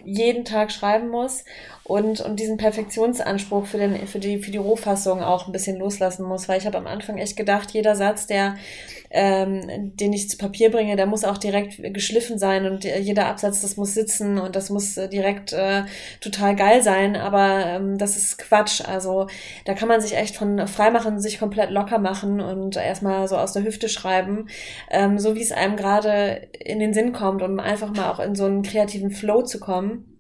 jeden 0.04 0.46
Tag 0.46 0.72
schreiben 0.72 1.10
muss 1.10 1.46
und, 1.84 2.22
und 2.22 2.40
diesen 2.40 2.58
Perfektionsanspruch 2.58 3.66
für, 3.66 3.80
den, 3.80 4.08
für, 4.08 4.20
die, 4.20 4.38
für 4.38 4.52
die 4.52 4.60
Rohfassung 4.60 5.24
auch 5.24 5.48
ein 5.48 5.52
bisschen 5.52 5.80
loslassen 5.80 6.26
muss, 6.26 6.48
weil 6.48 6.60
ich 6.60 6.68
habe 6.68 6.78
am 6.78 6.86
Anfang 6.86 7.18
echt 7.18 7.36
gedacht, 7.36 7.72
jeder 7.72 7.96
Satz, 7.96 8.28
der 8.28 8.56
ähm, 9.18 9.96
den 9.96 10.12
ich 10.12 10.30
zu 10.30 10.38
Papier 10.38 10.70
bringe, 10.70 10.98
der 10.98 11.06
muss 11.06 11.24
auch 11.24 11.38
direkt 11.38 11.82
geschliffen 11.94 12.38
sein 12.38 12.66
und 12.66 12.84
jeder 12.84 13.28
Absatz, 13.28 13.62
das 13.62 13.78
muss 13.78 13.94
sitzen 13.94 14.38
und 14.38 14.58
das 14.58 14.70
muss 14.70 14.98
äh, 14.98 15.08
direkt 15.08 15.54
äh, 15.54 15.84
total 16.20 16.54
geil 16.58 16.84
sein, 16.84 17.16
aber 17.16 17.66
ähm, 17.66 17.98
das 17.98 18.18
ist 18.18 18.38
Quatsch. 18.38 18.82
Also 18.86 19.28
da 19.64 19.74
kann 19.74 19.88
man 19.88 20.02
sich 20.02 20.18
echt 20.18 20.36
von 20.36 20.68
freimachen, 20.68 21.22
sich 21.22 21.40
komplett 21.40 21.72
locker 21.72 21.98
machen 21.98 22.42
und 22.42 22.76
erstmal 22.76 23.30
so 23.30 23.38
aus 23.38 23.54
der 23.54 23.64
Hüfte 23.64 23.88
schreiben, 23.88 24.50
ähm, 24.92 25.18
so 25.18 25.34
wie 25.36 25.42
es 25.42 25.54
einem 25.54 25.78
gerade 25.78 26.50
in 26.60 26.80
den 26.80 26.94
Sinn 26.94 27.14
kommt, 27.14 27.42
um 27.42 27.60
einfach 27.60 27.94
mal 27.94 28.12
auch 28.12 28.20
in 28.20 28.36
so 28.36 28.44
einen 28.44 28.64
kreativen 28.64 29.12
Flow 29.12 29.44
zu 29.44 29.62
kommen. 29.62 30.20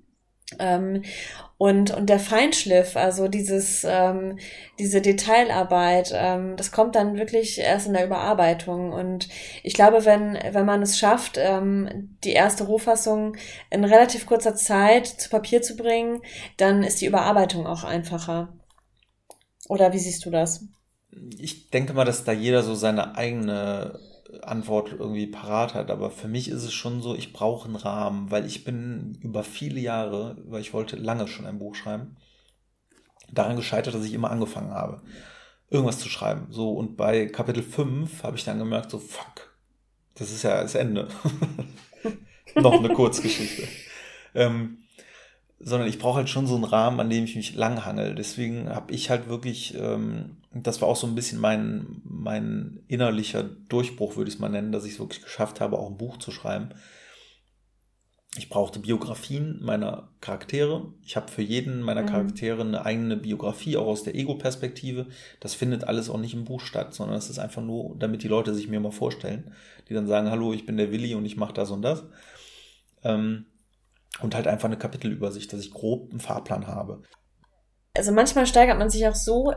Ähm, 0.57 1.01
und, 1.58 1.95
und 1.95 2.10
der 2.10 2.20
Feinschliff, 2.20 2.97
also 2.97 3.30
dieses, 3.30 3.86
ähm, 3.86 4.38
diese 4.78 5.01
Detailarbeit, 5.01 6.12
ähm, 6.14 6.58
das 6.58 6.74
kommt 6.74 6.95
dann 6.95 7.18
wirklich 7.18 7.60
erst 7.60 7.88
in 7.88 7.93
der 7.93 8.06
Überarbeitung. 8.06 8.91
Und 8.91 9.30
ich 9.64 9.74
glaube, 9.74 10.03
wenn, 10.03 10.38
wenn 10.51 10.66
man 10.66 10.82
es 10.82 10.99
schafft, 10.99 11.38
ähm, 11.38 12.18
die 12.26 12.34
erste 12.34 12.66
Rohfassung 12.66 13.38
in 13.70 13.86
relativ 13.86 14.26
kurzer 14.26 14.56
Zeit 14.56 15.08
zu 15.08 15.30
Papier 15.30 15.62
zu 15.62 15.78
bringen, 15.78 16.22
dann 16.58 16.84
ist 16.84 16.99
die 16.99 17.06
Überarbeitung 17.06 17.66
auch 17.68 17.86
einfacher. 17.86 18.53
Oder 19.70 19.93
wie 19.93 19.99
siehst 19.99 20.26
du 20.26 20.32
das? 20.32 20.66
Ich 21.39 21.70
denke 21.70 21.93
mal, 21.93 22.03
dass 22.03 22.26
da 22.26 22.34
jeder 22.34 22.64
so 22.64 22.76
seine 22.76 23.16
eigene 23.16 23.97
Antwort 24.47 24.91
irgendwie 24.91 25.27
parat 25.27 25.73
hat, 25.73 25.91
aber 25.91 26.11
für 26.11 26.27
mich 26.27 26.47
ist 26.49 26.63
es 26.63 26.73
schon 26.73 27.01
so, 27.01 27.15
ich 27.15 27.33
brauche 27.33 27.67
einen 27.67 27.75
Rahmen, 27.75 28.31
weil 28.31 28.45
ich 28.45 28.63
bin 28.63 29.17
über 29.21 29.43
viele 29.43 29.79
Jahre, 29.79 30.37
weil 30.45 30.61
ich 30.61 30.73
wollte 30.73 30.95
lange 30.95 31.27
schon 31.27 31.45
ein 31.45 31.59
Buch 31.59 31.75
schreiben, 31.75 32.17
daran 33.31 33.55
gescheitert, 33.55 33.93
dass 33.93 34.05
ich 34.05 34.13
immer 34.13 34.31
angefangen 34.31 34.71
habe, 34.71 35.01
irgendwas 35.69 35.99
zu 35.99 36.09
schreiben. 36.09 36.47
So, 36.49 36.71
und 36.71 36.97
bei 36.97 37.25
Kapitel 37.27 37.63
5 37.63 38.23
habe 38.23 38.37
ich 38.37 38.43
dann 38.43 38.59
gemerkt, 38.59 38.91
so, 38.91 38.99
fuck, 38.99 39.55
das 40.15 40.31
ist 40.31 40.43
ja 40.43 40.61
das 40.61 40.75
Ende. 40.75 41.07
Noch 42.55 42.79
eine 42.79 42.89
Kurzgeschichte. 42.89 43.67
ähm, 44.33 44.84
sondern 45.60 45.88
ich 45.88 45.99
brauche 45.99 46.18
halt 46.18 46.30
schon 46.30 46.47
so 46.47 46.56
einen 46.56 46.64
Rahmen, 46.64 46.99
an 46.99 47.10
dem 47.10 47.24
ich 47.24 47.36
mich 47.36 47.56
langhangel. 47.56 48.16
Deswegen 48.16 48.70
habe 48.70 48.93
ich 48.93 49.10
halt 49.10 49.30
wirklich, 49.30 49.76
ähm, 49.76 50.38
das 50.53 50.82
war 50.82 50.89
auch 50.89 50.95
so 50.95 51.08
ein 51.08 51.16
bisschen 51.16 51.39
mein, 51.39 52.01
mein 52.03 52.84
innerlicher 52.88 53.43
Durchbruch, 53.43 54.18
würde 54.18 54.30
ich 54.30 54.36
es 54.36 54.41
mal 54.41 54.49
nennen, 54.49 54.72
dass 54.72 54.86
ich 54.86 54.93
es 54.93 54.99
wirklich 54.99 55.22
geschafft 55.22 55.62
habe, 55.62 55.80
auch 55.80 55.89
ein 55.89 55.97
Buch 55.97 56.18
zu 56.18 56.32
schreiben. 56.32 56.70
Ich 58.38 58.49
brauchte 58.49 58.80
Biografien 58.80 59.60
meiner 59.64 60.10
Charaktere. 60.20 60.91
Ich 61.01 61.16
habe 61.16 61.32
für 61.32 61.41
jeden 61.41 61.82
meiner 61.82 62.01
mhm. 62.01 62.08
Charaktere 62.08 62.62
eine 62.62 62.86
eigene 62.86 63.16
Biografie, 63.16 63.78
auch 63.78 63.88
aus 63.88 64.03
der 64.03 64.16
Ego-Perspektive. 64.16 65.08
Das 65.39 65.53
findet 65.53 65.86
alles 65.86 66.10
auch 66.10 66.18
nicht 66.18 66.34
im 66.34 66.43
Buch 66.43 66.60
statt, 66.60 66.93
sondern 66.93 67.18
es 67.18 67.30
ist 67.30 67.39
einfach 67.39 67.62
nur, 67.62 67.95
damit 67.97 68.24
die 68.24 68.28
Leute 68.28 68.53
sich 68.53 68.68
mir 68.68 68.82
mal 68.82 68.91
vorstellen, 68.91 69.53
die 69.88 69.93
dann 69.93 70.08
sagen, 70.08 70.30
hallo, 70.30 70.51
ich 70.51 70.66
bin 70.66 70.76
der 70.76 70.91
Willi 70.91 71.16
und 71.16 71.26
ich 71.26 71.38
mache 71.38 71.53
das 71.53 71.72
und 71.72 71.82
das. 71.82 72.03
Ähm, 73.03 73.45
und 74.22 74.36
halt 74.36 74.47
einfach 74.47 74.68
eine 74.68 74.78
Kapitelübersicht, 74.78 75.51
dass 75.51 75.59
ich 75.59 75.72
grob 75.72 76.11
einen 76.11 76.20
Fahrplan 76.20 76.68
habe. 76.68 77.01
Also 77.93 78.11
manchmal 78.11 78.45
steigert 78.45 78.78
man 78.78 78.89
sich 78.89 79.07
auch 79.07 79.16
so 79.16 79.53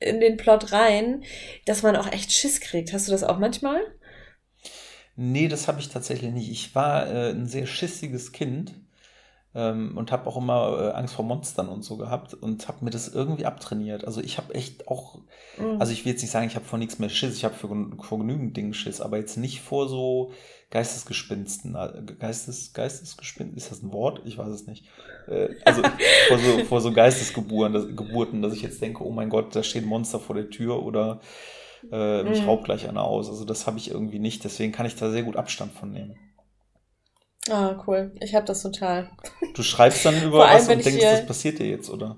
in 0.00 0.20
den 0.20 0.36
Plot 0.36 0.72
rein, 0.72 1.24
dass 1.66 1.82
man 1.82 1.96
auch 1.96 2.10
echt 2.10 2.32
Schiss 2.32 2.60
kriegt. 2.60 2.92
Hast 2.92 3.08
du 3.08 3.12
das 3.12 3.24
auch 3.24 3.38
manchmal? 3.38 3.80
Nee, 5.16 5.48
das 5.48 5.68
habe 5.68 5.80
ich 5.80 5.88
tatsächlich 5.88 6.32
nicht. 6.32 6.50
Ich 6.50 6.74
war 6.74 7.06
äh, 7.06 7.30
ein 7.30 7.46
sehr 7.46 7.66
schissiges 7.66 8.32
Kind 8.32 8.74
ähm, 9.54 9.96
und 9.96 10.10
habe 10.10 10.26
auch 10.26 10.36
immer 10.36 10.78
äh, 10.78 10.96
Angst 10.96 11.14
vor 11.14 11.24
Monstern 11.24 11.68
und 11.68 11.82
so 11.84 11.96
gehabt 11.96 12.34
und 12.34 12.66
habe 12.66 12.84
mir 12.84 12.90
das 12.90 13.08
irgendwie 13.08 13.46
abtrainiert. 13.46 14.04
Also 14.04 14.20
ich 14.20 14.38
habe 14.38 14.54
echt 14.54 14.88
auch, 14.88 15.20
mhm. 15.56 15.80
also 15.80 15.92
ich 15.92 16.04
will 16.04 16.12
jetzt 16.12 16.22
nicht 16.22 16.32
sagen, 16.32 16.48
ich 16.48 16.56
habe 16.56 16.64
vor 16.64 16.78
nichts 16.78 16.98
mehr 16.98 17.08
Schiss, 17.08 17.36
ich 17.36 17.44
habe 17.44 17.54
vor, 17.54 17.76
vor 18.02 18.18
genügend 18.18 18.56
Dingen 18.56 18.74
Schiss, 18.74 19.00
aber 19.00 19.18
jetzt 19.18 19.36
nicht 19.36 19.60
vor 19.60 19.88
so 19.88 20.32
Geistesgespinsten. 20.74 21.76
Äh, 21.76 22.02
Geistes, 22.18 22.72
Geistesgespinsten, 22.72 23.56
ist 23.56 23.70
das 23.70 23.82
ein 23.82 23.92
Wort? 23.92 24.22
Ich 24.24 24.36
weiß 24.36 24.48
es 24.48 24.66
nicht. 24.66 24.84
Äh, 25.28 25.50
also 25.64 25.82
vor 26.28 26.38
so, 26.38 26.64
vor 26.64 26.80
so 26.80 26.92
Geistesgeburten, 26.92 27.72
dass, 27.72 27.86
Geburten, 27.86 28.42
dass 28.42 28.52
ich 28.52 28.62
jetzt 28.62 28.82
denke, 28.82 29.04
oh 29.04 29.10
mein 29.10 29.30
Gott, 29.30 29.54
da 29.54 29.62
steht 29.62 29.84
ein 29.84 29.88
Monster 29.88 30.18
vor 30.18 30.34
der 30.34 30.50
Tür 30.50 30.82
oder 30.82 31.20
äh, 31.92 32.24
mich 32.24 32.42
mhm. 32.42 32.48
raubt 32.48 32.64
gleich 32.64 32.88
einer 32.88 33.04
aus. 33.04 33.28
Also 33.28 33.44
das 33.44 33.68
habe 33.68 33.78
ich 33.78 33.88
irgendwie 33.88 34.18
nicht, 34.18 34.42
deswegen 34.42 34.72
kann 34.72 34.84
ich 34.84 34.96
da 34.96 35.10
sehr 35.10 35.22
gut 35.22 35.36
Abstand 35.36 35.72
von 35.72 35.92
nehmen. 35.92 36.18
Ah, 37.48 37.80
cool. 37.86 38.12
Ich 38.20 38.34
habe 38.34 38.46
das 38.46 38.62
total. 38.62 39.10
Du 39.54 39.62
schreibst 39.62 40.04
dann 40.04 40.20
über 40.24 40.40
was 40.40 40.68
und 40.68 40.84
denkst, 40.84 41.00
das 41.00 41.24
passiert 41.24 41.60
dir 41.60 41.68
jetzt, 41.68 41.88
oder? 41.88 42.16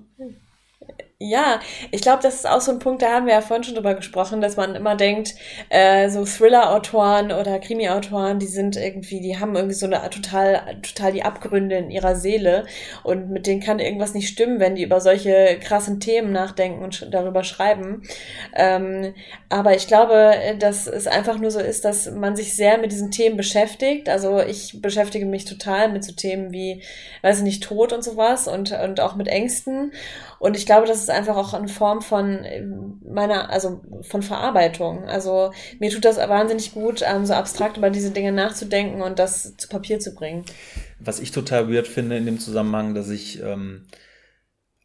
Ja, 1.19 1.61
ich 1.89 2.01
glaube, 2.01 2.21
das 2.21 2.35
ist 2.35 2.47
auch 2.47 2.61
so 2.61 2.71
ein 2.71 2.77
Punkt, 2.77 3.01
da 3.01 3.11
haben 3.11 3.25
wir 3.25 3.33
ja 3.33 3.41
vorhin 3.41 3.63
schon 3.63 3.73
drüber 3.73 3.95
gesprochen, 3.95 4.39
dass 4.39 4.55
man 4.55 4.75
immer 4.75 4.95
denkt, 4.95 5.33
äh, 5.69 6.09
so 6.11 6.23
Thriller-Autoren 6.25 7.31
oder 7.31 7.57
Krimi-Autoren, 7.57 8.37
die 8.37 8.45
sind 8.45 8.75
irgendwie, 8.77 9.19
die 9.19 9.39
haben 9.39 9.55
irgendwie 9.55 9.73
so 9.73 9.87
eine 9.87 10.07
total, 10.11 10.79
total 10.83 11.11
die 11.13 11.23
Abgründe 11.23 11.75
in 11.77 11.89
ihrer 11.89 12.15
Seele 12.15 12.67
und 13.03 13.31
mit 13.31 13.47
denen 13.47 13.61
kann 13.61 13.79
irgendwas 13.79 14.13
nicht 14.13 14.27
stimmen, 14.29 14.59
wenn 14.59 14.75
die 14.75 14.83
über 14.83 15.01
solche 15.01 15.57
krassen 15.59 15.99
Themen 15.99 16.31
nachdenken 16.31 16.83
und 16.83 17.11
darüber 17.11 17.43
schreiben. 17.43 18.03
Ähm, 18.55 19.15
aber 19.49 19.75
ich 19.75 19.87
glaube, 19.87 20.35
dass 20.59 20.85
es 20.85 21.07
einfach 21.07 21.39
nur 21.39 21.49
so 21.49 21.59
ist, 21.59 21.83
dass 21.83 22.11
man 22.11 22.35
sich 22.35 22.55
sehr 22.55 22.77
mit 22.77 22.91
diesen 22.91 23.09
Themen 23.09 23.37
beschäftigt. 23.37 24.07
Also 24.07 24.39
ich 24.39 24.83
beschäftige 24.83 25.25
mich 25.25 25.45
total 25.45 25.89
mit 25.91 26.03
so 26.03 26.11
Themen 26.11 26.51
wie, 26.51 26.83
weiß 27.23 27.39
ich 27.39 27.43
nicht, 27.43 27.63
Tod 27.63 27.91
und 27.91 28.03
sowas 28.03 28.47
und, 28.47 28.71
und 28.71 28.99
auch 28.99 29.15
mit 29.15 29.27
Ängsten. 29.27 29.93
Und 30.39 30.55
ich 30.55 30.67
glaube, 30.67 30.85
das 30.85 31.06
ist 31.07 31.13
einfach 31.13 31.35
auch 31.35 31.53
eine 31.53 31.67
Form 31.67 32.01
von 32.01 32.43
äh, 32.43 32.65
meiner, 33.05 33.49
also 33.49 33.81
von 34.01 34.21
Verarbeitung. 34.21 35.05
Also 35.05 35.51
mir 35.79 35.89
tut 35.89 36.05
das 36.05 36.17
wahnsinnig 36.17 36.73
gut, 36.73 37.03
ähm, 37.05 37.25
so 37.25 37.33
abstrakt 37.33 37.77
über 37.77 37.89
diese 37.89 38.11
Dinge 38.11 38.31
nachzudenken 38.31 39.01
und 39.01 39.19
das 39.19 39.55
zu 39.57 39.67
Papier 39.67 39.99
zu 39.99 40.13
bringen. 40.13 40.43
Was 40.99 41.19
ich 41.19 41.31
total 41.31 41.71
weird 41.71 41.87
finde 41.87 42.17
in 42.17 42.25
dem 42.25 42.39
Zusammenhang, 42.39 42.93
dass 42.93 43.09
ich 43.09 43.41
ähm, 43.41 43.87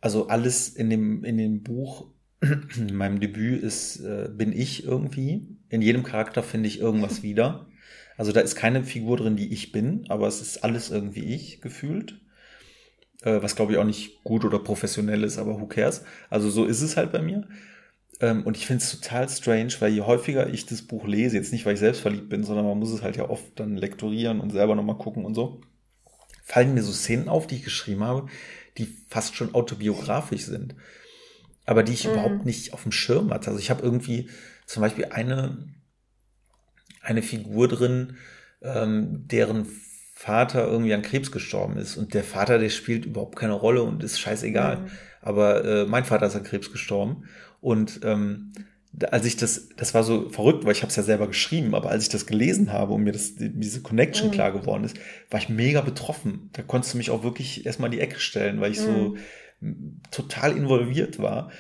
also 0.01 0.27
alles 0.27 0.69
in 0.69 0.91
dem, 0.91 1.25
in 1.25 1.39
dem 1.39 1.63
Buch, 1.63 2.11
in 2.41 2.95
meinem 2.95 3.21
Debüt 3.21 3.63
ist, 3.63 4.01
äh, 4.01 4.29
bin 4.31 4.53
ich 4.53 4.85
irgendwie. 4.85 5.47
In 5.69 5.81
jedem 5.81 6.03
Charakter 6.03 6.43
finde 6.43 6.69
ich 6.69 6.81
irgendwas 6.81 7.23
wieder. 7.23 7.69
Also 8.17 8.33
da 8.33 8.41
ist 8.41 8.57
keine 8.57 8.85
Figur 8.85 9.17
drin, 9.17 9.37
die 9.37 9.53
ich 9.53 9.73
bin, 9.73 10.05
aber 10.09 10.27
es 10.27 10.41
ist 10.41 10.65
alles 10.65 10.91
irgendwie 10.91 11.35
ich 11.35 11.61
gefühlt. 11.61 12.21
Äh, 13.23 13.43
was 13.43 13.57
glaube 13.57 13.73
ich 13.73 13.79
auch 13.79 13.85
nicht 13.85 14.23
gut 14.25 14.45
oder 14.45 14.59
professionell 14.59 15.25
ist, 15.25 15.39
aber 15.39 15.61
who 15.61 15.67
cares? 15.67 16.05
Also 16.31 16.51
so 16.51 16.65
ist 16.65 16.83
es 16.83 16.97
halt 16.97 17.13
bei 17.13 17.23
mir. 17.23 17.47
Ähm, 18.21 18.45
und 18.45 18.57
ich 18.57 18.67
finde 18.67 18.83
es 18.83 18.91
total 18.91 19.29
strange, 19.29 19.73
weil 19.81 19.93
je 19.93 20.03
häufiger 20.03 20.49
ich 20.49 20.67
das 20.67 20.83
Buch 20.83 21.07
lese, 21.07 21.37
jetzt 21.37 21.53
nicht, 21.53 21.67
weil 21.67 21.75
ich 21.75 21.81
selbst 21.81 22.01
verliebt 22.01 22.29
bin, 22.29 22.45
sondern 22.45 22.67
man 22.67 22.79
muss 22.79 22.93
es 22.93 23.03
halt 23.03 23.17
ja 23.17 23.29
oft 23.29 23.59
dann 23.59 23.77
lektorieren 23.77 24.41
und 24.41 24.51
selber 24.51 24.75
nochmal 24.75 24.99
gucken 24.99 25.25
und 25.25 25.35
so, 25.35 25.61
fallen 26.45 26.75
mir 26.75 26.83
so 26.83 26.93
Szenen 26.93 27.29
auf, 27.29 27.47
die 27.47 27.57
ich 27.57 27.65
geschrieben 27.65 28.05
habe, 28.05 28.29
die 28.79 28.87
fast 29.09 29.37
schon 29.37 29.55
autobiografisch 29.55 30.45
sind. 30.45 30.75
Aber 31.65 31.83
die 31.83 31.93
ich 31.93 32.07
mhm. 32.07 32.13
überhaupt 32.13 32.45
nicht 32.45 32.73
auf 32.75 32.83
dem 32.83 32.93
Schirm 32.93 33.33
hatte. 33.33 33.49
Also 33.49 33.61
ich 33.61 33.71
habe 33.71 33.83
irgendwie 33.83 34.29
zum 34.67 34.83
Beispiel 34.83 35.07
eine, 35.07 35.69
eine 37.01 37.23
Figur 37.23 37.69
drin, 37.69 38.17
ähm, 38.63 39.27
deren 39.29 39.67
Vater 40.23 40.69
irgendwie 40.69 40.95
an 40.95 41.03
Krebs 41.03 41.33
gestorben 41.33 41.79
ist. 41.79 41.97
Und 41.97 42.15
der 42.15 42.23
Vater, 42.23 42.61
der 42.61 42.69
spielt 42.69 43.07
überhaupt 43.07 43.35
keine 43.35 43.55
Rolle 43.55 43.83
und 43.83 44.05
ist 44.05 44.21
scheißegal. 44.21 44.77
Mhm. 44.77 44.91
Aber 45.21 45.65
äh, 45.65 45.85
mein 45.85 46.05
Vater 46.05 46.27
ist 46.27 46.37
an 46.37 46.45
Krebs 46.45 46.71
gestorben. 46.71 47.25
Und 47.61 48.03
ähm, 48.05 48.53
als 49.11 49.27
ich 49.27 49.37
das, 49.37 49.71
das 49.77 49.95
war 49.95 50.05
so 50.05 50.29
verrückt, 50.29 50.65
weil 50.65 50.75
ich 50.75 50.83
habe 50.83 50.91
es 50.91 50.97
ja 50.97 51.03
selber 51.03 51.27
geschrieben, 51.27 51.75
aber 51.75 51.91
als 51.91 52.05
ich 52.05 52.09
das 52.09 52.27
gelesen 52.27 52.73
habe 52.73 52.93
und 52.93 53.03
mir 53.03 53.11
das, 53.11 53.33
diese 53.37 53.83
Connection 53.83 54.29
mhm. 54.29 54.33
klar 54.33 54.53
geworden 54.53 54.85
ist, 54.85 54.97
war 55.29 55.41
ich 55.41 55.49
mega 55.49 55.81
betroffen. 55.81 56.51
Da 56.53 56.63
konntest 56.63 56.95
du 56.95 56.99
mich 56.99 57.11
auch 57.11 57.25
wirklich 57.25 57.67
erstmal 57.67 57.89
in 57.93 57.99
die 57.99 58.01
Ecke 58.01 58.21
stellen, 58.21 58.61
weil 58.61 58.71
ich 58.71 58.81
mhm. 58.81 59.17
so 59.61 59.87
total 60.13 60.57
involviert 60.57 61.19
war. 61.19 61.51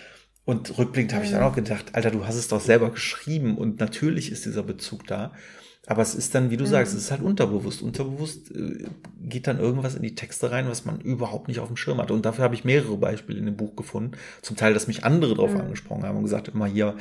Und 0.44 0.78
rückblickend 0.78 1.14
habe 1.14 1.24
ich 1.24 1.32
dann 1.32 1.40
mhm. 1.40 1.46
auch 1.46 1.56
gedacht, 1.56 1.96
Alter, 1.96 2.12
du 2.12 2.26
hast 2.28 2.36
es 2.36 2.46
doch 2.46 2.60
selber 2.60 2.92
geschrieben 2.92 3.58
und 3.58 3.80
natürlich 3.80 4.30
ist 4.30 4.44
dieser 4.44 4.62
Bezug 4.62 5.04
da. 5.08 5.32
Aber 5.86 6.02
es 6.02 6.14
ist 6.14 6.34
dann, 6.34 6.50
wie 6.50 6.56
du 6.56 6.64
mhm. 6.64 6.68
sagst, 6.68 6.94
es 6.94 7.00
ist 7.00 7.10
halt 7.10 7.22
unterbewusst. 7.22 7.82
Unterbewusst 7.82 8.52
äh, 8.54 8.84
geht 9.20 9.48
dann 9.48 9.58
irgendwas 9.58 9.96
in 9.96 10.02
die 10.02 10.14
Texte 10.14 10.50
rein, 10.50 10.68
was 10.68 10.84
man 10.84 11.00
überhaupt 11.00 11.48
nicht 11.48 11.58
auf 11.58 11.66
dem 11.66 11.76
Schirm 11.76 11.98
hat. 11.98 12.10
Und 12.10 12.24
dafür 12.24 12.44
habe 12.44 12.54
ich 12.54 12.64
mehrere 12.64 12.96
Beispiele 12.96 13.38
in 13.38 13.46
dem 13.46 13.56
Buch 13.56 13.74
gefunden. 13.74 14.16
Zum 14.42 14.56
Teil, 14.56 14.74
dass 14.74 14.86
mich 14.86 15.04
andere 15.04 15.34
drauf 15.34 15.52
mhm. 15.52 15.62
angesprochen 15.62 16.04
haben 16.04 16.18
und 16.18 16.24
gesagt, 16.24 16.48
immer 16.48 16.66
hier, 16.66 16.96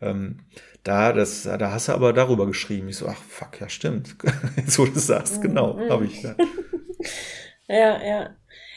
ähm, 0.00 0.40
da, 0.84 1.12
das, 1.12 1.44
da 1.44 1.72
hast 1.72 1.88
du 1.88 1.92
aber 1.92 2.12
darüber 2.12 2.46
geschrieben. 2.46 2.88
Ich 2.88 2.98
so, 2.98 3.06
ach 3.08 3.22
fuck, 3.22 3.60
ja 3.60 3.68
stimmt. 3.68 4.16
so 4.66 4.84
du 4.84 4.98
sagst, 4.98 5.38
mhm. 5.38 5.42
genau, 5.42 5.78
habe 5.88 6.04
ich. 6.04 6.22
Ja. 6.22 6.36
ja, 7.68 8.04
ja 8.04 8.30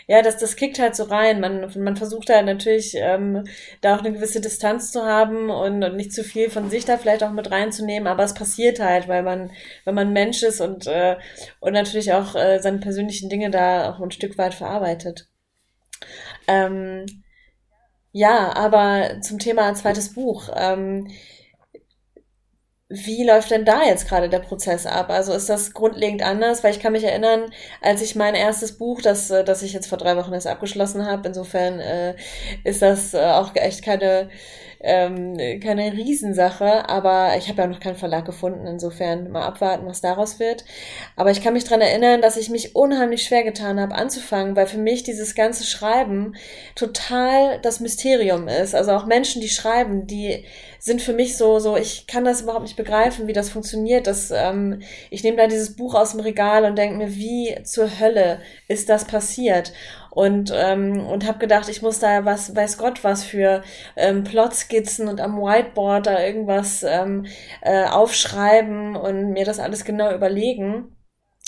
ja, 0.07 0.21
das, 0.21 0.37
das 0.37 0.55
kickt 0.55 0.79
halt 0.79 0.95
so 0.95 1.03
rein. 1.03 1.39
Man, 1.39 1.71
man 1.77 1.95
versucht 1.95 2.29
halt 2.29 2.45
natürlich, 2.45 2.95
ähm, 2.95 3.45
da 3.81 3.95
auch 3.95 3.99
eine 3.99 4.13
gewisse 4.13 4.41
Distanz 4.41 4.91
zu 4.91 5.05
haben 5.05 5.49
und, 5.49 5.83
und 5.83 5.95
nicht 5.95 6.13
zu 6.13 6.23
viel 6.23 6.49
von 6.49 6.69
sich 6.69 6.85
da 6.85 6.97
vielleicht 6.97 7.23
auch 7.23 7.31
mit 7.31 7.51
reinzunehmen, 7.51 8.07
aber 8.07 8.23
es 8.23 8.33
passiert 8.33 8.79
halt, 8.79 9.07
weil 9.07 9.23
man, 9.23 9.51
wenn 9.85 9.95
man 9.95 10.13
Mensch 10.13 10.43
ist 10.43 10.61
und, 10.61 10.87
äh, 10.87 11.17
und 11.59 11.73
natürlich 11.73 12.13
auch 12.13 12.35
äh, 12.35 12.59
seine 12.59 12.79
persönlichen 12.79 13.29
Dinge 13.29 13.51
da 13.51 13.91
auch 13.91 13.99
ein 13.99 14.11
Stück 14.11 14.37
weit 14.37 14.53
verarbeitet. 14.53 15.27
Ähm, 16.47 17.05
ja, 18.11 18.53
aber 18.55 19.21
zum 19.21 19.39
Thema 19.39 19.73
zweites 19.73 20.13
Buch. 20.13 20.49
Ähm, 20.55 21.09
wie 22.91 23.23
läuft 23.23 23.51
denn 23.51 23.63
da 23.63 23.83
jetzt 23.83 24.07
gerade 24.07 24.27
der 24.27 24.39
Prozess 24.39 24.85
ab? 24.85 25.09
Also 25.09 25.33
ist 25.33 25.47
das 25.49 25.73
grundlegend 25.73 26.23
anders? 26.23 26.63
Weil 26.63 26.71
ich 26.71 26.81
kann 26.81 26.91
mich 26.91 27.05
erinnern, 27.05 27.45
als 27.81 28.01
ich 28.01 28.15
mein 28.15 28.35
erstes 28.35 28.73
Buch, 28.77 29.01
das, 29.01 29.29
äh, 29.31 29.45
das 29.45 29.63
ich 29.63 29.71
jetzt 29.71 29.87
vor 29.87 29.97
drei 29.97 30.17
Wochen 30.17 30.33
erst 30.33 30.47
abgeschlossen 30.47 31.05
habe, 31.05 31.29
insofern 31.29 31.79
äh, 31.79 32.15
ist 32.65 32.81
das 32.81 33.13
äh, 33.13 33.19
auch 33.19 33.55
echt 33.55 33.83
keine 33.83 34.29
ähm, 34.83 35.37
keine 35.59 35.93
Riesensache, 35.93 36.89
aber 36.89 37.35
ich 37.37 37.49
habe 37.49 37.61
ja 37.61 37.67
noch 37.67 37.79
keinen 37.79 37.95
Verlag 37.95 38.25
gefunden, 38.25 38.65
insofern 38.65 39.31
mal 39.31 39.43
abwarten, 39.43 39.85
was 39.85 40.01
daraus 40.01 40.39
wird. 40.39 40.65
Aber 41.15 41.31
ich 41.31 41.41
kann 41.41 41.53
mich 41.53 41.63
dran 41.63 41.81
erinnern, 41.81 42.21
dass 42.21 42.37
ich 42.37 42.49
mich 42.49 42.75
unheimlich 42.75 43.23
schwer 43.23 43.43
getan 43.43 43.79
habe, 43.79 43.95
anzufangen, 43.95 44.55
weil 44.55 44.67
für 44.67 44.77
mich 44.77 45.03
dieses 45.03 45.35
ganze 45.35 45.63
Schreiben 45.63 46.35
total 46.75 47.59
das 47.61 47.79
Mysterium 47.79 48.47
ist. 48.47 48.75
Also 48.75 48.91
auch 48.91 49.05
Menschen, 49.05 49.41
die 49.41 49.49
schreiben, 49.49 50.07
die 50.07 50.45
sind 50.79 51.01
für 51.01 51.13
mich 51.13 51.37
so, 51.37 51.59
so, 51.59 51.77
ich 51.77 52.07
kann 52.07 52.25
das 52.25 52.41
überhaupt 52.41 52.63
nicht 52.63 52.75
begreifen, 52.75 53.27
wie 53.27 53.33
das 53.33 53.49
funktioniert. 53.49 54.07
Das, 54.07 54.31
ähm, 54.31 54.81
ich 55.11 55.23
nehme 55.23 55.37
da 55.37 55.45
dieses 55.45 55.75
Buch 55.75 55.93
aus 55.93 56.11
dem 56.11 56.21
Regal 56.21 56.65
und 56.65 56.75
denke 56.75 56.97
mir, 56.97 57.15
wie 57.15 57.55
zur 57.63 57.99
Hölle 57.99 58.39
ist 58.67 58.89
das 58.89 59.05
passiert? 59.05 59.73
Und 60.11 60.53
ähm, 60.55 61.05
und 61.07 61.25
habe 61.25 61.39
gedacht, 61.39 61.69
ich 61.69 61.81
muss 61.81 61.99
da 61.99 62.25
was, 62.25 62.55
weiß 62.55 62.77
Gott 62.77 63.03
was 63.03 63.23
für 63.23 63.63
ähm, 63.95 64.23
Plotskizzen 64.23 65.07
und 65.07 65.21
am 65.21 65.37
Whiteboard 65.37 66.05
da 66.05 66.21
irgendwas 66.21 66.83
ähm, 66.83 67.25
äh, 67.61 67.85
aufschreiben 67.85 68.95
und 68.95 69.31
mir 69.31 69.45
das 69.45 69.59
alles 69.59 69.85
genau 69.85 70.13
überlegen. 70.13 70.95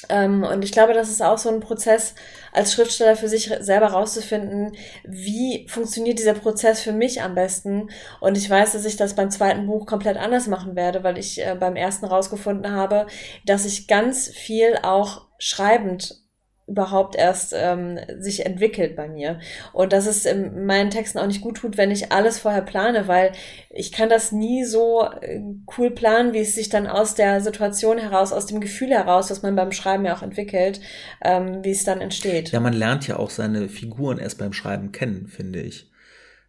Ähm, 0.10 0.44
und 0.44 0.64
ich 0.64 0.72
glaube, 0.72 0.94
das 0.94 1.10
ist 1.10 1.22
auch 1.22 1.38
so 1.38 1.50
ein 1.50 1.60
Prozess, 1.60 2.16
als 2.52 2.74
Schriftsteller 2.74 3.16
für 3.16 3.28
sich 3.30 3.52
selber 3.60 3.88
rauszufinden, 3.88 4.76
wie 5.06 5.68
funktioniert 5.70 6.20
dieser 6.20 6.34
Prozess 6.34 6.82
für 6.82 6.92
mich 6.92 7.22
am 7.22 7.36
besten. 7.36 7.90
Und 8.20 8.38
ich 8.38 8.50
weiß, 8.50 8.74
dass 8.74 8.86
ich 8.86 8.98
das 8.98 9.16
beim 9.16 9.32
zweiten 9.32 9.66
Buch 9.68 9.86
komplett 9.86 10.18
anders 10.18 10.48
machen 10.48 10.76
werde, 10.76 11.04
weil 11.04 11.18
ich 11.18 11.42
äh, 11.42 11.56
beim 11.60 11.76
ersten 11.76 12.06
rausgefunden 12.06 12.72
habe, 12.72 13.08
dass 13.46 13.66
ich 13.66 13.88
ganz 13.88 14.30
viel 14.30 14.78
auch 14.84 15.28
schreibend 15.38 16.23
überhaupt 16.66 17.16
erst 17.16 17.54
ähm, 17.56 18.00
sich 18.20 18.46
entwickelt 18.46 18.96
bei 18.96 19.10
mir. 19.10 19.40
Und 19.74 19.92
dass 19.92 20.06
es 20.06 20.26
in 20.26 20.66
meinen 20.66 20.92
Texten 20.92 21.20
auch 21.20 21.28
nicht 21.28 21.42
gut 21.42 21.58
tut, 21.58 21.78
wenn 21.78 21.92
ich 21.92 22.12
alles 22.12 22.40
vorher 22.40 22.62
plane, 22.62 23.08
weil 23.08 23.34
ich 23.70 23.92
kann 23.92 24.10
das 24.10 24.32
nie 24.32 24.64
so 24.64 25.06
äh, 25.22 25.42
cool 25.78 25.92
planen, 25.92 26.34
wie 26.34 26.40
es 26.40 26.56
sich 26.56 26.70
dann 26.70 26.88
aus 26.88 27.16
der 27.16 27.42
Situation 27.42 27.98
heraus, 27.98 28.32
aus 28.32 28.46
dem 28.46 28.62
Gefühl 28.62 28.92
heraus, 28.92 29.30
was 29.30 29.42
man 29.42 29.56
beim 29.56 29.74
Schreiben 29.74 30.06
ja 30.06 30.16
auch 30.16 30.22
entwickelt, 30.22 30.80
ähm, 31.22 31.64
wie 31.64 31.72
es 31.72 31.84
dann 31.84 32.00
entsteht. 32.00 32.52
Ja, 32.52 32.62
man 32.62 32.74
lernt 32.74 33.08
ja 33.08 33.18
auch 33.18 33.30
seine 33.30 33.68
Figuren 33.68 34.18
erst 34.18 34.38
beim 34.38 34.54
Schreiben 34.54 34.94
kennen, 34.94 35.28
finde 35.28 35.60
ich. 35.60 35.92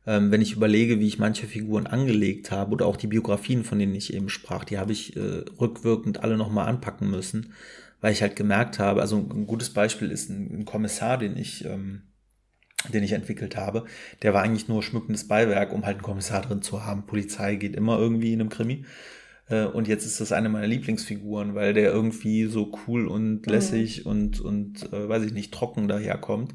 Ähm, 0.07 0.31
wenn 0.31 0.43
ich 0.43 0.53
überlege, 0.53 1.01
wie 1.01 1.09
ich 1.09 1.19
manche 1.19 1.47
Figuren 1.47 1.89
angelegt 1.89 2.53
habe 2.53 2.73
oder 2.73 2.87
auch 2.87 2.97
die 2.97 3.09
Biografien, 3.09 3.65
von 3.65 3.81
denen 3.81 3.95
ich 3.97 4.15
eben 4.15 4.29
sprach, 4.29 4.63
die 4.63 4.79
habe 4.79 4.93
ich 4.93 5.17
äh, 5.17 5.45
rückwirkend 5.61 6.23
alle 6.23 6.37
nochmal 6.37 6.69
anpacken 6.69 7.11
müssen 7.11 7.53
weil 8.05 8.13
ich 8.13 8.21
halt 8.21 8.37
gemerkt 8.37 8.79
habe, 8.79 9.01
also 9.01 9.17
ein 9.17 9.47
gutes 9.47 9.71
Beispiel 9.71 10.11
ist 10.11 10.29
ein, 10.29 10.61
ein 10.61 10.65
Kommissar, 10.67 11.17
den 11.17 11.39
ich, 11.39 11.65
ähm, 11.65 12.03
den 12.93 13.03
ich 13.03 13.13
entwickelt 13.13 13.57
habe, 13.57 13.87
der 14.21 14.35
war 14.35 14.43
eigentlich 14.43 14.69
nur 14.69 14.83
schmückendes 14.83 15.27
Beiwerk, 15.27 15.73
um 15.73 15.87
halt 15.87 15.97
einen 15.97 16.03
Kommissar 16.03 16.43
drin 16.43 16.61
zu 16.61 16.85
haben. 16.85 17.07
Polizei 17.07 17.55
geht 17.55 17.75
immer 17.75 17.99
irgendwie 17.99 18.35
in 18.35 18.43
einem 18.43 18.51
Krimi. 18.51 18.85
Äh, 19.49 19.65
und 19.65 19.89
jetzt 19.89 20.05
ist 20.05 20.21
das 20.21 20.33
eine 20.33 20.51
meiner 20.51 20.67
Lieblingsfiguren, 20.67 21.55
weil 21.55 21.73
der 21.73 21.93
irgendwie 21.93 22.45
so 22.45 22.77
cool 22.87 23.09
und 23.09 23.47
mhm. 23.47 23.51
lässig 23.51 24.05
mhm. 24.05 24.11
und, 24.11 24.41
und 24.41 24.93
äh, 24.93 25.09
weiß 25.09 25.23
ich 25.23 25.33
nicht, 25.33 25.55
trocken 25.55 25.89
daherkommt, 25.89 26.55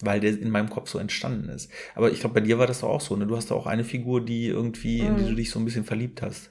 weil 0.00 0.18
der 0.18 0.36
in 0.36 0.50
meinem 0.50 0.68
Kopf 0.68 0.90
so 0.90 0.98
entstanden 0.98 1.48
ist. 1.48 1.70
Aber 1.94 2.10
ich 2.10 2.18
glaube, 2.18 2.34
bei 2.34 2.40
dir 2.40 2.58
war 2.58 2.66
das 2.66 2.80
doch 2.80 2.88
auch 2.88 3.00
so, 3.00 3.14
ne? 3.14 3.28
Du 3.28 3.36
hast 3.36 3.52
da 3.52 3.54
auch 3.54 3.66
eine 3.66 3.84
Figur, 3.84 4.24
die 4.24 4.48
irgendwie, 4.48 5.02
mhm. 5.02 5.06
in 5.10 5.16
die 5.18 5.28
du 5.28 5.34
dich 5.36 5.50
so 5.50 5.60
ein 5.60 5.64
bisschen 5.64 5.84
verliebt 5.84 6.22
hast. 6.22 6.50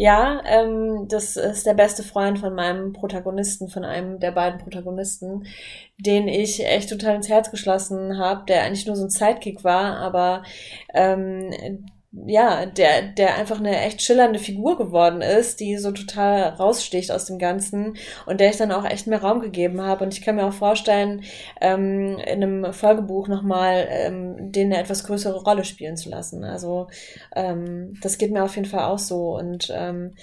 Ja, 0.00 0.40
ähm, 0.46 1.08
das 1.08 1.36
ist 1.36 1.66
der 1.66 1.74
beste 1.74 2.02
Freund 2.02 2.38
von 2.38 2.54
meinem 2.54 2.94
Protagonisten, 2.94 3.68
von 3.68 3.84
einem 3.84 4.18
der 4.18 4.32
beiden 4.32 4.58
Protagonisten, 4.58 5.46
den 5.98 6.26
ich 6.26 6.64
echt 6.64 6.88
total 6.88 7.16
ins 7.16 7.28
Herz 7.28 7.50
geschlossen 7.50 8.16
habe, 8.16 8.46
der 8.46 8.62
eigentlich 8.62 8.86
nur 8.86 8.96
so 8.96 9.04
ein 9.04 9.10
Sidekick 9.10 9.62
war, 9.62 9.98
aber 9.98 10.42
ähm, 10.94 11.84
ja, 12.12 12.66
der, 12.66 13.02
der 13.02 13.36
einfach 13.36 13.60
eine 13.60 13.80
echt 13.82 14.02
schillernde 14.02 14.40
Figur 14.40 14.76
geworden 14.76 15.22
ist, 15.22 15.60
die 15.60 15.76
so 15.76 15.92
total 15.92 16.42
raussticht 16.42 17.12
aus 17.12 17.26
dem 17.26 17.38
Ganzen 17.38 17.96
und 18.26 18.40
der 18.40 18.50
ich 18.50 18.56
dann 18.56 18.72
auch 18.72 18.84
echt 18.84 19.06
mehr 19.06 19.22
Raum 19.22 19.40
gegeben 19.40 19.80
habe. 19.80 20.04
Und 20.04 20.12
ich 20.12 20.22
kann 20.22 20.34
mir 20.34 20.44
auch 20.44 20.52
vorstellen, 20.52 21.22
ähm, 21.60 22.18
in 22.18 22.42
einem 22.42 22.72
Folgebuch 22.72 23.28
nochmal 23.28 23.86
ähm, 23.88 24.50
den 24.50 24.72
eine 24.72 24.82
etwas 24.82 25.04
größere 25.04 25.40
Rolle 25.42 25.64
spielen 25.64 25.96
zu 25.96 26.10
lassen. 26.10 26.42
Also 26.42 26.88
ähm, 27.36 27.94
das 28.02 28.18
geht 28.18 28.32
mir 28.32 28.42
auf 28.42 28.56
jeden 28.56 28.68
Fall 28.68 28.84
auch 28.84 28.98
so. 28.98 29.36
Und 29.36 29.72
ähm, 29.72 30.14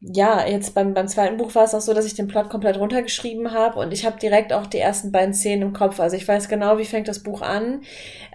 ja, 0.00 0.46
jetzt 0.46 0.74
beim, 0.74 0.94
beim 0.94 1.08
zweiten 1.08 1.38
Buch 1.38 1.54
war 1.56 1.64
es 1.64 1.74
auch 1.74 1.80
so, 1.80 1.92
dass 1.92 2.06
ich 2.06 2.14
den 2.14 2.28
Plot 2.28 2.50
komplett 2.50 2.78
runtergeschrieben 2.78 3.52
habe 3.52 3.80
und 3.80 3.92
ich 3.92 4.06
habe 4.06 4.18
direkt 4.18 4.52
auch 4.52 4.66
die 4.66 4.78
ersten 4.78 5.10
beiden 5.10 5.34
Szenen 5.34 5.62
im 5.62 5.72
Kopf. 5.72 5.98
Also 5.98 6.16
ich 6.16 6.26
weiß 6.26 6.48
genau, 6.48 6.78
wie 6.78 6.84
fängt 6.84 7.08
das 7.08 7.22
Buch 7.22 7.42
an. 7.42 7.82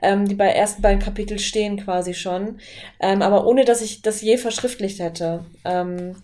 Ähm, 0.02 0.28
die 0.28 0.36
bei 0.36 0.48
ersten 0.48 0.82
beiden 0.82 1.02
Kapitel 1.02 1.40
stehen 1.40 1.78
quasi 1.78 2.14
schon, 2.14 2.60
ähm, 3.00 3.22
aber 3.22 3.48
ohne 3.48 3.64
dass 3.64 3.82
ich 3.82 4.02
das 4.02 4.22
je 4.22 4.38
verschriftlicht 4.38 5.00
hätte. 5.00 5.46
Ähm, 5.64 6.18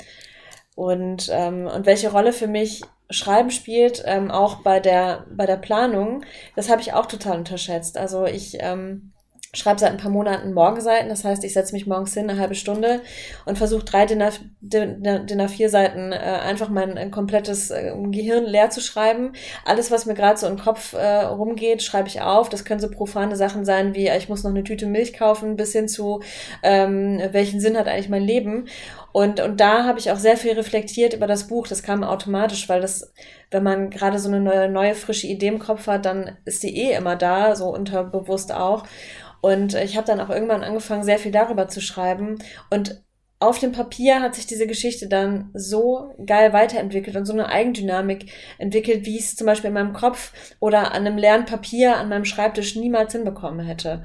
und, 0.75 1.29
ähm, 1.31 1.67
und 1.67 1.85
welche 1.85 2.11
Rolle 2.11 2.33
für 2.33 2.47
mich 2.47 2.81
Schreiben 3.09 3.49
spielt, 3.49 4.03
ähm, 4.05 4.31
auch 4.31 4.57
bei 4.61 4.79
der, 4.79 5.25
bei 5.31 5.45
der 5.45 5.57
Planung, 5.57 6.23
das 6.55 6.69
habe 6.69 6.81
ich 6.81 6.93
auch 6.93 7.05
total 7.05 7.37
unterschätzt. 7.37 7.97
Also 7.97 8.25
ich 8.25 8.57
ähm, 8.59 9.13
schreibe 9.53 9.79
seit 9.79 9.91
ein 9.91 9.97
paar 9.97 10.11
Monaten 10.11 10.53
Morgenseiten. 10.53 11.09
Das 11.09 11.23
heißt, 11.23 11.43
ich 11.43 11.53
setze 11.53 11.73
mich 11.73 11.87
morgens 11.87 12.13
hin, 12.13 12.29
eine 12.29 12.39
halbe 12.39 12.55
Stunde 12.55 13.01
und 13.45 13.57
versuche 13.57 13.83
drei 13.83 14.05
DIN 14.05 14.21
A4 14.21 15.69
Seiten 15.69 16.11
äh, 16.11 16.15
einfach 16.15 16.69
mein 16.69 16.97
äh, 16.97 17.09
komplettes 17.09 17.71
äh, 17.71 17.93
Gehirn 18.09 18.45
leer 18.45 18.69
zu 18.69 18.81
schreiben. 18.81 19.33
Alles, 19.65 19.89
was 19.89 20.05
mir 20.05 20.13
gerade 20.13 20.37
so 20.37 20.47
im 20.47 20.59
Kopf 20.59 20.93
äh, 20.93 21.21
rumgeht, 21.23 21.81
schreibe 21.81 22.07
ich 22.07 22.21
auf. 22.21 22.49
Das 22.49 22.63
können 22.63 22.79
so 22.79 22.91
profane 22.91 23.35
Sachen 23.35 23.65
sein 23.65 23.95
wie, 23.95 24.09
ich 24.09 24.29
muss 24.29 24.43
noch 24.43 24.51
eine 24.51 24.63
Tüte 24.63 24.85
Milch 24.85 25.13
kaufen, 25.13 25.55
bis 25.55 25.71
hin 25.71 25.87
zu, 25.87 26.21
ähm, 26.61 27.19
welchen 27.31 27.59
Sinn 27.59 27.77
hat 27.77 27.87
eigentlich 27.87 28.09
mein 28.09 28.23
Leben. 28.23 28.67
Und, 29.11 29.39
und 29.39 29.59
da 29.59 29.85
habe 29.85 29.97
ich 29.97 30.11
auch 30.11 30.19
sehr 30.19 30.37
viel 30.37 30.53
reflektiert 30.53 31.13
über 31.13 31.25
das 31.25 31.47
Buch. 31.47 31.67
Das 31.67 31.81
kam 31.81 32.03
automatisch, 32.03 32.69
weil 32.69 32.81
das, 32.81 33.11
wenn 33.49 33.63
man 33.63 33.89
gerade 33.89 34.19
so 34.19 34.29
eine 34.29 34.39
neue, 34.39 34.69
neue, 34.69 34.93
frische 34.93 35.25
Idee 35.25 35.47
im 35.47 35.57
Kopf 35.57 35.87
hat, 35.87 36.05
dann 36.05 36.37
ist 36.45 36.61
die 36.61 36.77
eh 36.77 36.93
immer 36.93 37.15
da, 37.15 37.55
so 37.55 37.73
unterbewusst 37.73 38.53
auch. 38.53 38.83
Und 39.41 39.73
ich 39.73 39.97
habe 39.97 40.07
dann 40.07 40.19
auch 40.19 40.29
irgendwann 40.29 40.63
angefangen, 40.63 41.03
sehr 41.03 41.19
viel 41.19 41.31
darüber 41.31 41.67
zu 41.67 41.81
schreiben. 41.81 42.37
Und 42.69 43.01
auf 43.39 43.57
dem 43.59 43.71
Papier 43.71 44.21
hat 44.21 44.35
sich 44.35 44.47
diese 44.47 44.67
Geschichte 44.67 45.07
dann 45.07 45.49
so 45.53 46.13
geil 46.25 46.51
weiterentwickelt 46.51 47.15
und 47.15 47.25
so 47.25 47.31
eine 47.31 47.47
Eigendynamik 47.47 48.31
entwickelt, 48.57 49.05
wie 49.05 49.15
ich 49.15 49.23
es 49.23 49.35
zum 49.37 49.47
Beispiel 49.47 49.69
in 49.69 49.75
meinem 49.75 49.93
Kopf 49.93 50.33
oder 50.59 50.91
an 50.91 51.07
einem 51.07 51.17
leeren 51.17 51.45
Papier 51.45 51.95
an 51.95 52.09
meinem 52.09 52.25
Schreibtisch 52.25 52.75
niemals 52.75 53.13
hinbekommen 53.13 53.65
hätte. 53.65 54.03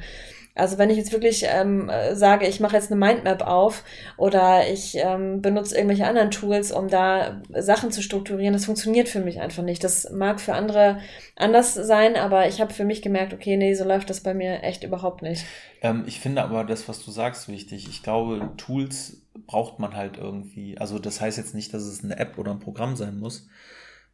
Also 0.54 0.78
wenn 0.78 0.90
ich 0.90 0.96
jetzt 0.96 1.12
wirklich 1.12 1.44
ähm, 1.48 1.90
sage, 2.12 2.46
ich 2.46 2.60
mache 2.60 2.76
jetzt 2.76 2.92
eine 2.92 3.00
Mindmap 3.00 3.42
auf 3.42 3.82
oder 4.16 4.68
ich 4.70 4.96
ähm, 4.96 5.42
benutze 5.42 5.74
irgendwelche 5.74 6.06
anderen 6.06 6.30
Tools, 6.30 6.70
um 6.70 6.88
da 6.88 7.42
Sachen 7.50 7.90
zu 7.90 8.02
strukturieren, 8.02 8.52
das 8.52 8.66
funktioniert 8.66 9.08
für 9.08 9.20
mich 9.20 9.40
einfach 9.40 9.64
nicht. 9.64 9.82
Das 9.82 10.10
mag 10.10 10.40
für 10.40 10.54
andere 10.54 10.98
anders 11.34 11.74
sein, 11.74 12.14
aber 12.14 12.46
ich 12.46 12.60
habe 12.60 12.72
für 12.72 12.84
mich 12.84 13.02
gemerkt, 13.02 13.34
okay, 13.34 13.56
nee, 13.56 13.74
so 13.74 13.84
läuft 13.84 14.10
das 14.10 14.20
bei 14.20 14.32
mir 14.32 14.62
echt 14.62 14.84
überhaupt 14.84 15.22
nicht. 15.22 15.44
Ähm, 15.82 16.04
ich 16.06 16.20
finde 16.20 16.42
aber 16.42 16.62
das, 16.62 16.88
was 16.88 17.04
du 17.04 17.10
sagst, 17.10 17.48
wichtig. 17.48 17.88
Ich 17.88 18.04
glaube, 18.04 18.50
Tools 18.56 19.22
braucht 19.46 19.80
man 19.80 19.96
halt 19.96 20.18
irgendwie. 20.18 20.78
Also 20.78 20.98
das 21.00 21.20
heißt 21.20 21.36
jetzt 21.36 21.54
nicht, 21.54 21.74
dass 21.74 21.82
es 21.82 22.04
eine 22.04 22.18
App 22.18 22.38
oder 22.38 22.52
ein 22.52 22.60
Programm 22.60 22.94
sein 22.94 23.18
muss. 23.18 23.48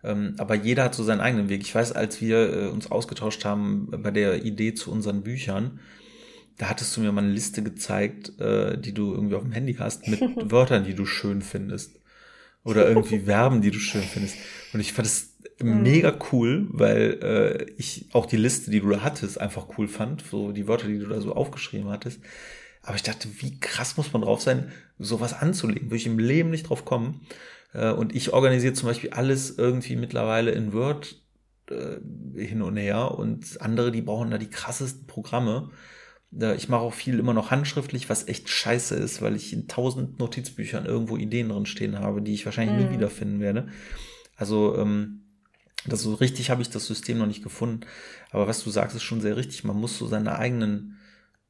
Ähm, 0.03 0.35
aber 0.39 0.55
jeder 0.55 0.85
hat 0.85 0.95
so 0.95 1.05
seinen 1.05 1.21
eigenen 1.21 1.49
Weg. 1.49 1.61
Ich 1.61 1.75
weiß, 1.75 1.93
als 1.93 2.21
wir 2.21 2.53
äh, 2.53 2.67
uns 2.69 2.91
ausgetauscht 2.91 3.45
haben 3.45 3.91
bei 4.03 4.11
der 4.11 4.45
Idee 4.45 4.73
zu 4.73 4.91
unseren 4.91 5.23
Büchern, 5.23 5.81
da 6.61 6.69
hattest 6.69 6.95
du 6.95 7.01
mir 7.01 7.11
mal 7.11 7.25
eine 7.25 7.33
Liste 7.33 7.63
gezeigt, 7.63 8.39
äh, 8.39 8.77
die 8.77 8.93
du 8.93 9.15
irgendwie 9.15 9.35
auf 9.35 9.43
dem 9.43 9.53
Handy 9.53 9.75
hast, 9.77 10.07
mit 10.09 10.21
Wörtern, 10.51 10.85
die 10.85 10.95
du 10.95 11.07
schön 11.07 11.41
findest. 11.41 11.99
Oder 12.65 12.87
irgendwie 12.87 13.21
Verben, 13.25 13.63
die 13.63 13.71
du 13.71 13.79
schön 13.79 14.03
findest. 14.03 14.37
Und 14.75 14.81
ich 14.81 14.93
fand 14.93 15.09
es 15.09 15.39
mhm. 15.59 15.83
mega 15.83 16.15
cool, 16.33 16.67
weil 16.71 17.19
äh, 17.23 17.73
ich 17.79 18.09
auch 18.13 18.27
die 18.27 18.37
Liste, 18.37 18.71
die 18.71 18.81
du 18.81 18.91
da 18.91 19.03
hattest, 19.03 19.41
einfach 19.41 19.69
cool 19.79 19.89
fand. 19.89 20.23
So 20.31 20.53
die 20.53 20.69
Wörter, 20.69 20.87
die 20.87 20.99
du 20.99 21.07
da 21.07 21.23
so 21.23 21.35
aufgeschrieben 21.35 21.89
hattest. 21.89 22.21
Aber 22.83 22.95
ich 22.95 23.03
dachte, 23.03 23.29
wie 23.39 23.59
krass 23.59 23.97
muss 23.97 24.13
man 24.13 24.21
drauf 24.21 24.43
sein, 24.43 24.71
sowas 24.99 25.33
anzulegen? 25.33 25.89
Würde 25.89 25.97
ich 25.97 26.07
im 26.07 26.19
Leben 26.19 26.51
nicht 26.51 26.69
drauf 26.69 26.85
kommen. 26.85 27.23
Äh, 27.73 27.93
und 27.93 28.15
ich 28.15 28.35
organisiere 28.35 28.75
zum 28.75 28.87
Beispiel 28.87 29.11
alles 29.11 29.57
irgendwie 29.57 29.97
mittlerweile 29.97 30.51
in 30.51 30.75
Word 30.75 31.23
äh, 31.71 31.97
hin 32.39 32.61
und 32.61 32.77
her. 32.77 33.13
Und 33.13 33.63
andere, 33.63 33.91
die 33.93 34.03
brauchen 34.03 34.31
da 34.31 34.37
die 34.37 34.51
krassesten 34.51 35.07
Programme. 35.07 35.71
Ich 36.33 36.69
mache 36.69 36.83
auch 36.83 36.95
viel 36.95 37.19
immer 37.19 37.35
noch 37.35 37.51
handschriftlich, 37.51 38.09
was 38.09 38.29
echt 38.29 38.49
scheiße 38.49 38.95
ist, 38.95 39.21
weil 39.21 39.35
ich 39.35 39.53
in 39.53 39.67
tausend 39.67 40.21
Notizbüchern 40.21 40.87
irgendwo 40.87 41.17
Ideen 41.17 41.49
drin 41.49 41.67
stehen 41.67 41.99
habe, 41.99 42.23
die 42.23 42.35
ich 42.35 42.45
wahrscheinlich 42.45 42.79
mhm. 42.79 42.91
nie 42.91 42.95
wiederfinden 42.95 43.41
werde. 43.41 43.69
Also, 44.37 44.77
ähm, 44.79 45.23
das 45.87 46.03
so 46.03 46.15
richtig 46.15 46.51
habe 46.51 46.63
ich 46.63 46.71
das 46.71 46.87
System 46.87 47.19
noch 47.19 47.27
nicht 47.27 47.43
gefunden. 47.43 47.81
Aber 48.31 48.47
was 48.47 48.63
du 48.63 48.71
sagst, 48.71 48.95
ist 48.95 49.03
schon 49.03 49.21
sehr 49.21 49.37
richtig. 49.37 49.65
Man 49.65 49.77
muss 49.77 49.99
so 49.99 50.07
seine 50.07 50.39
eigenen 50.39 50.99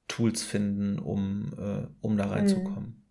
Tools 0.09 0.43
finden, 0.43 0.99
um, 0.99 1.53
äh, 1.59 1.87
um 2.01 2.17
da 2.17 2.27
reinzukommen. 2.27 2.85
Mhm. 2.85 3.03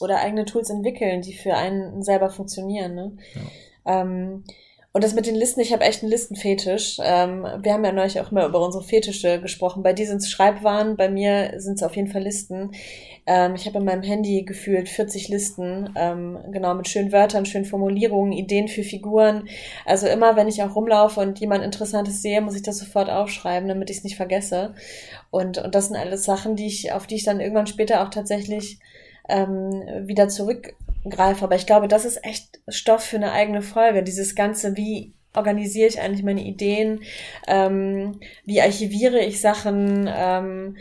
Oder 0.00 0.20
eigene 0.20 0.44
Tools 0.44 0.70
entwickeln, 0.70 1.22
die 1.22 1.34
für 1.34 1.54
einen 1.54 2.02
selber 2.02 2.30
funktionieren. 2.30 2.94
Ne? 2.94 3.16
Ja. 3.34 4.00
Ähm, 4.00 4.44
und 4.94 5.02
das 5.02 5.12
mit 5.12 5.26
den 5.26 5.34
Listen, 5.34 5.58
ich 5.58 5.72
habe 5.72 5.82
echt 5.82 6.02
einen 6.02 6.12
Listenfetisch. 6.12 6.98
Ähm, 7.02 7.44
wir 7.58 7.72
haben 7.72 7.84
ja 7.84 7.90
neulich 7.90 8.20
auch 8.20 8.30
mal 8.30 8.48
über 8.48 8.64
unsere 8.64 8.84
Fetische 8.84 9.40
gesprochen. 9.40 9.82
Bei 9.82 9.92
dir 9.92 10.06
sind 10.06 10.18
es 10.18 10.30
Schreibwaren, 10.30 10.96
bei 10.96 11.08
mir 11.08 11.54
sind 11.56 11.74
es 11.74 11.82
auf 11.82 11.96
jeden 11.96 12.06
Fall 12.06 12.22
Listen. 12.22 12.70
Ähm, 13.26 13.56
ich 13.56 13.66
habe 13.66 13.78
in 13.78 13.86
meinem 13.86 14.04
Handy 14.04 14.44
gefühlt 14.44 14.88
40 14.88 15.26
Listen, 15.26 15.90
ähm, 15.96 16.38
genau 16.52 16.74
mit 16.74 16.86
schönen 16.86 17.10
Wörtern, 17.10 17.44
schönen 17.44 17.64
Formulierungen, 17.64 18.30
Ideen 18.30 18.68
für 18.68 18.84
Figuren. 18.84 19.48
Also 19.84 20.06
immer, 20.06 20.36
wenn 20.36 20.46
ich 20.46 20.62
auch 20.62 20.76
rumlaufe 20.76 21.18
und 21.18 21.40
jemand 21.40 21.64
Interessantes 21.64 22.22
sehe, 22.22 22.40
muss 22.40 22.54
ich 22.54 22.62
das 22.62 22.78
sofort 22.78 23.10
aufschreiben, 23.10 23.68
damit 23.68 23.90
ich 23.90 23.96
es 23.96 24.04
nicht 24.04 24.16
vergesse. 24.16 24.74
Und, 25.32 25.58
und 25.58 25.74
das 25.74 25.88
sind 25.88 25.96
alles 25.96 26.22
Sachen, 26.22 26.54
die 26.54 26.68
ich, 26.68 26.92
auf 26.92 27.08
die 27.08 27.16
ich 27.16 27.24
dann 27.24 27.40
irgendwann 27.40 27.66
später 27.66 28.00
auch 28.00 28.10
tatsächlich 28.10 28.78
ähm, 29.28 30.06
wieder 30.06 30.28
zurück 30.28 30.76
greife. 31.08 31.44
Aber 31.44 31.56
ich 31.56 31.66
glaube, 31.66 31.88
das 31.88 32.04
ist 32.04 32.24
echt 32.24 32.60
Stoff 32.68 33.04
für 33.04 33.16
eine 33.16 33.32
eigene 33.32 33.62
Folge. 33.62 34.02
Dieses 34.02 34.34
Ganze, 34.34 34.76
wie 34.76 35.14
organisiere 35.34 35.88
ich 35.88 36.00
eigentlich 36.00 36.24
meine 36.24 36.44
Ideen, 36.44 37.02
ähm, 37.46 38.20
wie 38.44 38.60
archiviere 38.60 39.18
ich 39.20 39.40
Sachen 39.40 40.08
ähm, 40.08 40.76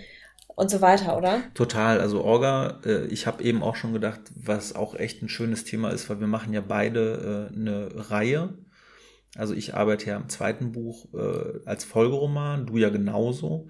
und 0.55 0.69
so 0.69 0.82
weiter, 0.82 1.17
oder? 1.17 1.41
Total. 1.55 1.99
Also 1.99 2.24
Orga, 2.24 2.80
äh, 2.86 3.05
ich 3.07 3.26
habe 3.26 3.43
eben 3.43 3.63
auch 3.63 3.76
schon 3.76 3.93
gedacht, 3.93 4.21
was 4.36 4.76
auch 4.76 4.95
echt 4.95 5.21
ein 5.21 5.30
schönes 5.30 5.63
Thema 5.63 5.89
ist, 5.89 6.09
weil 6.09 6.19
wir 6.19 6.28
machen 6.28 6.53
ja 6.53 6.61
beide 6.61 7.49
äh, 7.51 7.55
eine 7.55 7.89
Reihe. 8.09 8.57
Also 9.36 9.55
ich 9.55 9.74
arbeite 9.74 10.07
ja 10.07 10.17
im 10.17 10.30
zweiten 10.30 10.71
Buch 10.71 11.07
äh, 11.15 11.59
als 11.65 11.84
Folgeroman, 11.84 12.67
du 12.67 12.78
ja 12.78 12.89
genauso. 12.89 13.67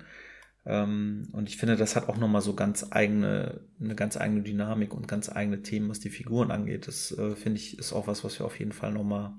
Ähm, 0.65 1.29
und 1.33 1.49
ich 1.49 1.57
finde, 1.57 1.75
das 1.75 1.95
hat 1.95 2.07
auch 2.09 2.17
nochmal 2.17 2.41
so 2.41 2.55
ganz 2.55 2.87
eigene, 2.91 3.61
eine 3.81 3.95
ganz 3.95 4.17
eigene 4.17 4.43
Dynamik 4.43 4.93
und 4.93 5.07
ganz 5.07 5.29
eigene 5.29 5.61
Themen, 5.61 5.89
was 5.89 5.99
die 5.99 6.09
Figuren 6.09 6.51
angeht. 6.51 6.87
Das 6.87 7.11
äh, 7.17 7.35
finde 7.35 7.59
ich 7.59 7.77
ist 7.77 7.93
auch 7.93 8.07
was, 8.07 8.23
was 8.23 8.39
wir 8.39 8.45
auf 8.45 8.59
jeden 8.59 8.71
Fall 8.71 8.91
nochmal 8.91 9.33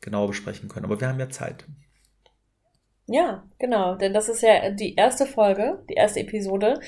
genauer 0.00 0.28
besprechen 0.28 0.68
können. 0.68 0.86
Aber 0.86 1.00
wir 1.00 1.08
haben 1.08 1.20
ja 1.20 1.28
Zeit. 1.28 1.66
Ja, 3.06 3.42
genau, 3.58 3.96
denn 3.96 4.14
das 4.14 4.28
ist 4.28 4.40
ja 4.40 4.70
die 4.70 4.94
erste 4.94 5.26
Folge, 5.26 5.82
die 5.88 5.94
erste 5.94 6.20
Episode. 6.20 6.78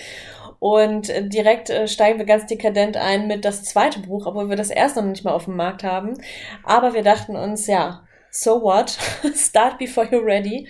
Und 0.60 1.08
äh, 1.08 1.28
direkt 1.28 1.68
äh, 1.70 1.88
steigen 1.88 2.18
wir 2.18 2.26
ganz 2.26 2.46
dekadent 2.46 2.96
ein 2.96 3.26
mit 3.26 3.44
das 3.44 3.64
zweite 3.64 3.98
Buch, 4.00 4.26
obwohl 4.26 4.48
wir 4.48 4.56
das 4.56 4.70
erste 4.70 5.02
noch 5.02 5.08
nicht 5.08 5.24
mal 5.24 5.32
auf 5.32 5.46
dem 5.46 5.56
Markt 5.56 5.82
haben. 5.82 6.14
Aber 6.62 6.94
wir 6.94 7.02
dachten 7.02 7.34
uns, 7.34 7.66
ja, 7.66 8.04
so 8.32 8.62
what? 8.62 8.90
Start 9.36 9.78
before 9.78 10.06
you're 10.06 10.24
ready. 10.24 10.66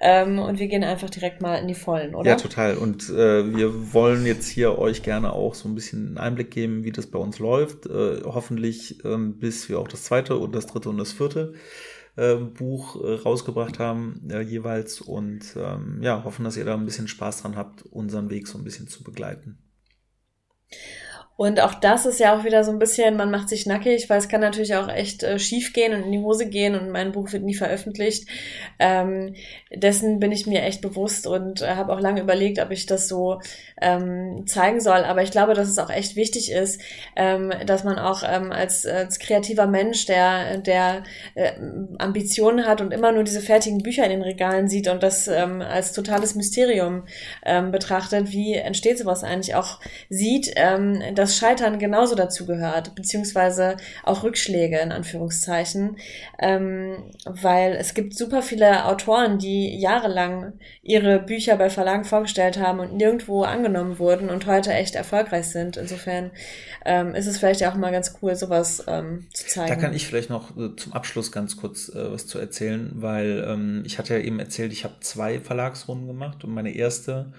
Ähm, 0.00 0.38
und 0.38 0.58
wir 0.58 0.68
gehen 0.68 0.84
einfach 0.84 1.08
direkt 1.08 1.40
mal 1.40 1.56
in 1.56 1.66
die 1.66 1.74
Vollen, 1.74 2.14
oder? 2.14 2.30
Ja, 2.30 2.36
total. 2.36 2.76
Und 2.76 3.08
äh, 3.08 3.56
wir 3.56 3.92
wollen 3.92 4.26
jetzt 4.26 4.48
hier 4.48 4.78
euch 4.78 5.02
gerne 5.02 5.32
auch 5.32 5.54
so 5.54 5.68
ein 5.68 5.74
bisschen 5.74 6.08
einen 6.08 6.18
Einblick 6.18 6.50
geben, 6.50 6.84
wie 6.84 6.92
das 6.92 7.06
bei 7.06 7.18
uns 7.18 7.38
läuft. 7.38 7.86
Äh, 7.86 8.20
hoffentlich 8.24 9.02
ähm, 9.04 9.38
bis 9.38 9.68
wir 9.68 9.80
auch 9.80 9.88
das 9.88 10.04
zweite 10.04 10.36
und 10.36 10.54
das 10.54 10.66
dritte 10.66 10.90
und 10.90 10.98
das 10.98 11.12
vierte 11.12 11.54
äh, 12.16 12.34
Buch 12.34 13.02
äh, 13.02 13.14
rausgebracht 13.14 13.78
haben 13.78 14.28
äh, 14.30 14.42
jeweils. 14.42 15.00
Und 15.00 15.56
ähm, 15.56 16.00
ja, 16.02 16.22
hoffen, 16.22 16.44
dass 16.44 16.58
ihr 16.58 16.66
da 16.66 16.74
ein 16.74 16.84
bisschen 16.84 17.08
Spaß 17.08 17.42
dran 17.42 17.56
habt, 17.56 17.82
unseren 17.86 18.28
Weg 18.28 18.46
so 18.46 18.58
ein 18.58 18.64
bisschen 18.64 18.88
zu 18.88 19.02
begleiten. 19.02 19.58
Und 21.40 21.58
auch 21.58 21.72
das 21.72 22.04
ist 22.04 22.20
ja 22.20 22.36
auch 22.36 22.44
wieder 22.44 22.64
so 22.64 22.70
ein 22.70 22.78
bisschen, 22.78 23.16
man 23.16 23.30
macht 23.30 23.48
sich 23.48 23.64
nackig, 23.64 24.10
weil 24.10 24.18
es 24.18 24.28
kann 24.28 24.42
natürlich 24.42 24.74
auch 24.74 24.88
echt 24.88 25.22
äh, 25.22 25.38
schief 25.38 25.72
gehen 25.72 25.94
und 25.94 26.02
in 26.02 26.12
die 26.12 26.18
Hose 26.18 26.46
gehen 26.46 26.74
und 26.74 26.90
mein 26.90 27.12
Buch 27.12 27.32
wird 27.32 27.44
nie 27.44 27.54
veröffentlicht. 27.54 28.28
Ähm, 28.78 29.34
dessen 29.74 30.20
bin 30.20 30.32
ich 30.32 30.46
mir 30.46 30.60
echt 30.64 30.82
bewusst 30.82 31.26
und 31.26 31.62
äh, 31.62 31.76
habe 31.76 31.94
auch 31.94 32.00
lange 32.00 32.20
überlegt, 32.20 32.58
ob 32.58 32.70
ich 32.70 32.84
das 32.84 33.08
so 33.08 33.40
ähm, 33.80 34.44
zeigen 34.46 34.82
soll. 34.82 35.02
Aber 35.04 35.22
ich 35.22 35.30
glaube, 35.30 35.54
dass 35.54 35.70
es 35.70 35.78
auch 35.78 35.88
echt 35.88 36.14
wichtig 36.14 36.52
ist, 36.52 36.78
ähm, 37.16 37.50
dass 37.64 37.84
man 37.84 37.98
auch 37.98 38.22
ähm, 38.22 38.52
als, 38.52 38.84
als 38.84 39.18
kreativer 39.18 39.66
Mensch, 39.66 40.04
der, 40.04 40.58
der 40.58 41.04
äh, 41.36 41.52
Ambitionen 41.96 42.66
hat 42.66 42.82
und 42.82 42.92
immer 42.92 43.12
nur 43.12 43.24
diese 43.24 43.40
fertigen 43.40 43.78
Bücher 43.78 44.04
in 44.04 44.10
den 44.10 44.22
Regalen 44.22 44.68
sieht 44.68 44.88
und 44.88 45.02
das 45.02 45.26
ähm, 45.26 45.62
als 45.62 45.94
totales 45.94 46.34
Mysterium 46.34 47.04
ähm, 47.46 47.70
betrachtet, 47.70 48.30
wie 48.30 48.56
entsteht 48.56 48.98
sowas 48.98 49.24
eigentlich, 49.24 49.54
auch 49.54 49.80
sieht, 50.10 50.52
ähm, 50.56 51.02
dass 51.14 51.29
das 51.30 51.38
Scheitern 51.38 51.78
genauso 51.78 52.14
dazu 52.14 52.44
gehört, 52.44 52.94
beziehungsweise 52.94 53.76
auch 54.02 54.24
Rückschläge 54.24 54.78
in 54.78 54.92
Anführungszeichen, 54.92 55.96
ähm, 56.38 57.10
weil 57.24 57.72
es 57.74 57.94
gibt 57.94 58.16
super 58.16 58.42
viele 58.42 58.86
Autoren, 58.86 59.38
die 59.38 59.78
jahrelang 59.78 60.54
ihre 60.82 61.20
Bücher 61.20 61.56
bei 61.56 61.70
Verlagen 61.70 62.04
vorgestellt 62.04 62.58
haben 62.58 62.80
und 62.80 62.94
nirgendwo 62.94 63.42
angenommen 63.42 63.98
wurden 63.98 64.28
und 64.28 64.46
heute 64.46 64.72
echt 64.72 64.94
erfolgreich 64.94 65.46
sind. 65.46 65.76
Insofern 65.76 66.32
ähm, 66.84 67.14
ist 67.14 67.26
es 67.26 67.38
vielleicht 67.38 67.64
auch 67.64 67.74
mal 67.74 67.92
ganz 67.92 68.16
cool, 68.20 68.34
sowas 68.34 68.84
ähm, 68.88 69.26
zu 69.32 69.46
zeigen. 69.46 69.68
Da 69.68 69.76
kann 69.76 69.94
ich 69.94 70.06
vielleicht 70.06 70.30
noch 70.30 70.56
äh, 70.56 70.74
zum 70.76 70.92
Abschluss 70.92 71.30
ganz 71.30 71.56
kurz 71.56 71.88
äh, 71.90 72.12
was 72.12 72.26
zu 72.26 72.38
erzählen, 72.38 72.90
weil 72.94 73.44
ähm, 73.46 73.82
ich 73.86 73.98
hatte 73.98 74.14
ja 74.14 74.20
eben 74.20 74.40
erzählt, 74.40 74.72
ich 74.72 74.84
habe 74.84 74.94
zwei 75.00 75.38
Verlagsrunden 75.38 76.08
gemacht 76.08 76.42
und 76.44 76.52
meine 76.52 76.74
erste 76.74 77.32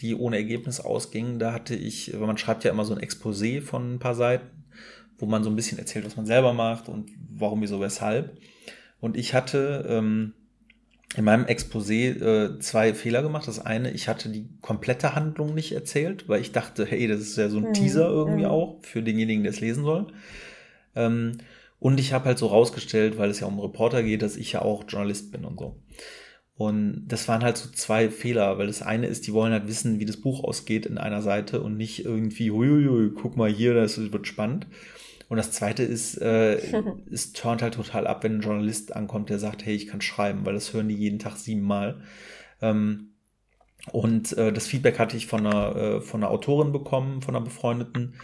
die 0.00 0.14
ohne 0.14 0.36
Ergebnis 0.36 0.80
ausgingen. 0.80 1.38
Da 1.38 1.52
hatte 1.52 1.74
ich, 1.74 2.12
weil 2.12 2.26
man 2.26 2.38
schreibt 2.38 2.64
ja 2.64 2.70
immer 2.70 2.84
so 2.84 2.94
ein 2.94 3.00
Exposé 3.00 3.60
von 3.60 3.94
ein 3.94 3.98
paar 3.98 4.14
Seiten, 4.14 4.46
wo 5.18 5.26
man 5.26 5.42
so 5.42 5.50
ein 5.50 5.56
bisschen 5.56 5.78
erzählt, 5.78 6.06
was 6.06 6.16
man 6.16 6.26
selber 6.26 6.52
macht 6.52 6.88
und 6.88 7.10
warum, 7.30 7.62
wieso, 7.62 7.80
weshalb. 7.80 8.36
Und 9.00 9.16
ich 9.16 9.34
hatte 9.34 9.86
ähm, 9.88 10.34
in 11.16 11.24
meinem 11.24 11.46
Exposé 11.46 12.20
äh, 12.20 12.58
zwei 12.60 12.94
Fehler 12.94 13.22
gemacht. 13.22 13.48
Das 13.48 13.64
eine, 13.64 13.90
ich 13.92 14.08
hatte 14.08 14.28
die 14.28 14.48
komplette 14.60 15.14
Handlung 15.14 15.54
nicht 15.54 15.72
erzählt, 15.72 16.28
weil 16.28 16.40
ich 16.40 16.52
dachte, 16.52 16.84
hey, 16.84 17.06
das 17.06 17.20
ist 17.20 17.36
ja 17.36 17.48
so 17.48 17.58
ein 17.58 17.68
mhm. 17.68 17.72
Teaser 17.72 18.08
irgendwie 18.08 18.44
mhm. 18.44 18.50
auch 18.50 18.78
für 18.82 19.02
denjenigen, 19.02 19.42
der 19.42 19.52
es 19.52 19.60
lesen 19.60 19.84
soll. 19.84 20.08
Ähm, 20.94 21.38
und 21.80 22.00
ich 22.00 22.12
habe 22.12 22.26
halt 22.26 22.38
so 22.38 22.48
rausgestellt, 22.48 23.18
weil 23.18 23.30
es 23.30 23.40
ja 23.40 23.46
um 23.46 23.60
Reporter 23.60 24.02
geht, 24.02 24.22
dass 24.22 24.36
ich 24.36 24.52
ja 24.52 24.62
auch 24.62 24.84
Journalist 24.88 25.32
bin 25.32 25.44
und 25.44 25.58
so. 25.58 25.76
Und 26.58 27.04
das 27.06 27.28
waren 27.28 27.44
halt 27.44 27.56
so 27.56 27.70
zwei 27.70 28.10
Fehler, 28.10 28.58
weil 28.58 28.66
das 28.66 28.82
eine 28.82 29.06
ist, 29.06 29.28
die 29.28 29.32
wollen 29.32 29.52
halt 29.52 29.68
wissen, 29.68 30.00
wie 30.00 30.04
das 30.04 30.16
Buch 30.16 30.42
ausgeht 30.42 30.86
in 30.86 30.98
einer 30.98 31.22
Seite 31.22 31.62
und 31.62 31.76
nicht 31.76 32.04
irgendwie, 32.04 32.50
huiuiui, 32.50 33.12
guck 33.14 33.36
mal 33.36 33.48
hier, 33.48 33.74
das 33.74 33.96
wird 34.12 34.26
spannend. 34.26 34.66
Und 35.28 35.36
das 35.36 35.52
zweite 35.52 35.84
ist, 35.84 36.16
äh, 36.20 36.58
es 37.12 37.32
turnt 37.32 37.62
halt 37.62 37.74
total 37.74 38.08
ab, 38.08 38.24
wenn 38.24 38.38
ein 38.38 38.40
Journalist 38.40 38.96
ankommt, 38.96 39.30
der 39.30 39.38
sagt, 39.38 39.64
hey, 39.64 39.76
ich 39.76 39.86
kann 39.86 40.00
schreiben, 40.00 40.44
weil 40.44 40.54
das 40.54 40.74
hören 40.74 40.88
die 40.88 40.96
jeden 40.96 41.20
Tag 41.20 41.36
siebenmal. 41.36 42.02
Ähm, 42.60 43.10
und 43.92 44.36
äh, 44.36 44.52
das 44.52 44.66
Feedback 44.66 44.98
hatte 44.98 45.16
ich 45.16 45.28
von 45.28 45.46
einer, 45.46 45.76
äh, 45.76 46.00
von 46.00 46.24
einer 46.24 46.32
Autorin 46.32 46.72
bekommen, 46.72 47.22
von 47.22 47.36
einer 47.36 47.44
befreundeten. 47.44 48.14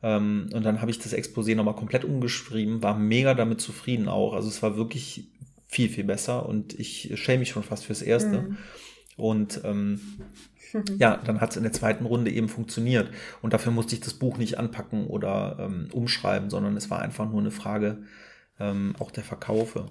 Ähm, 0.00 0.48
und 0.54 0.64
dann 0.64 0.80
habe 0.80 0.92
ich 0.92 1.00
das 1.00 1.12
Exposé 1.12 1.56
nochmal 1.56 1.74
komplett 1.74 2.04
umgeschrieben, 2.04 2.84
war 2.84 2.96
mega 2.96 3.34
damit 3.34 3.60
zufrieden 3.60 4.08
auch. 4.08 4.32
Also 4.32 4.48
es 4.48 4.62
war 4.62 4.76
wirklich 4.76 5.28
viel, 5.70 5.88
viel 5.88 6.04
besser 6.04 6.46
und 6.46 6.78
ich 6.78 7.12
schäme 7.14 7.38
mich 7.38 7.50
schon 7.50 7.62
fast 7.62 7.84
fürs 7.86 8.02
Erste. 8.02 8.42
Mhm. 8.42 8.58
Und 9.16 9.60
ähm, 9.64 10.00
ja, 10.98 11.16
dann 11.16 11.40
hat 11.40 11.50
es 11.50 11.56
in 11.56 11.62
der 11.62 11.72
zweiten 11.72 12.06
Runde 12.06 12.30
eben 12.30 12.48
funktioniert. 12.48 13.10
Und 13.40 13.52
dafür 13.52 13.70
musste 13.70 13.94
ich 13.94 14.00
das 14.00 14.14
Buch 14.14 14.36
nicht 14.36 14.58
anpacken 14.58 15.06
oder 15.06 15.58
ähm, 15.60 15.88
umschreiben, 15.92 16.50
sondern 16.50 16.76
es 16.76 16.90
war 16.90 17.00
einfach 17.00 17.30
nur 17.30 17.40
eine 17.40 17.52
Frage 17.52 18.02
ähm, 18.58 18.94
auch 18.98 19.12
der 19.12 19.22
Verkaufe. 19.22 19.86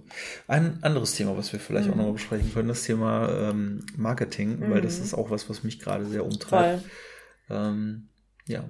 Ein 0.48 0.84
anderes 0.84 1.16
Thema, 1.16 1.38
was 1.38 1.54
wir 1.54 1.60
vielleicht 1.60 1.88
mhm. 1.88 1.94
auch 1.94 1.98
noch 2.08 2.14
besprechen 2.14 2.54
können, 2.54 2.68
das 2.68 2.84
Thema 2.84 3.30
ähm, 3.50 3.86
Marketing, 3.96 4.60
mhm. 4.60 4.70
weil 4.70 4.82
das 4.82 5.00
mhm. 5.00 5.06
ist 5.06 5.14
auch 5.14 5.32
was, 5.32 5.50
was 5.50 5.64
mich 5.64 5.80
gerade 5.80 6.06
sehr 6.06 6.26
umtreibt. 6.26 6.84
Ähm, 7.50 8.10
ja, 8.48 8.66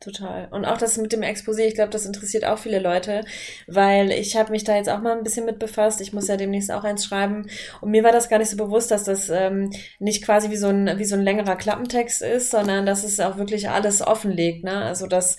Total. 0.00 0.48
Und 0.52 0.64
auch 0.64 0.78
das 0.78 0.96
mit 0.96 1.12
dem 1.12 1.22
Exposé, 1.22 1.60
ich 1.60 1.74
glaube, 1.74 1.90
das 1.90 2.06
interessiert 2.06 2.44
auch 2.44 2.58
viele 2.58 2.78
Leute, 2.78 3.24
weil 3.66 4.12
ich 4.12 4.36
habe 4.36 4.52
mich 4.52 4.62
da 4.62 4.76
jetzt 4.76 4.88
auch 4.88 5.00
mal 5.00 5.16
ein 5.16 5.24
bisschen 5.24 5.44
mit 5.44 5.58
befasst. 5.58 6.00
Ich 6.00 6.12
muss 6.12 6.28
ja 6.28 6.36
demnächst 6.36 6.70
auch 6.70 6.84
eins 6.84 7.04
schreiben. 7.04 7.48
Und 7.80 7.90
mir 7.90 8.04
war 8.04 8.12
das 8.12 8.28
gar 8.28 8.38
nicht 8.38 8.50
so 8.50 8.56
bewusst, 8.56 8.92
dass 8.92 9.04
das 9.04 9.28
ähm, 9.28 9.72
nicht 9.98 10.24
quasi 10.24 10.50
wie 10.50 10.56
so, 10.56 10.68
ein, 10.68 10.98
wie 10.98 11.04
so 11.04 11.16
ein 11.16 11.22
längerer 11.22 11.56
Klappentext 11.56 12.22
ist, 12.22 12.50
sondern 12.50 12.86
dass 12.86 13.02
es 13.02 13.18
auch 13.18 13.38
wirklich 13.38 13.70
alles 13.70 14.00
offenlegt. 14.00 14.62
Ne? 14.62 14.84
Also 14.84 15.08
dass 15.08 15.36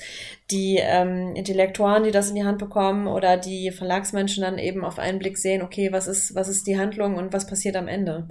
die 0.52 0.78
ähm, 0.82 1.36
Intellektuaren, 1.36 2.04
die 2.04 2.12
das 2.12 2.30
in 2.30 2.36
die 2.36 2.44
Hand 2.46 2.60
bekommen 2.60 3.08
oder 3.08 3.38
die 3.38 3.72
Verlagsmenschen 3.72 4.44
dann 4.44 4.58
eben 4.58 4.84
auf 4.84 5.00
einen 5.00 5.20
Blick 5.20 5.38
sehen, 5.38 5.62
okay, 5.62 5.94
was 5.94 6.08
ist, 6.08 6.36
was 6.36 6.50
ist 6.50 6.68
die 6.68 6.78
Handlung 6.78 7.16
und 7.16 7.32
was 7.32 7.48
passiert 7.48 7.78
am 7.78 7.88
Ende. 7.88 8.28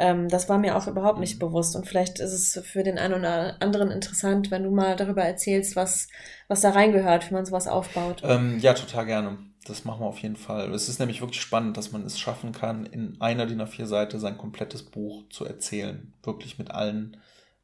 Ähm, 0.00 0.28
das 0.28 0.48
war 0.48 0.56
mir 0.56 0.76
auch 0.76 0.86
überhaupt 0.86 1.20
nicht 1.20 1.38
bewusst. 1.38 1.76
Und 1.76 1.86
vielleicht 1.86 2.20
ist 2.20 2.32
es 2.32 2.66
für 2.66 2.82
den 2.82 2.98
einen 2.98 3.12
oder 3.12 3.60
anderen 3.60 3.90
interessant, 3.90 4.50
wenn 4.50 4.62
du 4.62 4.70
mal 4.70 4.96
darüber 4.96 5.22
erzählst, 5.22 5.76
was, 5.76 6.08
was 6.48 6.62
da 6.62 6.70
reingehört, 6.70 7.28
wie 7.28 7.34
man 7.34 7.44
sowas 7.44 7.68
aufbaut. 7.68 8.22
Ähm, 8.24 8.58
ja, 8.60 8.72
total 8.72 9.04
gerne. 9.04 9.38
Das 9.66 9.84
machen 9.84 10.00
wir 10.00 10.06
auf 10.06 10.18
jeden 10.20 10.36
Fall. 10.36 10.72
Es 10.72 10.88
ist 10.88 11.00
nämlich 11.00 11.20
wirklich 11.20 11.42
spannend, 11.42 11.76
dass 11.76 11.92
man 11.92 12.02
es 12.06 12.18
schaffen 12.18 12.52
kann, 12.52 12.86
in 12.86 13.20
einer 13.20 13.44
DIN 13.44 13.60
A4-Seite 13.60 14.18
sein 14.18 14.38
komplettes 14.38 14.84
Buch 14.84 15.28
zu 15.28 15.44
erzählen. 15.44 16.14
Wirklich 16.22 16.58
mit 16.58 16.70
allen 16.70 17.18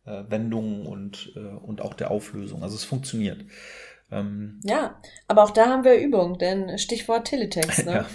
äh, 0.05 0.25
Wendungen 0.29 0.85
und, 0.85 1.33
äh, 1.37 1.41
und 1.41 1.81
auch 1.81 1.95
der 1.95 2.11
Auflösung. 2.11 2.63
Also 2.63 2.77
es 2.77 2.85
funktioniert. 2.85 3.47
Ähm, 4.13 4.61
ja, 4.63 5.01
aber 5.27 5.43
auch 5.43 5.51
da 5.51 5.67
haben 5.67 5.85
wir 5.85 5.97
Übung, 5.97 6.37
denn 6.37 6.79
Stichwort 6.79 7.27
Teletext, 7.27 7.87
ne? 7.87 7.93
ja. 7.95 8.07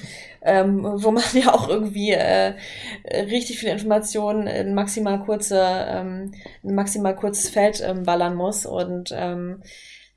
Ähm, 0.42 0.84
wo 0.84 1.12
man 1.12 1.24
ja 1.34 1.54
auch 1.54 1.68
irgendwie 1.68 2.12
äh, 2.12 2.56
richtig 3.04 3.60
viele 3.60 3.74
Informationen 3.74 4.48
in 4.48 4.74
maximal 4.74 5.20
kurze, 5.20 5.62
ähm, 5.62 6.34
in 6.64 6.76
maximal 6.76 7.16
kurzes 7.16 7.50
Feld 7.50 7.82
ähm, 7.86 8.04
ballern 8.04 8.36
muss. 8.36 8.66
Und 8.66 9.12
ähm, 9.14 9.62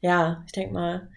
ja, 0.00 0.42
ich 0.46 0.52
denke 0.52 0.74
mal, 0.74 1.08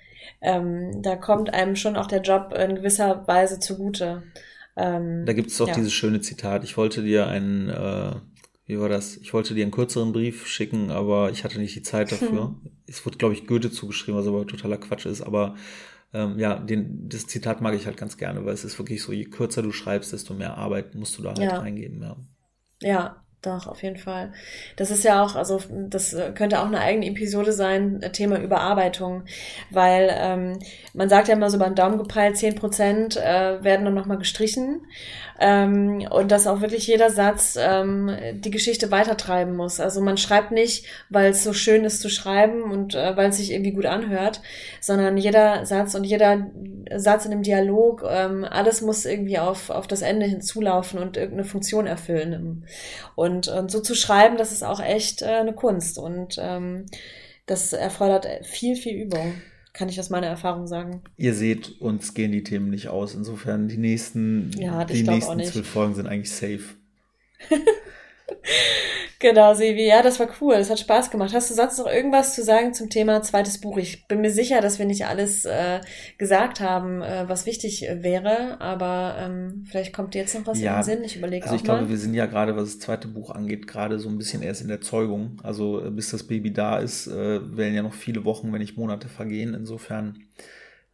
ähm, 0.42 1.02
da 1.02 1.16
kommt 1.16 1.54
einem 1.54 1.76
schon 1.76 1.96
auch 1.96 2.08
der 2.08 2.22
Job 2.22 2.54
in 2.54 2.76
gewisser 2.76 3.28
Weise 3.28 3.60
zugute. 3.60 4.24
Ähm, 4.76 5.26
da 5.26 5.34
gibt 5.34 5.50
es 5.50 5.58
doch 5.58 5.68
ja. 5.68 5.74
dieses 5.74 5.94
schöne 5.94 6.22
Zitat, 6.22 6.64
ich 6.64 6.78
wollte 6.78 7.02
dir 7.02 7.28
einen 7.28 7.70
äh, 7.70 8.16
wie 8.68 8.78
war 8.78 8.90
das? 8.90 9.16
Ich 9.18 9.34
wollte 9.34 9.56
dir 9.56 9.64
einen 9.64 9.72
kürzeren 9.72 10.12
Brief 10.12 10.46
schicken, 10.46 10.92
aber 10.92 11.32
ich 11.32 11.46
hatte 11.46 11.58
nicht 11.58 11.76
die 11.76 11.82
Zeit 11.82 12.12
dafür. 12.12 12.48
Hm. 12.48 12.56
Es 12.86 13.06
wurde, 13.06 13.18
glaube 13.18 13.34
ich, 13.34 13.48
Goethe 13.48 13.72
zugeschrieben, 13.72 14.20
was 14.20 14.28
aber 14.28 14.46
totaler 14.46 14.78
Quatsch 14.78 15.06
ist. 15.06 15.22
Aber 15.22 15.56
ähm, 16.14 16.40
ja, 16.40 16.56
den, 16.56 17.10
das 17.10 17.28
Zitat 17.28 17.62
mag 17.62 17.76
ich 17.76 17.86
halt 17.86 17.98
ganz 17.98 18.18
gerne, 18.18 18.46
weil 18.46 18.54
es 18.54 18.64
ist 18.64 18.80
wirklich 18.80 19.04
so, 19.04 19.12
je 19.12 19.26
kürzer 19.26 19.62
du 19.62 19.72
schreibst, 19.72 20.14
desto 20.14 20.34
mehr 20.34 20.58
Arbeit 20.58 20.96
musst 20.96 21.18
du 21.18 21.24
da 21.24 21.30
halt 21.30 21.40
ja. 21.40 21.60
reingeben. 21.60 22.02
Ja. 22.02 22.18
ja, 22.82 23.27
doch, 23.48 23.68
auf 23.68 23.84
jeden 23.84 23.98
Fall. 23.98 24.32
Das 24.76 24.92
ist 24.92 25.04
ja 25.04 25.24
auch, 25.24 25.36
also 25.36 25.62
das 25.70 26.16
könnte 26.36 26.60
auch 26.60 26.66
eine 26.66 26.80
eigene 26.80 27.08
Episode 27.08 27.54
sein, 27.54 28.02
äh, 28.02 28.12
Thema 28.12 28.40
Überarbeitung, 28.40 29.24
weil 29.70 30.10
ähm, 30.14 30.60
man 30.94 31.10
sagt 31.10 31.28
ja 31.28 31.36
immer 31.36 31.50
so 31.50 31.58
beim 31.58 31.76
Daumen 31.76 31.98
gepeilt, 31.98 32.38
zehn 32.38 32.56
Prozent 32.56 33.18
äh, 33.18 33.64
werden 33.64 33.86
dann 33.86 33.94
nochmal 33.94 34.18
gestrichen 34.18 34.82
ähm, 35.40 36.08
und 36.10 36.32
dass 36.32 36.48
auch 36.48 36.62
wirklich 36.62 36.88
jeder 36.88 37.10
Satz 37.10 37.58
ähm, 37.60 38.12
die 38.34 38.52
Geschichte 38.52 38.92
weitertreiben 38.92 39.56
muss. 39.56 39.80
Also 39.80 40.02
man 40.02 40.18
schreibt 40.18 40.52
nicht, 40.52 40.86
weil 41.10 41.32
es 41.32 41.44
so 41.44 41.54
schön 41.54 41.86
ist 41.86 42.02
zu 42.02 42.10
schreiben 42.10 42.64
und 42.64 42.96
äh, 42.96 43.16
weil 43.16 43.30
es 43.30 43.38
sich 43.38 43.52
irgendwie 43.52 43.72
gut 43.72 43.86
anhört, 43.86 44.42
sondern 44.82 45.18
jeder 45.18 45.66
Satz 45.66 45.96
und 45.96 46.04
jeder 46.04 46.48
Satz 46.96 47.26
in 47.26 47.32
dem 47.32 47.44
Dialog, 47.44 48.04
ähm, 48.10 48.46
alles 48.50 48.82
muss 48.82 49.06
irgendwie 49.06 49.40
auf, 49.40 49.70
auf 49.70 49.88
das 49.88 50.02
Ende 50.02 50.26
hinzulaufen 50.26 51.00
und 51.00 51.18
irgendeine 51.18 51.48
Funktion 51.48 51.88
erfüllen. 51.88 52.34
Und, 52.34 52.66
und 53.48 53.70
so 53.70 53.80
zu 53.82 53.94
schreiben, 53.94 54.38
das 54.38 54.52
ist 54.52 54.64
auch 54.64 54.80
echt 54.80 55.22
äh, 55.22 55.26
eine 55.26 55.54
Kunst 55.54 56.00
und 56.00 56.38
ähm, 56.40 56.86
das 57.46 57.74
erfordert 57.74 58.28
viel, 58.44 58.76
viel 58.76 58.96
Übung 58.96 59.34
kann 59.78 59.90
ich 59.90 60.00
aus 60.00 60.10
meiner 60.10 60.28
Erfahrung 60.28 60.66
sagen. 60.66 61.04
Ihr 61.18 61.36
seht, 61.36 61.80
uns 61.80 62.16
gehen 62.16 62.32
die 62.32 62.44
Themen 62.44 62.72
nicht 62.72 62.88
aus. 62.88 63.14
Insofern, 63.14 63.68
die 63.68 63.78
nächsten, 63.78 64.50
ja, 64.58 64.84
die 64.84 65.04
nächsten 65.04 65.44
zwölf 65.44 65.68
Folgen 65.68 65.94
sind 65.94 66.08
eigentlich 66.08 66.32
safe. 66.32 66.64
Genau, 69.20 69.56
Sevi. 69.56 69.88
Ja, 69.88 70.04
das 70.04 70.20
war 70.20 70.28
cool. 70.42 70.56
Das 70.56 70.70
hat 70.70 70.80
Spaß 70.80 71.10
gemacht. 71.10 71.34
Hast 71.34 71.50
du 71.50 71.56
sonst 71.56 71.80
noch 71.80 71.88
irgendwas 71.88 72.36
zu 72.36 72.44
sagen 72.44 72.74
zum 72.74 72.90
Thema 72.90 73.22
zweites 73.24 73.60
Buch? 73.60 73.78
Ich 73.78 74.08
bin 74.08 74.22
mir 74.22 74.30
sicher, 74.32 74.62
dass 74.62 74.78
wir 74.78 74.86
nicht 74.86 75.08
alles 75.08 75.44
äh, 75.46 75.82
gesagt 76.20 76.60
haben, 76.60 77.02
äh, 77.02 77.28
was 77.28 77.46
wichtig 77.48 77.82
wäre, 77.82 78.62
aber 78.62 79.16
ähm, 79.20 79.66
vielleicht 79.68 79.92
kommt 79.94 80.14
dir 80.14 80.22
jetzt 80.22 80.36
noch 80.36 80.46
was 80.46 80.60
ja, 80.60 80.72
in 80.72 80.78
den 80.78 80.84
Sinn. 80.84 81.04
Ich 81.04 81.18
überlege 81.18 81.44
Also 81.46 81.56
ich 81.56 81.64
mal. 81.64 81.78
glaube, 81.78 81.90
wir 81.90 81.98
sind 81.98 82.14
ja 82.14 82.28
gerade, 82.28 82.56
was 82.56 82.66
das 82.66 82.80
zweite 82.80 83.08
Buch 83.08 83.32
angeht, 83.32 83.66
gerade 83.68 83.98
so 83.98 84.08
ein 84.08 84.18
bisschen 84.20 84.44
erst 84.44 84.62
in 84.62 84.68
der 84.68 84.82
Zeugung. 84.82 85.40
Also 85.42 85.84
äh, 85.84 85.90
bis 85.90 86.12
das 86.12 86.28
Baby 86.28 86.54
da 86.54 86.78
ist, 86.78 87.08
äh, 87.08 87.58
werden 87.58 87.74
ja 87.74 87.82
noch 87.82 87.94
viele 87.96 88.24
Wochen, 88.24 88.54
wenn 88.54 88.60
nicht 88.62 88.78
Monate 88.78 89.10
vergehen. 89.10 89.56
Insofern 89.56 90.28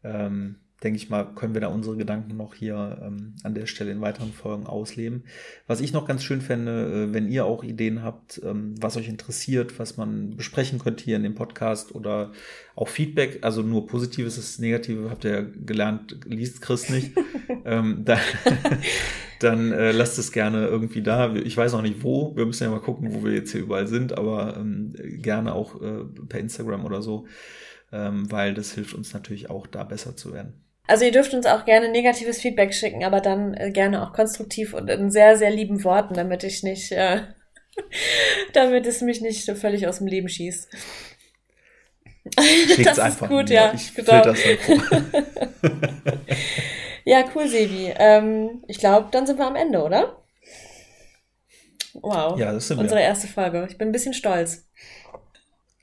ähm, 0.03 0.62
denke 0.83 0.97
ich 0.97 1.09
mal, 1.09 1.23
können 1.35 1.53
wir 1.53 1.61
da 1.61 1.67
unsere 1.67 1.95
Gedanken 1.95 2.35
noch 2.35 2.55
hier 2.55 3.01
ähm, 3.01 3.35
an 3.43 3.55
der 3.55 3.65
Stelle 3.67 3.91
in 3.91 4.01
weiteren 4.01 4.33
Folgen 4.33 4.65
ausleben. 4.65 5.23
Was 5.65 5.79
ich 5.79 5.93
noch 5.93 6.05
ganz 6.05 6.23
schön 6.23 6.41
fände, 6.41 7.07
äh, 7.09 7.13
wenn 7.13 7.29
ihr 7.29 7.45
auch 7.45 7.63
Ideen 7.63 8.03
habt, 8.03 8.41
ähm, 8.43 8.75
was 8.81 8.97
euch 8.97 9.07
interessiert, 9.07 9.79
was 9.79 9.95
man 9.97 10.35
besprechen 10.35 10.79
könnte 10.79 11.03
hier 11.03 11.15
in 11.15 11.23
dem 11.23 11.35
Podcast 11.35 11.95
oder 11.95 12.33
auch 12.75 12.89
Feedback, 12.89 13.39
also 13.41 13.61
nur 13.61 13.87
Positives, 13.87 14.35
das 14.35 14.59
Negative 14.59 15.09
habt 15.09 15.23
ihr 15.23 15.31
ja 15.31 15.41
gelernt, 15.41 16.17
liest 16.25 16.61
Chris 16.61 16.89
nicht, 16.89 17.11
ähm, 17.65 18.03
dann, 18.03 18.19
dann 19.39 19.71
äh, 19.71 19.91
lasst 19.91 20.19
es 20.19 20.31
gerne 20.31 20.67
irgendwie 20.67 21.01
da. 21.01 21.33
Ich 21.35 21.55
weiß 21.55 21.71
noch 21.73 21.81
nicht 21.81 22.03
wo, 22.03 22.35
wir 22.35 22.45
müssen 22.45 22.63
ja 22.63 22.69
mal 22.69 22.81
gucken, 22.81 23.13
wo 23.13 23.23
wir 23.23 23.33
jetzt 23.33 23.51
hier 23.51 23.61
überall 23.61 23.87
sind, 23.87 24.17
aber 24.17 24.57
ähm, 24.57 24.93
gerne 25.21 25.53
auch 25.53 25.81
äh, 25.81 26.03
per 26.27 26.39
Instagram 26.39 26.83
oder 26.83 27.01
so, 27.01 27.27
ähm, 27.93 28.29
weil 28.29 28.53
das 28.53 28.73
hilft 28.73 28.95
uns 28.95 29.13
natürlich 29.13 29.49
auch 29.49 29.65
da 29.67 29.83
besser 29.83 30.17
zu 30.17 30.33
werden. 30.33 30.63
Also 30.85 31.05
ihr 31.05 31.11
dürft 31.11 31.33
uns 31.33 31.45
auch 31.45 31.63
gerne 31.65 31.89
negatives 31.89 32.41
Feedback 32.41 32.73
schicken, 32.73 33.05
aber 33.05 33.21
dann 33.21 33.53
äh, 33.53 33.71
gerne 33.71 34.03
auch 34.03 34.11
konstruktiv 34.11 34.73
und 34.73 34.89
in 34.89 35.11
sehr, 35.11 35.37
sehr 35.37 35.49
lieben 35.49 35.83
Worten, 35.83 36.13
damit 36.13 36.43
ich 36.43 36.61
nicht, 36.63 36.91
äh, 36.91 37.21
damit 38.53 38.85
es 38.85 39.01
mich 39.01 39.21
nicht 39.21 39.45
so 39.45 39.55
völlig 39.55 39.87
aus 39.87 39.99
dem 39.99 40.07
Leben 40.07 40.27
schießt. 40.27 40.69
Schickt's 42.67 42.83
das 42.83 42.99
einfach 42.99 43.29
ist 43.29 43.31
gut, 43.31 43.49
mir. 43.49 43.55
ja. 43.55 43.73
Ich 43.73 43.93
genau. 43.95 44.23
das 44.23 44.39
ja, 47.05 47.23
cool, 47.33 47.47
Sebi. 47.47 47.93
Ähm, 47.97 48.63
ich 48.67 48.77
glaube, 48.77 49.07
dann 49.11 49.25
sind 49.25 49.39
wir 49.39 49.47
am 49.47 49.55
Ende, 49.55 49.83
oder? 49.83 50.23
Wow. 51.93 52.37
Ja, 52.39 52.51
das 52.51 52.67
sind 52.67 52.79
Unsere 52.79 52.99
wir. 52.99 53.05
erste 53.05 53.27
Folge. 53.27 53.67
Ich 53.69 53.77
bin 53.77 53.89
ein 53.89 53.91
bisschen 53.91 54.13
stolz. 54.13 54.69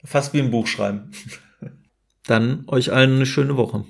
Fast 0.05 0.33
wie 0.35 0.41
ein 0.41 0.51
Buch 0.51 0.67
schreiben. 0.67 1.13
Dann 2.27 2.65
euch 2.69 2.93
allen 2.93 3.17
eine 3.17 3.27
schöne 3.27 3.57
Woche. 3.57 3.85